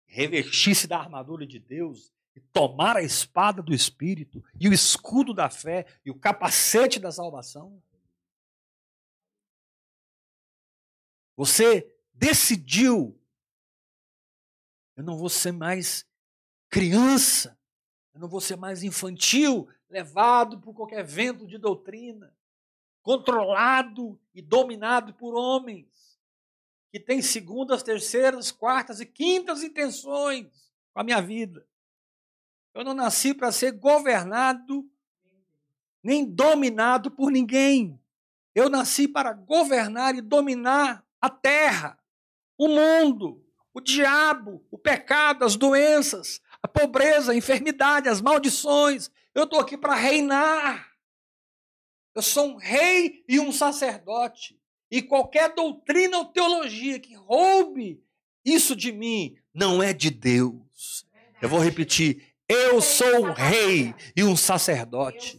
revestir-se 0.06 0.86
da 0.86 0.98
armadura 0.98 1.46
de 1.46 1.58
Deus 1.58 2.12
e 2.34 2.40
tomar 2.40 2.96
a 2.96 3.02
espada 3.02 3.62
do 3.62 3.72
Espírito 3.72 4.44
e 4.60 4.68
o 4.68 4.72
escudo 4.72 5.32
da 5.32 5.48
fé 5.48 5.86
e 6.04 6.10
o 6.10 6.18
capacete 6.18 6.98
da 6.98 7.12
salvação? 7.12 7.80
Você 11.38 11.88
decidiu, 12.12 13.16
eu 14.96 15.04
não 15.04 15.16
vou 15.16 15.28
ser 15.28 15.52
mais 15.52 16.04
criança, 16.68 17.56
eu 18.12 18.20
não 18.20 18.28
vou 18.28 18.40
ser 18.40 18.56
mais 18.56 18.82
infantil, 18.82 19.68
levado 19.88 20.60
por 20.60 20.74
qualquer 20.74 21.04
vento 21.04 21.46
de 21.46 21.56
doutrina, 21.56 22.36
controlado 23.02 24.20
e 24.34 24.42
dominado 24.42 25.14
por 25.14 25.36
homens 25.36 26.18
que 26.90 26.98
tem 26.98 27.22
segundas, 27.22 27.84
terceiras, 27.84 28.50
quartas 28.50 28.98
e 28.98 29.06
quintas 29.06 29.62
intenções 29.62 30.72
com 30.92 31.00
a 31.00 31.04
minha 31.04 31.22
vida. 31.22 31.64
Eu 32.74 32.82
não 32.82 32.94
nasci 32.94 33.32
para 33.32 33.52
ser 33.52 33.70
governado 33.70 34.90
nem 36.02 36.24
dominado 36.28 37.12
por 37.12 37.30
ninguém. 37.30 37.96
Eu 38.56 38.68
nasci 38.68 39.06
para 39.06 39.32
governar 39.32 40.16
e 40.16 40.20
dominar 40.20 41.06
a 41.20 41.28
terra, 41.28 41.98
o 42.56 42.68
mundo, 42.68 43.44
o 43.72 43.80
diabo, 43.80 44.64
o 44.70 44.78
pecado, 44.78 45.44
as 45.44 45.56
doenças, 45.56 46.40
a 46.62 46.68
pobreza, 46.68 47.32
a 47.32 47.36
enfermidade, 47.36 48.08
as 48.08 48.20
maldições. 48.20 49.10
Eu 49.34 49.44
estou 49.44 49.60
aqui 49.60 49.76
para 49.76 49.94
reinar. 49.94 50.88
Eu 52.14 52.22
sou 52.22 52.48
um 52.48 52.56
rei 52.56 53.24
e 53.28 53.38
um 53.38 53.52
sacerdote. 53.52 54.58
E 54.90 55.02
qualquer 55.02 55.54
doutrina 55.54 56.18
ou 56.18 56.24
teologia 56.24 56.98
que 56.98 57.14
roube 57.14 58.02
isso 58.44 58.74
de 58.74 58.90
mim 58.90 59.36
não 59.54 59.82
é 59.82 59.92
de 59.92 60.10
Deus. 60.10 61.06
Eu 61.40 61.48
vou 61.48 61.60
repetir: 61.60 62.34
eu 62.48 62.80
sou 62.80 63.26
um 63.26 63.32
rei 63.32 63.94
e 64.16 64.24
um 64.24 64.34
sacerdote. 64.34 65.38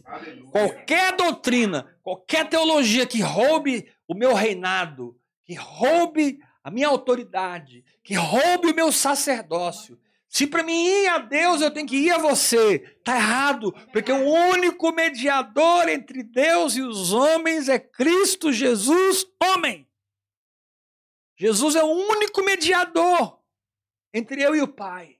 Qualquer 0.52 1.16
doutrina, 1.16 1.92
qualquer 2.02 2.48
teologia 2.48 3.04
que 3.04 3.20
roube 3.20 3.90
o 4.06 4.14
meu 4.14 4.32
reinado, 4.32 5.19
que 5.50 5.56
roube 5.56 6.38
a 6.62 6.70
minha 6.70 6.86
autoridade, 6.86 7.84
que 8.04 8.14
roube 8.14 8.68
o 8.70 8.74
meu 8.74 8.92
sacerdócio. 8.92 10.00
Se 10.28 10.46
para 10.46 10.62
mim 10.62 10.84
ir 10.84 11.08
a 11.08 11.18
Deus 11.18 11.60
eu 11.60 11.72
tenho 11.72 11.88
que 11.88 11.96
ir 11.96 12.12
a 12.12 12.18
você, 12.18 12.78
tá 13.02 13.16
errado, 13.16 13.72
porque 13.92 14.12
o 14.12 14.30
único 14.52 14.92
mediador 14.92 15.88
entre 15.88 16.22
Deus 16.22 16.76
e 16.76 16.82
os 16.82 17.12
homens 17.12 17.68
é 17.68 17.80
Cristo 17.80 18.52
Jesus, 18.52 19.26
homem. 19.42 19.90
Jesus 21.36 21.74
é 21.74 21.82
o 21.82 21.88
único 21.88 22.44
mediador 22.44 23.40
entre 24.14 24.44
eu 24.44 24.54
e 24.54 24.62
o 24.62 24.68
Pai. 24.68 25.18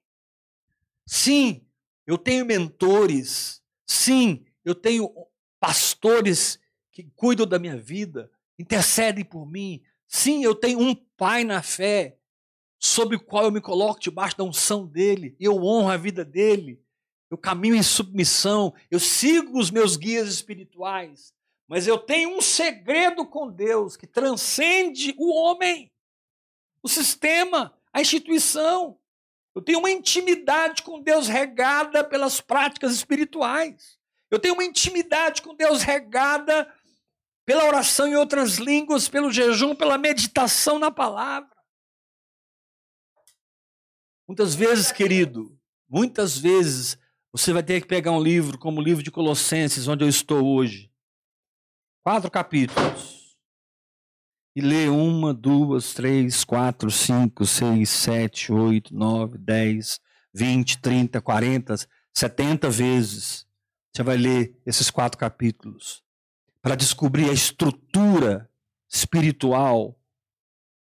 Sim, 1.04 1.66
eu 2.06 2.16
tenho 2.16 2.46
mentores. 2.46 3.60
Sim, 3.84 4.46
eu 4.64 4.76
tenho 4.76 5.12
pastores 5.58 6.60
que 6.92 7.02
cuidam 7.16 7.48
da 7.48 7.58
minha 7.58 7.76
vida, 7.76 8.30
intercedem 8.56 9.24
por 9.24 9.44
mim. 9.44 9.82
Sim, 10.12 10.42
eu 10.42 10.56
tenho 10.56 10.80
um 10.80 10.92
pai 10.92 11.44
na 11.44 11.62
fé, 11.62 12.18
sobre 12.80 13.14
o 13.14 13.20
qual 13.20 13.44
eu 13.44 13.52
me 13.52 13.61
coloco 13.61 14.00
debaixo 14.00 14.36
da 14.36 14.42
unção 14.42 14.84
dele, 14.84 15.36
eu 15.38 15.62
honro 15.62 15.88
a 15.88 15.96
vida 15.96 16.24
dele, 16.24 16.82
eu 17.30 17.38
caminho 17.38 17.76
em 17.76 17.82
submissão, 17.82 18.74
eu 18.90 18.98
sigo 18.98 19.56
os 19.56 19.70
meus 19.70 19.96
guias 19.96 20.28
espirituais. 20.28 21.32
Mas 21.68 21.86
eu 21.86 21.96
tenho 21.96 22.36
um 22.36 22.40
segredo 22.40 23.24
com 23.24 23.48
Deus 23.48 23.96
que 23.96 24.06
transcende 24.06 25.14
o 25.16 25.32
homem, 25.32 25.92
o 26.82 26.88
sistema, 26.88 27.72
a 27.92 28.00
instituição. 28.00 28.98
Eu 29.54 29.62
tenho 29.62 29.78
uma 29.78 29.92
intimidade 29.92 30.82
com 30.82 31.00
Deus 31.00 31.28
regada 31.28 32.02
pelas 32.02 32.40
práticas 32.40 32.92
espirituais. 32.94 33.96
Eu 34.28 34.40
tenho 34.40 34.54
uma 34.54 34.64
intimidade 34.64 35.42
com 35.42 35.54
Deus 35.54 35.82
regada 35.82 36.68
pela 37.51 37.64
oração 37.64 38.07
em 38.07 38.14
outras 38.14 38.59
línguas, 38.59 39.09
pelo 39.09 39.32
jejum, 39.32 39.74
pela 39.74 39.98
meditação 39.98 40.78
na 40.78 40.88
palavra. 40.88 41.51
Muitas 44.28 44.55
vezes, 44.55 44.92
querido, 44.92 45.59
muitas 45.88 46.38
vezes 46.38 46.96
você 47.32 47.53
vai 47.53 47.64
ter 47.64 47.80
que 47.80 47.88
pegar 47.88 48.12
um 48.12 48.22
livro 48.22 48.57
como 48.57 48.80
o 48.80 48.84
livro 48.84 49.03
de 49.03 49.11
Colossenses, 49.11 49.88
onde 49.88 50.05
eu 50.05 50.09
estou 50.09 50.46
hoje. 50.46 50.92
Quatro 52.05 52.30
capítulos 52.30 53.36
e 54.55 54.61
lê 54.61 54.88
uma, 54.88 55.34
duas, 55.34 55.92
três, 55.92 56.44
quatro, 56.44 56.88
cinco, 56.88 57.44
seis, 57.44 57.90
sete, 57.90 58.53
oito, 58.53 58.94
nove, 58.94 59.36
dez, 59.38 59.98
vinte, 60.32 60.78
trinta, 60.78 61.20
quarenta, 61.20 61.74
setenta 62.14 62.70
vezes. 62.70 63.44
Você 63.92 64.05
vai 64.05 64.16
ler 64.16 64.57
esses 64.64 64.88
quatro 64.88 65.18
capítulos 65.18 66.09
para 66.62 66.74
descobrir 66.74 67.30
a 67.30 67.32
estrutura 67.32 68.50
espiritual 68.88 69.98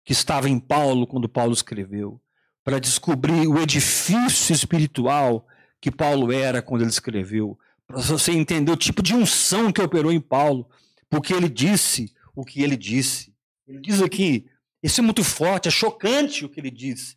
que 0.04 0.12
estava 0.12 0.48
em 0.48 0.58
Paulo 0.58 1.06
quando 1.06 1.28
Paulo 1.28 1.52
escreveu, 1.52 2.20
para 2.62 2.78
descobrir 2.78 3.46
o 3.48 3.58
edifício 3.58 4.54
espiritual 4.54 5.46
que 5.80 5.90
Paulo 5.90 6.32
era 6.32 6.62
quando 6.62 6.82
ele 6.82 6.90
escreveu, 6.90 7.58
para 7.86 8.00
você 8.00 8.32
entender 8.32 8.70
o 8.70 8.76
tipo 8.76 9.02
de 9.02 9.14
unção 9.14 9.72
que 9.72 9.80
operou 9.80 10.12
em 10.12 10.20
Paulo, 10.20 10.68
porque 11.08 11.32
ele 11.32 11.48
disse 11.48 12.14
o 12.34 12.44
que 12.44 12.62
ele 12.62 12.76
disse. 12.76 13.34
Ele 13.66 13.80
diz 13.80 14.02
aqui, 14.02 14.46
isso 14.82 15.00
é 15.00 15.04
muito 15.04 15.24
forte, 15.24 15.68
é 15.68 15.70
chocante 15.70 16.44
o 16.44 16.48
que 16.48 16.60
ele 16.60 16.70
diz. 16.70 17.16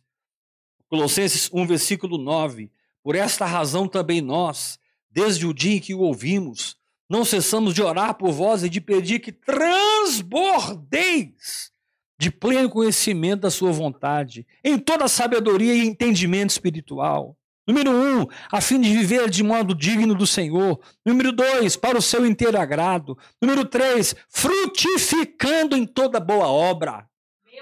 Colossenses 0.88 1.50
1, 1.52 1.66
versículo 1.66 2.16
9. 2.16 2.70
Por 3.02 3.14
esta 3.14 3.44
razão 3.44 3.86
também 3.86 4.20
nós, 4.20 4.78
desde 5.10 5.46
o 5.46 5.52
dia 5.52 5.76
em 5.76 5.80
que 5.80 5.94
o 5.94 6.00
ouvimos, 6.00 6.77
não 7.08 7.24
cessamos 7.24 7.72
de 7.72 7.82
orar 7.82 8.14
por 8.14 8.30
vós 8.30 8.62
e 8.62 8.68
de 8.68 8.80
pedir 8.80 9.20
que 9.20 9.32
transbordeis 9.32 11.72
de 12.18 12.30
pleno 12.30 12.68
conhecimento 12.68 13.40
da 13.42 13.50
sua 13.50 13.70
vontade, 13.70 14.44
em 14.64 14.78
toda 14.78 15.08
sabedoria 15.08 15.74
e 15.74 15.86
entendimento 15.86 16.50
espiritual 16.50 17.38
Número 17.68 17.90
um, 17.90 18.26
a 18.50 18.62
fim 18.62 18.80
de 18.80 18.90
viver 18.90 19.28
de 19.28 19.42
modo 19.42 19.74
digno 19.74 20.14
do 20.14 20.26
Senhor. 20.26 20.80
Número 21.04 21.30
dois, 21.30 21.76
para 21.76 21.98
o 21.98 22.02
seu 22.02 22.24
inteiro 22.24 22.58
agrado. 22.58 23.18
Número 23.42 23.62
três, 23.62 24.16
frutificando 24.30 25.76
em 25.76 25.84
toda 25.84 26.18
boa 26.18 26.46
obra. 26.46 27.06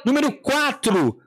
Número 0.04 0.30
quatro, 0.30 1.20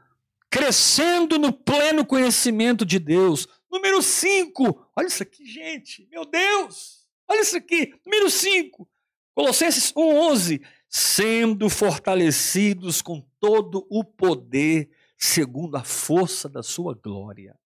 crescendo 0.50 1.38
no 1.38 1.52
pleno 1.52 2.06
conhecimento 2.06 2.86
de 2.86 3.00
Deus. 3.00 3.50
Número 3.70 4.02
cinco, 4.02 4.88
olha 4.96 5.08
isso 5.08 5.24
aqui, 5.24 5.46
gente, 5.46 6.08
meu 6.10 6.24
Deus, 6.24 6.99
olha 7.30 7.42
isso 7.42 7.56
aqui. 7.56 7.94
Número 8.06 8.30
cinco, 8.30 8.90
Colossenses 9.34 9.94
1,11, 9.94 10.66
sendo 10.90 11.70
fortalecidos 11.70 13.02
com 13.02 13.22
todo 13.40 13.88
o 13.90 14.04
poder, 14.04 14.90
segundo 15.16 15.78
a 15.78 15.84
força 15.84 16.50
da 16.50 16.64
sua 16.64 16.94
glória. 16.94 17.58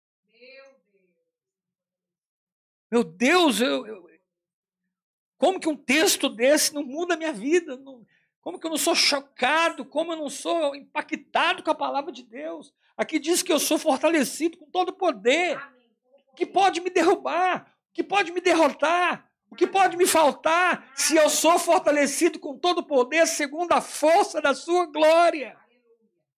Meu 2.91 3.03
Deus, 3.03 3.59
eu, 3.59 3.87
eu, 3.87 4.07
como 5.35 5.59
que 5.59 5.67
um 5.67 5.75
texto 5.75 6.29
desse 6.29 6.73
não 6.73 6.83
muda 6.83 7.15
a 7.15 7.17
minha 7.17 7.33
vida? 7.33 7.75
Não, 7.75 8.05
como 8.39 8.59
que 8.59 8.67
eu 8.67 8.69
não 8.69 8.77
sou 8.77 8.93
chocado? 8.93 9.83
Como 9.83 10.11
eu 10.11 10.17
não 10.17 10.29
sou 10.29 10.75
impactado 10.75 11.63
com 11.63 11.71
a 11.71 11.75
palavra 11.75 12.11
de 12.11 12.23
Deus? 12.23 12.71
Aqui 12.95 13.17
diz 13.17 13.41
que 13.41 13.51
eu 13.51 13.59
sou 13.59 13.79
fortalecido 13.79 14.57
com 14.57 14.69
todo 14.69 14.89
o 14.89 14.93
poder, 14.93 15.59
que 16.35 16.45
pode 16.45 16.81
me 16.81 16.89
derrubar, 16.89 17.75
que 17.91 18.03
pode 18.03 18.31
me 18.31 18.41
derrotar, 18.41 19.27
o 19.53 19.55
que 19.55 19.67
pode 19.67 19.95
me 19.95 20.07
faltar 20.07 20.91
se 20.95 21.15
eu 21.15 21.29
sou 21.29 21.59
fortalecido 21.59 22.39
com 22.39 22.57
todo 22.57 22.79
o 22.79 22.83
poder 22.83 23.27
segundo 23.27 23.71
a 23.71 23.81
força 23.81 24.41
da 24.41 24.55
sua 24.55 24.87
glória. 24.87 25.55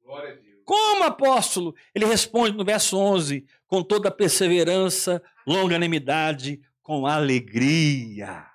Glória 0.04 0.32
a 0.32 0.36
Deus. 0.36 0.64
Como 0.66 1.04
apóstolo? 1.06 1.74
Ele 1.94 2.06
responde 2.06 2.58
no 2.58 2.66
verso 2.66 2.98
11: 2.98 3.46
com 3.68 3.82
toda 3.82 4.12
perseverança, 4.12 5.24
longanimidade, 5.48 6.60
com 6.84 7.08
alegria. 7.08 8.46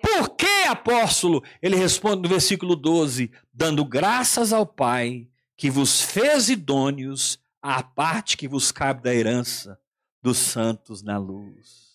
Por 0.00 0.36
que, 0.36 0.64
apóstolo? 0.68 1.42
Ele 1.60 1.74
responde 1.74 2.22
no 2.22 2.28
versículo 2.28 2.76
12: 2.76 3.28
dando 3.52 3.84
graças 3.84 4.52
ao 4.52 4.64
Pai 4.64 5.28
que 5.56 5.68
vos 5.68 6.00
fez 6.00 6.48
idôneos 6.48 7.40
à 7.60 7.82
parte 7.82 8.36
que 8.36 8.46
vos 8.46 8.70
cabe 8.70 9.02
da 9.02 9.12
herança 9.12 9.76
dos 10.22 10.38
santos 10.38 11.02
na 11.02 11.18
luz. 11.18 11.91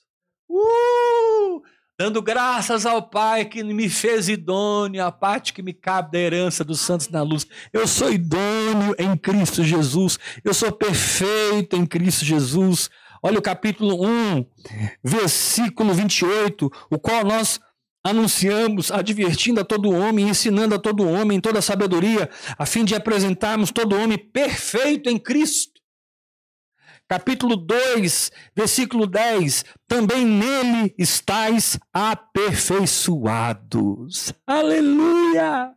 Uh! 0.50 1.62
Dando 2.00 2.22
graças 2.22 2.86
ao 2.86 3.02
Pai 3.02 3.46
que 3.46 3.64
me 3.64 3.90
fez 3.90 4.30
idôneo, 4.30 5.04
a 5.04 5.12
parte 5.12 5.52
que 5.52 5.64
me 5.64 5.74
cabe 5.74 6.12
da 6.12 6.20
herança 6.20 6.64
dos 6.64 6.80
santos 6.80 7.10
na 7.10 7.24
luz. 7.24 7.48
Eu 7.74 7.88
sou 7.88 8.12
idôneo 8.12 8.96
em 9.00 9.18
Cristo 9.18 9.64
Jesus. 9.64 10.20
Eu 10.44 10.54
sou 10.54 10.72
perfeito 10.72 11.76
em 11.76 11.88
Cristo 11.88 12.24
Jesus. 12.24 12.90
Olha 13.24 13.40
o 13.40 13.42
capítulo 13.42 14.06
1, 14.06 14.46
versículo 15.04 15.92
28, 15.92 16.72
o 16.92 17.00
qual 17.00 17.26
nós 17.26 17.60
anunciamos, 18.04 18.92
advertindo 18.92 19.60
a 19.60 19.66
todo 19.66 19.92
homem, 19.92 20.30
ensinando 20.30 20.76
a 20.76 20.80
todo 20.80 21.08
homem 21.10 21.42
toda 21.42 21.60
a 21.60 21.64
sabedoria, 21.64 22.30
a 22.58 22.66
fim 22.66 22.86
de 22.86 22.94
apresentarmos 22.96 23.72
todo 23.72 23.98
homem 23.98 24.18
perfeito 24.18 25.10
em 25.10 25.18
Cristo. 25.18 25.77
Capítulo 27.08 27.56
2, 27.56 28.32
versículo 28.54 29.08
10, 29.08 29.64
também 29.88 30.26
nele 30.26 30.94
estáis 30.98 31.80
aperfeiçoados. 31.94 34.34
Aleluia! 34.46 35.72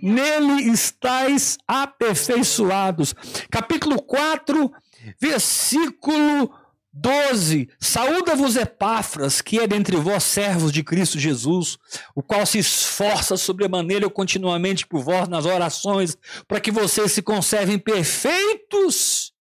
Nele 0.00 0.62
estáis 0.72 1.58
aperfeiçoados. 1.68 3.14
Capítulo 3.50 4.00
4, 4.00 4.72
versículo 5.20 6.50
12: 6.90 7.68
Saúda-vos, 7.78 8.56
Epáfras, 8.56 9.42
que 9.42 9.58
é 9.58 9.66
dentre 9.66 9.96
vós 9.96 10.24
servos 10.24 10.72
de 10.72 10.82
Cristo 10.82 11.18
Jesus, 11.18 11.76
o 12.14 12.22
qual 12.22 12.46
se 12.46 12.58
esforça 12.58 13.36
sobremaneira 13.36 14.08
continuamente 14.08 14.86
por 14.86 15.02
vós 15.02 15.28
nas 15.28 15.44
orações, 15.44 16.16
para 16.48 16.60
que 16.60 16.70
vocês 16.70 17.12
se 17.12 17.20
conservem 17.20 17.78
perfeitos 17.78 19.33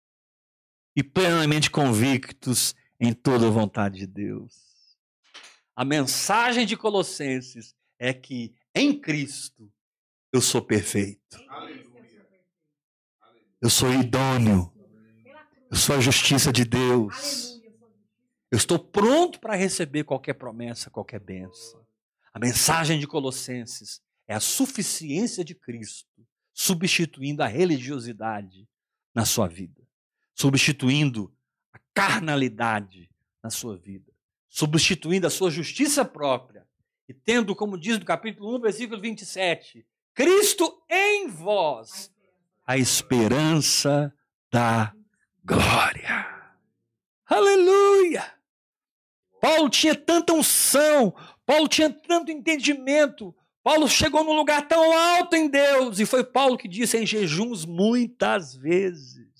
e 0.96 1.04
plenamente 1.04 1.70
convictos 1.70 2.76
em 3.00 3.14
toda 3.14 3.48
a 3.48 3.52
vontade 3.52 4.00
de 4.00 4.08
Deus. 4.08 4.54
A 5.76 5.84
mensagem 5.84 6.66
de 6.66 6.78
Colossenses 6.78 7.76
é 8.00 8.14
que 8.14 8.54
em 8.76 9.00
Cristo 9.00 9.72
eu 10.32 10.42
sou 10.42 10.62
perfeito. 10.62 11.38
Eu 13.62 13.70
sou 13.70 13.94
idôneo. 13.94 14.72
Eu 15.72 15.78
sou 15.78 15.96
a 15.96 16.00
justiça 16.00 16.52
de 16.52 16.66
Deus. 16.66 17.62
Eu 18.52 18.58
estou 18.58 18.78
pronto 18.78 19.40
para 19.40 19.56
receber 19.56 20.04
qualquer 20.04 20.34
promessa, 20.34 20.90
qualquer 20.90 21.20
bênção. 21.20 21.84
A 22.34 22.40
mensagem 22.40 23.00
de 23.00 23.08
Colossenses 23.08 24.02
é 24.28 24.36
a 24.36 24.40
suficiência 24.40 25.44
de 25.44 25.56
Cristo, 25.56 26.28
substituindo 26.54 27.42
a 27.42 27.48
religiosidade 27.48 28.68
na 29.14 29.26
sua 29.26 29.48
vida, 29.48 29.83
substituindo 30.34 31.34
a 31.72 31.80
carnalidade 31.94 33.10
na 33.42 33.50
sua 33.50 33.78
vida, 33.78 34.12
substituindo 34.50 35.28
a 35.28 35.30
sua 35.30 35.52
justiça 35.52 36.04
própria 36.04 36.66
e 37.08 37.14
tendo, 37.14 37.56
como 37.56 37.78
diz 37.78 38.00
no 38.00 38.06
capítulo 38.06 38.56
1, 38.58 38.62
versículo 38.62 39.02
27, 39.02 39.86
Cristo 40.14 40.82
em 40.90 41.28
vós, 41.28 42.12
a 42.66 42.78
esperança 42.78 44.14
da 44.52 44.94
glória. 45.44 46.28
Aleluia! 47.26 48.34
Paulo 49.42 49.70
tinha 49.70 49.94
tanta 49.94 50.34
unção, 50.34 51.14
Paulo 51.46 51.68
tinha 51.68 51.90
tanto 51.90 52.32
entendimento, 52.32 53.36
Paulo 53.62 53.90
chegou 53.90 54.24
num 54.24 54.34
lugar 54.34 54.68
tão 54.68 54.98
alto 54.98 55.36
em 55.36 55.50
Deus, 55.50 56.00
e 56.00 56.06
foi 56.06 56.24
Paulo 56.24 56.58
que 56.58 56.68
disse 56.68 56.98
em 56.98 57.06
jejuns 57.06 57.66
muitas 57.66 58.56
vezes. 58.56 59.33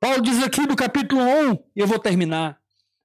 Paulo 0.00 0.22
diz 0.22 0.42
aqui 0.42 0.62
no 0.62 0.74
capítulo 0.74 1.20
1, 1.20 1.52
e 1.76 1.80
eu 1.80 1.86
vou 1.86 1.98
terminar, 1.98 2.58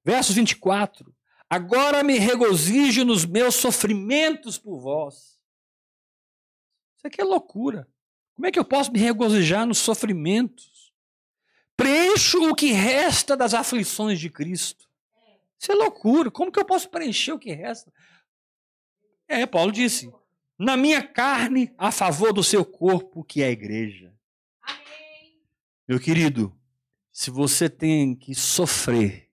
verso 0.03 0.31
24: 0.31 1.13
Agora 1.49 2.01
me 2.01 2.17
regozijo 2.17 3.03
nos 3.03 3.25
meus 3.25 3.55
sofrimentos 3.55 4.57
por 4.57 4.79
vós. 4.79 5.37
Isso 6.97 7.05
aqui 7.05 7.19
é 7.19 7.25
loucura. 7.25 7.85
Como 8.33 8.47
é 8.47 8.51
que 8.51 8.57
eu 8.57 8.63
posso 8.63 8.93
me 8.93 8.99
regozijar 8.99 9.65
nos 9.65 9.77
sofrimentos? 9.77 10.93
Preencho 11.75 12.49
o 12.49 12.55
que 12.55 12.71
resta 12.71 13.35
das 13.35 13.53
aflições 13.53 14.17
de 14.17 14.29
Cristo. 14.29 14.89
Isso 15.59 15.71
é 15.73 15.75
loucura. 15.75 16.31
Como 16.31 16.51
que 16.51 16.59
eu 16.59 16.65
posso 16.65 16.89
preencher 16.89 17.33
o 17.33 17.39
que 17.39 17.51
resta? 17.51 17.91
É, 19.27 19.45
Paulo 19.45 19.71
disse: 19.71 20.09
na 20.57 20.77
minha 20.77 21.05
carne, 21.05 21.73
a 21.77 21.91
favor 21.91 22.31
do 22.31 22.41
seu 22.41 22.63
corpo, 22.63 23.23
que 23.23 23.41
é 23.41 23.47
a 23.47 23.51
igreja. 23.51 24.13
Amém. 24.61 25.41
Meu 25.85 25.99
querido, 25.99 26.57
se 27.15 27.31
você 27.31 27.69
tem 27.69 28.13
que 28.13 28.35
sofrer 28.35 29.31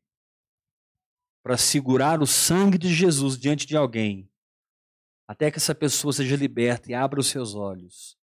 para 1.42 1.56
segurar 1.56 2.22
o 2.22 2.26
sangue 2.28 2.78
de 2.78 2.94
Jesus 2.94 3.36
diante 3.36 3.66
de 3.66 3.76
alguém, 3.76 4.30
até 5.26 5.50
que 5.50 5.58
essa 5.58 5.74
pessoa 5.74 6.12
seja 6.12 6.36
liberta 6.36 6.92
e 6.92 6.94
abra 6.94 7.18
os 7.18 7.26
seus 7.26 7.56
olhos, 7.56 8.16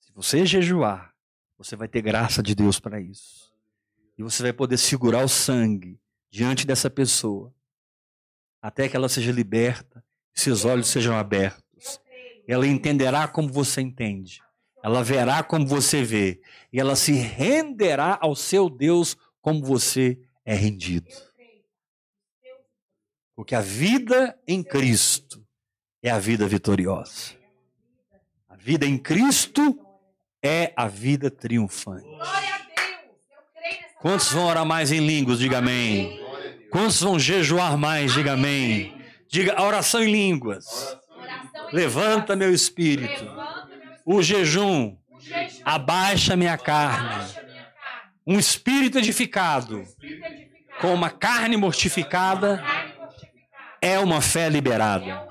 se 0.00 0.10
você 0.14 0.46
jejuar, 0.46 1.14
você 1.58 1.76
vai 1.76 1.86
ter 1.86 2.00
graça 2.00 2.42
de 2.42 2.54
Deus 2.54 2.80
para 2.80 2.98
isso. 2.98 3.52
E 4.16 4.22
você 4.22 4.42
vai 4.42 4.54
poder 4.54 4.78
segurar 4.78 5.22
o 5.22 5.28
sangue 5.28 6.00
diante 6.30 6.66
dessa 6.66 6.88
pessoa, 6.88 7.54
até 8.62 8.88
que 8.88 8.96
ela 8.96 9.10
seja 9.10 9.32
liberta 9.32 10.02
e 10.34 10.40
seus 10.40 10.64
olhos 10.64 10.88
sejam 10.88 11.14
abertos. 11.14 12.00
Ela 12.48 12.66
entenderá 12.66 13.28
como 13.28 13.52
você 13.52 13.82
entende. 13.82 14.42
Ela 14.82 15.02
verá 15.04 15.42
como 15.42 15.66
você 15.66 16.02
vê. 16.02 16.40
E 16.72 16.80
ela 16.80 16.96
se 16.96 17.12
renderá 17.12 18.18
ao 18.20 18.34
seu 18.34 18.68
Deus 18.68 19.16
como 19.40 19.64
você 19.64 20.18
é 20.44 20.54
rendido. 20.54 21.08
Porque 23.34 23.54
a 23.54 23.60
vida 23.60 24.38
em 24.46 24.62
Cristo 24.62 25.44
é 26.02 26.10
a 26.10 26.18
vida 26.18 26.46
vitoriosa. 26.46 27.34
A 28.48 28.56
vida 28.56 28.84
em 28.84 28.98
Cristo 28.98 29.78
é 30.42 30.72
a 30.76 30.88
vida 30.88 31.30
triunfante. 31.30 32.06
Quantos 34.00 34.32
vão 34.32 34.46
orar 34.46 34.66
mais 34.66 34.90
em 34.90 34.98
línguas? 34.98 35.38
Diga 35.38 35.58
amém. 35.58 36.20
Quantos 36.70 37.00
vão 37.00 37.18
jejuar 37.18 37.78
mais? 37.78 38.12
Diga 38.12 38.32
amém. 38.32 39.00
Diga 39.28 39.54
a 39.54 39.64
oração 39.64 40.02
em 40.02 40.10
línguas. 40.10 40.96
Levanta 41.72 42.34
meu 42.34 42.52
espírito. 42.52 43.24
O 44.04 44.22
jejum 44.22 44.96
abaixa 45.64 46.36
minha 46.36 46.58
carne. 46.58 47.34
Um 48.26 48.38
espírito 48.38 48.98
edificado 48.98 49.84
com 50.80 50.94
uma 50.94 51.10
carne 51.10 51.56
mortificada 51.56 52.62
é 53.80 53.98
uma 53.98 54.20
fé 54.20 54.48
liberada. 54.48 55.28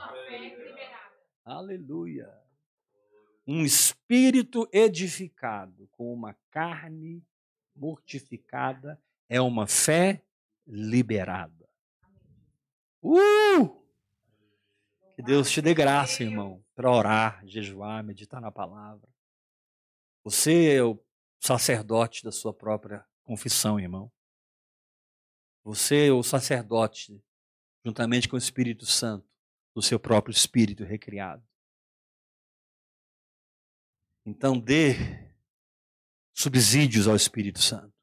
Aleluia 1.46 2.42
um 3.52 3.64
espírito 3.64 4.68
edificado 4.72 5.88
com 5.92 6.14
uma 6.14 6.36
carne 6.50 7.22
mortificada 7.76 9.02
é 9.28 9.42
uma 9.42 9.68
fé 9.68 10.24
liberada. 10.66 11.68
Uh! 13.02 13.82
Que 15.16 15.24
Deus 15.24 15.50
te 15.52 15.62
dê 15.62 15.74
graça, 15.74 16.24
irmão, 16.24 16.64
para 16.82 16.92
orar, 16.92 17.46
jejuar, 17.46 18.04
meditar 18.04 18.42
na 18.42 18.52
palavra. 18.52 19.08
Você 20.24 20.78
é 20.78 20.84
o 20.84 21.00
sacerdote 21.40 22.24
da 22.24 22.32
sua 22.32 22.52
própria 22.52 23.06
confissão, 23.24 23.80
irmão. 23.80 24.12
Você 25.64 26.08
é 26.08 26.12
o 26.12 26.24
sacerdote, 26.24 27.24
juntamente 27.86 28.28
com 28.28 28.36
o 28.36 28.40
Espírito 28.40 28.88
Santo, 28.88 29.30
do 29.76 29.82
seu 29.84 30.00
próprio 30.00 30.34
espírito 30.34 30.84
recriado. 30.84 31.48
Então 34.26 34.60
dê 34.60 34.96
subsídios 36.34 37.08
ao 37.08 37.16
Espírito 37.16 37.62
Santo. 37.62 37.94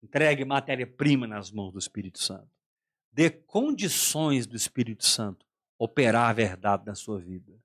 Entregue 0.00 0.44
matéria-prima 0.44 1.26
nas 1.26 1.50
mãos 1.50 1.72
do 1.72 1.80
Espírito 1.80 2.20
Santo. 2.20 2.48
Dê 3.10 3.28
condições 3.28 4.46
do 4.46 4.54
Espírito 4.54 5.04
Santo 5.04 5.44
operar 5.76 6.30
a 6.30 6.32
verdade 6.32 6.86
na 6.86 6.94
sua 6.94 7.18
vida. 7.20 7.58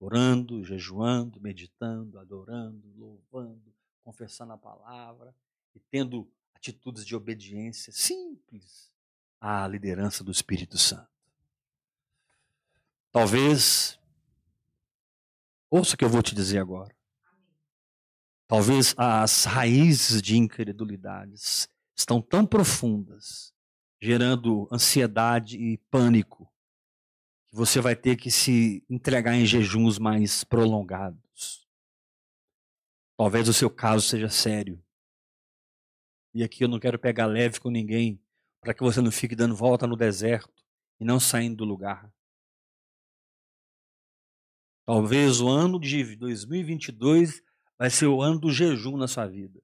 Orando, 0.00 0.64
jejuando, 0.64 1.40
meditando, 1.40 2.18
adorando, 2.18 2.90
louvando, 2.96 3.72
confessando 4.02 4.54
a 4.54 4.58
palavra 4.58 5.34
e 5.74 5.78
tendo 5.78 6.26
atitudes 6.54 7.04
de 7.04 7.14
obediência 7.14 7.92
simples 7.92 8.90
à 9.38 9.68
liderança 9.68 10.24
do 10.24 10.32
Espírito 10.32 10.78
Santo. 10.78 11.10
Talvez, 13.12 13.98
ouça 15.70 15.94
o 15.94 15.98
que 15.98 16.04
eu 16.04 16.08
vou 16.08 16.22
te 16.22 16.34
dizer 16.34 16.58
agora. 16.58 16.94
Talvez 18.46 18.94
as 18.96 19.44
raízes 19.44 20.20
de 20.20 20.36
incredulidades 20.36 21.68
estão 21.94 22.20
tão 22.20 22.46
profundas, 22.46 23.54
gerando 24.00 24.68
ansiedade 24.72 25.56
e 25.56 25.78
pânico, 25.90 26.50
que 27.50 27.56
você 27.56 27.80
vai 27.80 27.96
ter 27.96 28.16
que 28.16 28.30
se 28.30 28.84
entregar 28.88 29.34
em 29.34 29.44
jejuns 29.44 29.98
mais 29.98 30.44
prolongados. 30.44 31.68
Talvez 33.16 33.48
o 33.48 33.52
seu 33.52 33.68
caso 33.68 34.06
seja 34.06 34.28
sério. 34.28 34.82
E 36.32 36.44
aqui 36.44 36.62
eu 36.62 36.68
não 36.68 36.78
quero 36.78 36.98
pegar 36.98 37.26
leve 37.26 37.58
com 37.58 37.68
ninguém, 37.68 38.22
para 38.60 38.72
que 38.72 38.82
você 38.82 39.00
não 39.00 39.10
fique 39.10 39.34
dando 39.34 39.54
volta 39.54 39.86
no 39.86 39.96
deserto 39.96 40.64
e 41.00 41.04
não 41.04 41.18
saindo 41.18 41.56
do 41.56 41.64
lugar. 41.64 42.12
Talvez 44.86 45.40
o 45.40 45.48
ano 45.48 45.78
de 45.78 46.16
2022 46.16 47.42
vai 47.76 47.90
ser 47.90 48.06
o 48.06 48.22
ano 48.22 48.38
do 48.38 48.50
jejum 48.50 48.96
na 48.96 49.08
sua 49.08 49.26
vida. 49.26 49.60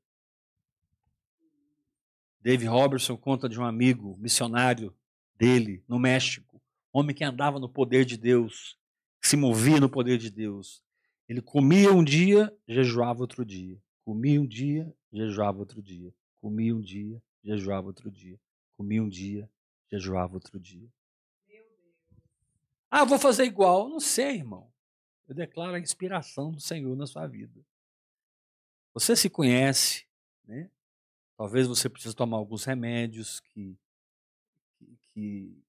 Dave 2.41 2.67
Robertson 2.67 3.17
conta 3.17 3.49
de 3.49 3.59
um 3.59 3.65
amigo 3.65 4.17
missionário 4.19 4.97
dele 5.37 5.85
no 5.89 5.99
México, 5.99 6.56
homem 6.97 7.15
que 7.15 7.25
andava 7.25 7.59
no 7.59 7.69
poder 7.69 8.05
de 8.05 8.17
Deus, 8.17 8.79
que 9.21 9.29
se 9.29 9.37
movia 9.37 9.81
no 9.81 9.89
poder 9.89 10.19
de 10.19 10.31
Deus. 10.31 10.83
Ele 11.29 11.43
comia 11.43 11.93
um 11.93 12.05
dia, 12.05 12.55
jejuava 12.67 13.21
outro 13.21 13.45
dia. 13.45 13.81
Comia 14.05 14.41
um 14.41 14.47
dia, 14.47 14.95
jejuava 15.13 15.59
outro 15.59 15.83
dia. 15.83 16.15
Comia 16.41 16.75
um 16.75 16.81
dia, 16.81 17.23
jejuava 17.43 17.89
outro 17.89 18.11
dia. 18.11 18.39
Comia 18.77 19.03
um 19.03 19.09
dia, 19.09 19.51
jejuava 19.91 20.35
outro 20.35 20.61
dia. 20.61 20.89
Ah, 22.91 23.05
vou 23.05 23.19
fazer 23.19 23.45
igual. 23.45 23.89
Não 23.89 24.01
sei, 24.01 24.37
irmão. 24.37 24.71
Eu 25.29 25.35
declaro 25.35 25.75
a 25.75 25.81
inspiração 25.81 26.53
do 26.53 26.61
Senhor 26.61 26.97
na 26.97 27.07
sua 27.07 27.27
vida. 27.27 27.61
Você 28.95 29.17
se 29.17 29.29
conhece, 29.29 30.07
né? 30.47 30.71
Talvez 31.37 31.67
você 31.67 31.89
precise 31.89 32.15
tomar 32.15 32.39
alguns 32.39 32.65
remédios 32.65 33.41
que, 33.41 33.77
que, 34.79 34.99
que 35.13 35.66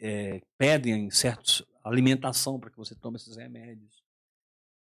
é, 0.00 0.40
pedem 0.56 1.10
certos 1.10 1.64
alimentação 1.88 2.58
para 2.58 2.70
que 2.70 2.76
você 2.76 2.94
tome 2.94 3.16
esses 3.16 3.36
remédios. 3.36 4.02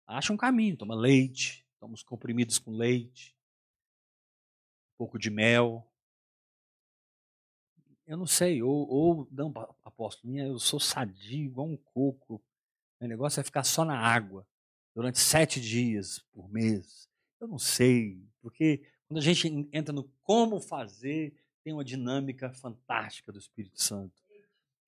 Acha 0.06 0.32
um 0.32 0.36
caminho, 0.36 0.76
toma 0.76 0.94
leite, 0.94 1.66
toma 1.78 1.94
os 1.94 2.02
comprimidos 2.02 2.58
com 2.58 2.72
leite, 2.72 3.34
um 4.94 4.98
pouco 4.98 5.18
de 5.18 5.30
mel. 5.30 5.86
Eu 8.06 8.16
não 8.16 8.26
sei, 8.26 8.62
ou, 8.62 8.88
ou 8.88 9.28
não, 9.30 9.52
apóstolo, 9.84 10.32
minha, 10.32 10.46
eu 10.46 10.58
sou 10.58 10.80
sadio, 10.80 11.44
igual 11.44 11.68
um 11.68 11.76
coco. 11.76 12.42
Meu 13.00 13.08
negócio 13.08 13.40
é 13.40 13.44
ficar 13.44 13.64
só 13.64 13.84
na 13.84 13.98
água. 13.98 14.46
durante 14.94 15.18
sete 15.18 15.60
dias 15.60 16.18
por 16.32 16.50
mês. 16.50 17.08
Eu 17.40 17.48
não 17.48 17.58
sei, 17.58 18.22
porque 18.42 18.84
quando 19.06 19.18
a 19.18 19.22
gente 19.22 19.48
entra 19.72 19.94
no 19.94 20.04
como 20.22 20.60
fazer, 20.60 21.34
tem 21.62 21.72
uma 21.72 21.84
dinâmica 21.84 22.52
fantástica 22.52 23.32
do 23.32 23.38
Espírito 23.38 23.80
Santo, 23.80 24.20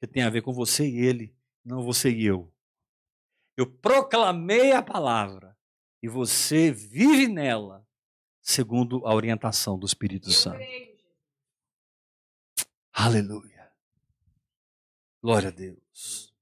que 0.03 0.07
tem 0.09 0.25
a 0.25 0.31
ver 0.31 0.43
com 0.43 0.53
você 0.53 0.85
e 0.85 0.99
ele, 0.99 1.33
não 1.65 1.81
você 1.81 2.11
e 2.11 2.27
eu. 2.27 2.53
Eu 3.57 3.71
proclamei 3.71 4.73
a 4.73 4.83
palavra 4.83 5.57
e 6.03 6.09
você 6.09 6.73
vive 6.73 7.29
nela, 7.29 7.87
segundo 8.41 9.07
a 9.07 9.15
orientação 9.15 9.79
do 9.79 9.87
Espírito 9.87 10.33
Santo. 10.33 10.59
Aleluia. 12.93 13.71
Glória 15.23 15.51
a 15.51 15.53
Deus. 15.53 16.35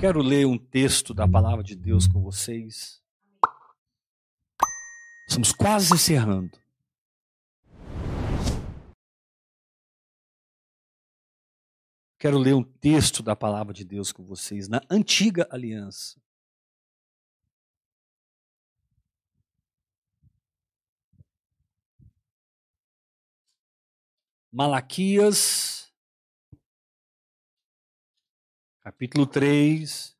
Quero 0.00 0.22
ler 0.22 0.46
um 0.46 0.56
texto 0.56 1.12
da 1.12 1.26
palavra 1.26 1.64
de 1.64 1.74
Deus 1.74 2.06
com 2.06 2.22
vocês. 2.22 3.02
Estamos 5.26 5.50
quase 5.50 5.92
encerrando. 5.92 6.56
Quero 12.20 12.36
ler 12.36 12.54
um 12.54 12.62
texto 12.62 13.22
da 13.22 13.34
palavra 13.34 13.72
de 13.72 13.82
Deus 13.82 14.12
com 14.12 14.22
vocês 14.22 14.68
na 14.68 14.82
antiga 14.90 15.48
aliança. 15.50 16.20
Malaquias, 24.52 25.90
capítulo 28.82 29.26
3. 29.26 30.14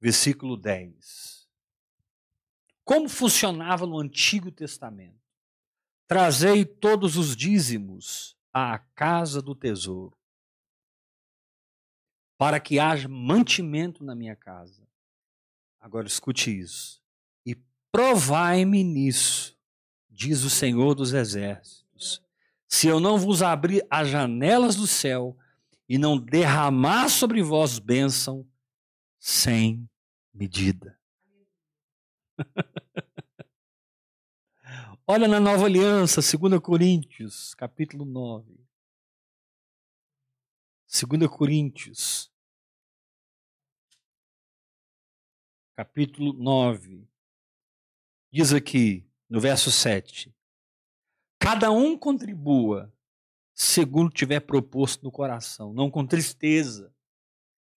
Versículo 0.00 0.56
10. 0.56 1.48
Como 2.82 3.08
funcionava 3.08 3.86
no 3.86 4.00
Antigo 4.00 4.50
Testamento? 4.50 5.27
Trazei 6.08 6.64
todos 6.64 7.18
os 7.18 7.36
dízimos 7.36 8.34
à 8.50 8.78
casa 8.78 9.42
do 9.42 9.54
tesouro, 9.54 10.16
para 12.38 12.58
que 12.58 12.78
haja 12.78 13.06
mantimento 13.06 14.02
na 14.02 14.14
minha 14.14 14.34
casa. 14.34 14.88
Agora 15.78 16.06
escute 16.06 16.58
isso. 16.58 17.02
E 17.44 17.54
provai-me 17.92 18.82
nisso, 18.82 19.54
diz 20.08 20.44
o 20.44 20.50
Senhor 20.50 20.94
dos 20.94 21.12
Exércitos, 21.12 22.22
se 22.66 22.86
eu 22.86 22.98
não 23.00 23.18
vos 23.18 23.42
abrir 23.42 23.86
as 23.90 24.08
janelas 24.08 24.76
do 24.76 24.86
céu 24.86 25.36
e 25.86 25.98
não 25.98 26.18
derramar 26.18 27.10
sobre 27.10 27.42
vós 27.42 27.78
bênção 27.78 28.48
sem 29.18 29.86
medida. 30.32 30.98
Olha 35.10 35.26
na 35.26 35.40
nova 35.40 35.64
aliança, 35.64 36.20
2 36.20 36.60
Coríntios, 36.60 37.54
capítulo 37.54 38.04
9. 38.04 38.60
2 40.86 41.26
Coríntios, 41.30 42.30
capítulo 45.74 46.34
9. 46.34 47.08
Diz 48.30 48.52
aqui, 48.52 49.10
no 49.30 49.40
verso 49.40 49.72
7. 49.72 50.30
Cada 51.38 51.70
um 51.70 51.96
contribua 51.96 52.92
segundo 53.54 54.12
tiver 54.12 54.40
proposto 54.40 55.04
no 55.04 55.10
coração, 55.10 55.72
não 55.72 55.90
com 55.90 56.06
tristeza, 56.06 56.94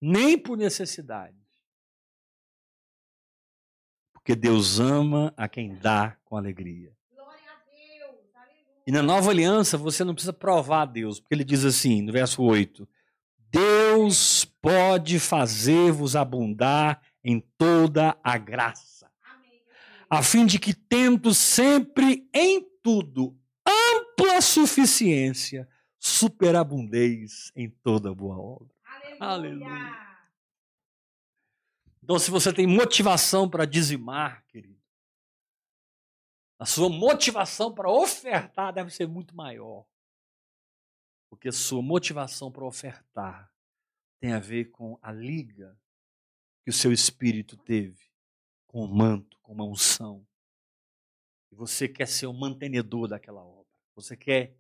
nem 0.01 0.43
por 0.43 0.57
necessidade. 0.57 1.37
Porque 4.15 4.35
Deus 4.35 4.81
ama 4.81 5.35
a 5.37 5.47
quem 5.47 5.75
dá 5.75 6.17
com 6.25 6.35
alegria. 6.35 6.98
E 8.89 8.91
na 8.91 9.03
nova 9.03 9.31
aliança 9.31 9.77
você 9.77 10.03
não 10.03 10.15
precisa 10.15 10.33
provar 10.33 10.81
a 10.81 10.87
Deus, 10.87 11.21
porque 11.21 11.35
ele 11.35 11.45
diz 11.45 11.63
assim, 11.63 12.01
no 12.01 12.11
verso 12.11 12.43
8: 12.43 12.89
Deus 13.51 14.47
pode 14.47 15.19
fazer-vos 15.19 16.17
abundar 16.17 17.03
em 17.23 17.39
toda 17.59 18.17
a 18.25 18.39
graça, 18.39 19.11
a 20.09 20.23
fim 20.23 20.47
de 20.47 20.59
que, 20.59 20.73
tendo 20.73 21.35
sempre 21.35 22.27
em 22.33 22.67
tudo 22.83 23.37
ampla 23.67 24.41
suficiência, 24.41 25.69
superabundeis 25.99 27.53
em 27.55 27.69
toda 27.69 28.15
boa 28.15 28.39
obra. 28.39 28.75
Aleluia. 29.21 29.67
Aleluia. 29.67 30.09
Então, 32.03 32.19
se 32.19 32.31
você 32.31 32.55
tem 32.55 32.67
motivação 32.67 33.51
para 33.51 33.67
dizimar, 33.67 34.43
querido, 34.49 34.78
a 36.59 36.67
sua 36.67 36.89
motivação 36.89 37.73
para 37.73 37.91
ofertar 37.91 38.73
deve 38.73 38.91
ser 38.91 39.07
muito 39.07 39.35
maior. 39.35 39.87
Porque 41.31 41.53
sua 41.53 41.81
motivação 41.81 42.51
para 42.51 42.65
ofertar 42.65 43.53
tem 44.19 44.33
a 44.33 44.41
ver 44.41 44.67
com 44.67 44.99
a 45.01 45.13
liga 45.13 45.79
que 46.65 46.71
o 46.71 46.73
seu 46.73 46.93
espírito 46.93 47.57
teve 47.57 48.09
com 48.67 48.85
o 48.85 48.89
manto, 48.89 49.39
com 49.41 49.61
a 49.61 49.65
unção. 49.65 50.27
E 51.51 51.55
você 51.55 51.89
quer 51.89 52.07
ser 52.07 52.27
o 52.27 52.33
mantenedor 52.33 53.09
daquela 53.09 53.43
obra. 53.45 53.73
Você 53.95 54.17
quer, 54.17 54.57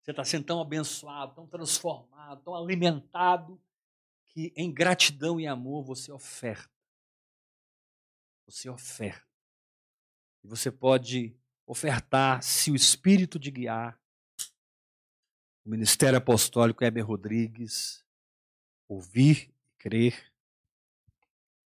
você 0.00 0.12
está 0.12 0.24
sendo 0.24 0.46
tão 0.46 0.60
abençoado, 0.60 1.34
tão 1.34 1.46
transformado, 1.46 2.42
tão 2.42 2.54
alimentado, 2.54 3.60
que 4.28 4.52
em 4.56 4.72
gratidão 4.72 5.40
e 5.40 5.46
amor 5.46 5.82
você 5.82 6.12
oferta. 6.12 6.70
Você 8.46 8.68
oferta. 8.68 9.31
E 10.44 10.48
você 10.48 10.70
pode 10.70 11.36
ofertar 11.66 12.42
se 12.42 12.70
o 12.70 12.76
Espírito 12.76 13.38
de 13.38 13.50
guiar. 13.50 13.98
O 15.64 15.70
Ministério 15.70 16.18
Apostólico 16.18 16.84
Heber 16.84 17.06
Rodrigues, 17.06 18.04
ouvir 18.88 19.48
e 19.48 19.54
crer. 19.78 20.32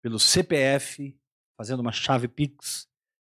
Pelo 0.00 0.18
CPF, 0.18 1.16
fazendo 1.56 1.80
uma 1.80 1.92
chave 1.92 2.26
Pix, 2.26 2.88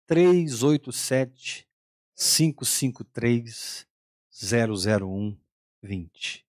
387 0.06 1.68
553 2.14 3.86
001 4.30 5.38
20. 5.82 6.46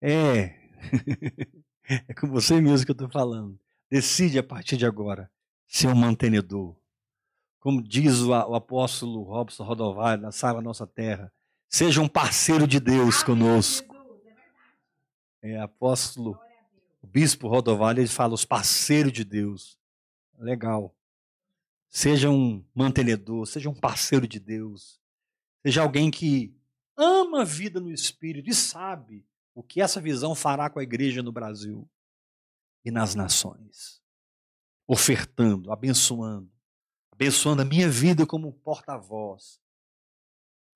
É. 0.00 0.58
é 2.08 2.14
com 2.14 2.28
você 2.28 2.60
mesmo 2.60 2.84
que 2.84 2.90
eu 2.90 2.94
estou 2.94 3.10
falando. 3.10 3.60
Decide 3.90 4.38
a 4.38 4.42
partir 4.42 4.76
de 4.76 4.86
agora 4.86 5.30
ser 5.68 5.88
um 5.88 5.94
mantenedor 5.94 6.76
como 7.64 7.82
diz 7.82 8.20
o, 8.20 8.28
o 8.28 8.54
apóstolo 8.54 9.22
Robson 9.22 9.64
Rodovalho, 9.64 10.20
na 10.20 10.30
Sala 10.30 10.60
Nossa 10.60 10.86
Terra, 10.86 11.32
seja 11.66 12.02
um 12.02 12.06
parceiro 12.06 12.66
de 12.66 12.78
Deus 12.78 13.22
conosco. 13.22 13.96
É, 15.40 15.58
apóstolo, 15.58 16.38
o 17.00 17.06
bispo 17.06 17.48
Rodovalho, 17.48 18.00
ele 18.00 18.06
fala 18.06 18.34
os 18.34 18.44
parceiros 18.44 19.14
de 19.14 19.24
Deus. 19.24 19.78
Legal. 20.38 20.94
Seja 21.88 22.28
um 22.28 22.62
mantenedor, 22.74 23.46
seja 23.46 23.70
um 23.70 23.74
parceiro 23.74 24.28
de 24.28 24.38
Deus. 24.38 25.00
Seja 25.62 25.80
alguém 25.80 26.10
que 26.10 26.54
ama 26.98 27.40
a 27.40 27.44
vida 27.44 27.80
no 27.80 27.90
Espírito 27.90 28.50
e 28.50 28.54
sabe 28.54 29.24
o 29.54 29.62
que 29.62 29.80
essa 29.80 30.02
visão 30.02 30.34
fará 30.34 30.68
com 30.68 30.80
a 30.80 30.82
igreja 30.82 31.22
no 31.22 31.32
Brasil 31.32 31.88
e 32.84 32.90
nas 32.90 33.14
nações. 33.14 34.02
Ofertando, 34.86 35.72
abençoando, 35.72 36.52
abençoando 37.14 37.62
a 37.62 37.64
minha 37.64 37.88
vida 37.88 38.26
como 38.26 38.52
porta-voz, 38.52 39.60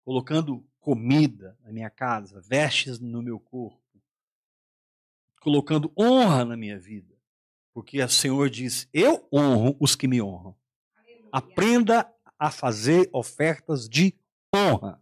colocando 0.05 0.65
comida 0.79 1.59
na 1.65 1.73
minha 1.73 1.91
casa, 1.91 2.41
vestes 2.41 3.01
no 3.01 3.21
meu 3.21 3.41
corpo, 3.41 3.83
colocando 5.41 5.93
honra 5.99 6.45
na 6.45 6.57
minha 6.57 6.79
vida, 6.79 7.15
porque 7.75 8.01
o 8.01 8.09
Senhor 8.09 8.49
diz: 8.49 8.89
Eu 8.93 9.29
honro 9.33 9.77
os 9.81 9.97
que 9.97 10.07
me 10.07 10.23
honram. 10.23 10.55
Aleluia. 10.97 11.29
Aprenda 11.33 12.15
a 12.39 12.51
fazer 12.51 13.11
ofertas 13.13 13.89
de 13.89 14.15
honra. 14.55 15.01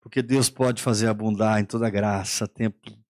Porque 0.00 0.20
Deus 0.20 0.50
pode 0.50 0.82
fazer 0.82 1.08
abundar 1.08 1.58
em 1.58 1.64
toda 1.64 1.88
graça, 1.88 2.46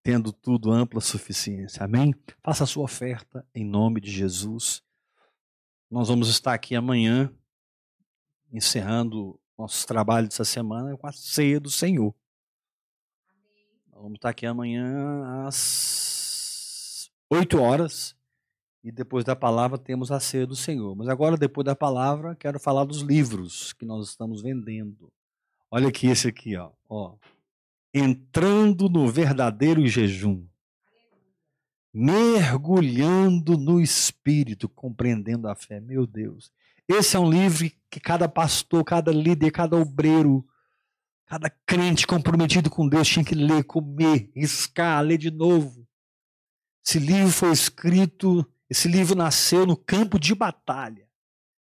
tendo 0.01 0.33
tudo 0.33 0.70
ampla 0.70 1.01
suficiência. 1.01 1.83
Amém? 1.83 2.14
Faça 2.41 2.62
a 2.62 2.66
sua 2.68 2.85
oferta 2.85 3.45
em 3.53 3.64
nome 3.64 4.01
de 4.01 4.12
Jesus. 4.12 4.85
Nós 5.91 6.09
vamos 6.09 6.28
estar 6.28 6.55
aqui 6.55 6.74
amanhã, 6.74 7.32
encerrando 8.53 9.39
nossos 9.57 9.85
trabalhos 9.85 10.30
dessa 10.30 10.45
semana 10.45 10.97
com 10.97 11.07
a 11.07 11.12
ceia 11.12 11.61
do 11.61 11.70
Senhor. 11.70 12.14
Nós 13.93 14.03
vamos 14.03 14.16
estar 14.16 14.30
aqui 14.30 14.47
amanhã 14.47 15.47
às 15.47 17.11
8 17.30 17.61
horas 17.61 18.16
e 18.82 18.91
depois 18.91 19.24
da 19.24 19.37
palavra 19.37 19.78
temos 19.78 20.11
a 20.11 20.20
ceia 20.20 20.47
do 20.47 20.57
Senhor. 20.57 20.95
Mas 20.95 21.09
agora, 21.09 21.37
depois 21.37 21.64
da 21.64 21.74
palavra, 21.76 22.35
quero 22.35 22.59
falar 22.59 22.85
dos 22.85 23.01
livros 23.01 23.72
que 23.72 23.85
nós 23.85 24.09
estamos 24.09 24.43
vendendo. 24.43 25.12
Olha 25.70 25.89
aqui 25.89 26.07
esse 26.09 26.28
aqui, 26.28 26.57
ó. 26.57 26.70
ó. 26.89 27.16
entrando 27.93 28.89
no 28.89 29.09
verdadeiro 29.09 29.87
jejum, 29.87 30.47
mergulhando 31.95 33.57
no 33.57 33.81
espírito, 33.81 34.69
compreendendo 34.69 35.47
a 35.47 35.55
fé. 35.55 35.79
Meu 35.79 36.05
Deus. 36.05 36.51
Esse 36.89 37.17
é 37.17 37.21
um 37.21 37.31
livro 37.31 37.71
que 37.89 38.01
cada 38.01 38.29
pastor, 38.29 38.85
cada 38.85 39.13
líder, 39.13 39.53
cada 39.53 39.77
obreiro, 39.77 40.45
cada 41.25 41.49
crente 41.49 42.05
comprometido 42.05 42.69
com 42.69 42.89
Deus 42.89 43.07
tinha 43.07 43.25
que 43.25 43.37
ler, 43.37 43.63
comer, 43.63 44.29
riscar, 44.35 45.03
ler 45.03 45.19
de 45.19 45.31
novo. 45.31 45.87
Esse 46.85 46.99
livro 46.99 47.31
foi 47.31 47.53
escrito, 47.53 48.45
esse 48.69 48.89
livro 48.89 49.15
nasceu 49.15 49.65
no 49.65 49.77
campo 49.77 50.19
de 50.19 50.35
batalha. 50.35 51.09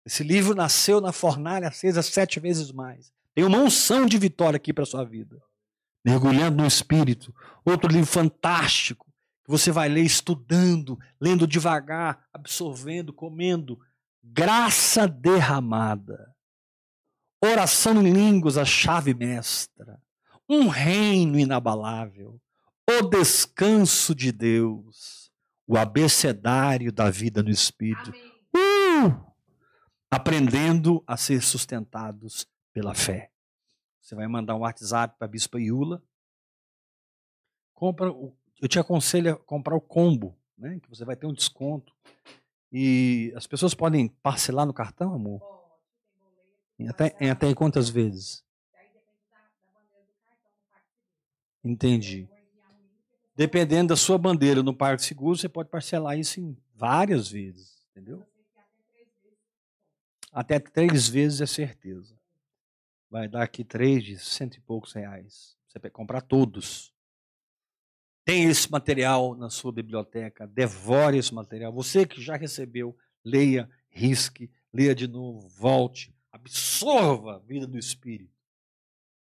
Esse 0.05 0.23
livro 0.23 0.53
nasceu 0.53 0.99
na 0.99 1.13
fornalha 1.13 1.69
acesa 1.69 2.01
sete 2.01 2.39
vezes 2.39 2.71
mais. 2.71 3.11
Tem 3.33 3.45
uma 3.45 3.59
unção 3.59 4.05
de 4.05 4.17
vitória 4.17 4.57
aqui 4.57 4.73
para 4.73 4.85
sua 4.85 5.03
vida. 5.03 5.41
Mergulhando 6.05 6.57
no 6.57 6.67
Espírito. 6.67 7.33
Outro 7.65 7.91
livro 7.91 8.05
fantástico 8.05 9.06
você 9.47 9.71
vai 9.71 9.87
ler 9.87 10.03
estudando, 10.03 10.99
lendo 11.21 11.47
devagar, 11.47 12.27
absorvendo, 12.33 13.13
comendo. 13.13 13.79
Graça 14.21 15.07
derramada. 15.07 16.35
Oração 17.41 18.01
em 18.01 18.11
línguas, 18.11 18.57
a 18.57 18.65
chave 18.65 19.13
mestra. 19.13 20.01
Um 20.49 20.67
reino 20.67 21.39
inabalável. 21.39 22.41
O 22.89 23.03
descanso 23.03 24.13
de 24.13 24.33
Deus. 24.33 25.31
O 25.65 25.77
abecedário 25.77 26.91
da 26.91 27.09
vida 27.09 27.41
no 27.41 27.49
Espírito. 27.49 28.11
Uh! 28.53 29.33
Aprendendo 30.11 31.01
a 31.07 31.15
ser 31.15 31.41
sustentados 31.41 32.45
pela 32.73 32.93
fé. 32.93 33.31
Você 34.01 34.13
vai 34.13 34.27
mandar 34.27 34.55
um 34.55 34.59
WhatsApp 34.59 35.17
para 35.17 35.25
a 35.25 35.29
Bispa 35.29 35.59
Iula. 35.59 36.03
Compra 37.73 38.11
o 38.11 38.35
eu 38.61 38.67
te 38.67 38.79
aconselho 38.79 39.33
a 39.33 39.35
comprar 39.35 39.75
o 39.75 39.81
combo, 39.81 40.35
né? 40.57 40.79
Que 40.81 40.89
você 40.89 41.05
vai 41.05 41.15
ter 41.15 41.27
um 41.27 41.33
desconto. 41.33 41.93
E 42.71 43.31
as 43.35 43.47
pessoas 43.47 43.73
podem 43.73 44.07
parcelar 44.07 44.65
no 44.65 44.73
cartão, 44.73 45.13
amor? 45.13 45.41
Em 46.77 46.87
até, 46.87 47.15
em 47.19 47.29
até 47.29 47.53
quantas 47.53 47.89
vezes? 47.89 48.43
Entendi. 51.63 52.27
Dependendo 53.35 53.89
da 53.89 53.95
sua 53.95 54.17
bandeira 54.17 54.63
no 54.63 54.73
Parque 54.73 55.03
Seguro, 55.03 55.37
você 55.37 55.47
pode 55.47 55.69
parcelar 55.69 56.17
isso 56.17 56.39
em 56.39 56.57
várias 56.75 57.29
vezes, 57.29 57.83
entendeu? 57.91 58.25
Até 60.31 60.59
três 60.59 61.07
vezes 61.07 61.41
é 61.41 61.45
certeza. 61.45 62.15
Vai 63.09 63.27
dar 63.27 63.43
aqui 63.43 63.63
três 63.63 64.03
de 64.03 64.17
cento 64.19 64.55
e 64.55 64.61
poucos 64.61 64.93
reais. 64.93 65.57
Você 65.67 65.89
comprar 65.89 66.21
todos. 66.21 66.93
Tem 68.27 68.43
esse 68.43 68.69
material 68.69 69.35
na 69.35 69.49
sua 69.49 69.71
biblioteca, 69.71 70.45
devore 70.45 71.17
esse 71.17 71.33
material. 71.33 71.71
Você 71.71 72.05
que 72.05 72.21
já 72.21 72.35
recebeu, 72.35 72.93
leia, 73.23 73.69
risque, 73.89 74.51
leia 74.73 74.93
de 74.93 75.07
novo, 75.07 75.47
volte, 75.47 76.13
absorva 76.29 77.35
a 77.35 77.39
vida 77.39 77.65
do 77.65 77.77
Espírito. 77.77 78.35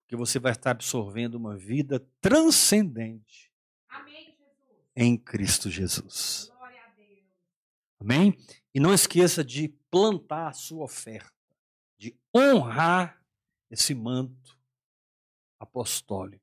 Porque 0.04 0.16
você 0.16 0.38
vai 0.38 0.52
estar 0.52 0.70
absorvendo 0.70 1.34
uma 1.34 1.58
vida 1.58 2.08
transcendente 2.22 3.52
Amém, 3.90 4.38
em 4.96 5.18
Cristo 5.18 5.72
Jesus. 5.72 6.52
Amém? 8.00 8.38
E 8.76 8.80
não 8.80 8.94
esqueça 8.94 9.44
de 9.44 9.70
plantar 9.90 10.50
a 10.50 10.54
sua 10.54 10.84
oferta, 10.84 11.34
de 11.98 12.16
honrar 12.32 13.20
esse 13.72 13.96
manto 13.96 14.56
apostólico. 15.60 16.43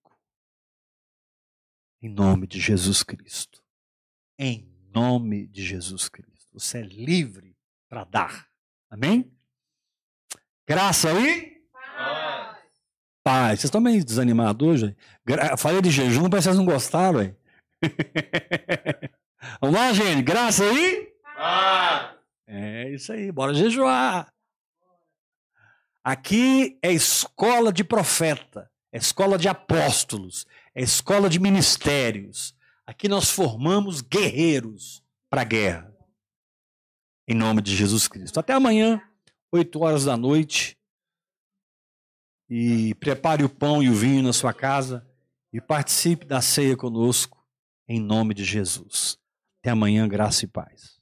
Em 2.03 2.09
nome 2.09 2.47
de 2.47 2.59
Jesus 2.59 3.03
Cristo. 3.03 3.63
Em 4.39 4.67
nome 4.93 5.47
de 5.47 5.63
Jesus 5.63 6.09
Cristo. 6.09 6.49
Você 6.53 6.79
é 6.79 6.83
livre 6.83 7.55
para 7.91 8.05
dar. 8.05 8.49
Amém? 8.89 9.31
Graça 10.67 11.11
aí? 11.11 11.63
Paz. 11.71 12.59
Paz. 13.23 13.49
Vocês 13.61 13.65
estão 13.65 13.83
meio 13.83 14.03
desanimados 14.03 14.67
hoje? 14.67 14.97
Falei 15.59 15.83
de 15.83 15.91
jejum, 15.91 16.31
parece 16.31 16.49
que 16.49 16.55
vocês 16.55 16.57
não 16.57 16.65
gostaram, 16.65 17.23
hein? 17.23 17.37
Vamos 19.61 19.77
lá, 19.77 19.93
gente. 19.93 20.23
Graça 20.23 20.65
aí? 20.65 21.13
Paz. 21.23 22.17
É 22.47 22.91
isso 22.91 23.13
aí. 23.13 23.31
Bora 23.31 23.53
jejuar. 23.53 24.33
Aqui 26.03 26.79
é 26.83 26.91
escola 26.91 27.71
de 27.71 27.85
profeta, 27.85 28.71
é 28.91 28.97
escola 28.97 29.37
de 29.37 29.49
apóstolos, 29.49 30.47
é 30.75 30.83
escola 30.83 31.29
de 31.29 31.39
ministérios. 31.39 32.55
Aqui 32.87 33.09
nós 33.09 33.31
formamos 33.31 34.01
guerreiros 34.01 35.03
para 35.29 35.43
a 35.43 35.45
guerra. 35.45 35.97
Em 37.29 37.35
nome 37.35 37.63
de 37.63 37.75
Jesus 37.75 38.09
Cristo. 38.09 38.41
Até 38.41 38.53
amanhã, 38.53 39.01
8 39.53 39.81
horas 39.81 40.05
da 40.05 40.17
noite. 40.17 40.77
E 42.49 42.95
prepare 42.97 43.45
o 43.45 43.49
pão 43.49 43.83
e 43.83 43.89
o 43.89 43.95
vinho 43.95 44.23
na 44.23 44.33
sua 44.33 44.53
casa 44.53 45.07
e 45.53 45.61
participe 45.61 46.25
da 46.25 46.41
ceia 46.41 46.77
conosco, 46.77 47.45
em 47.89 48.01
nome 48.01 48.35
de 48.35 48.45
Jesus. 48.45 49.19
Até 49.61 49.71
amanhã, 49.71 50.09
graça 50.09 50.45
e 50.45 50.49
paz. 50.49 51.00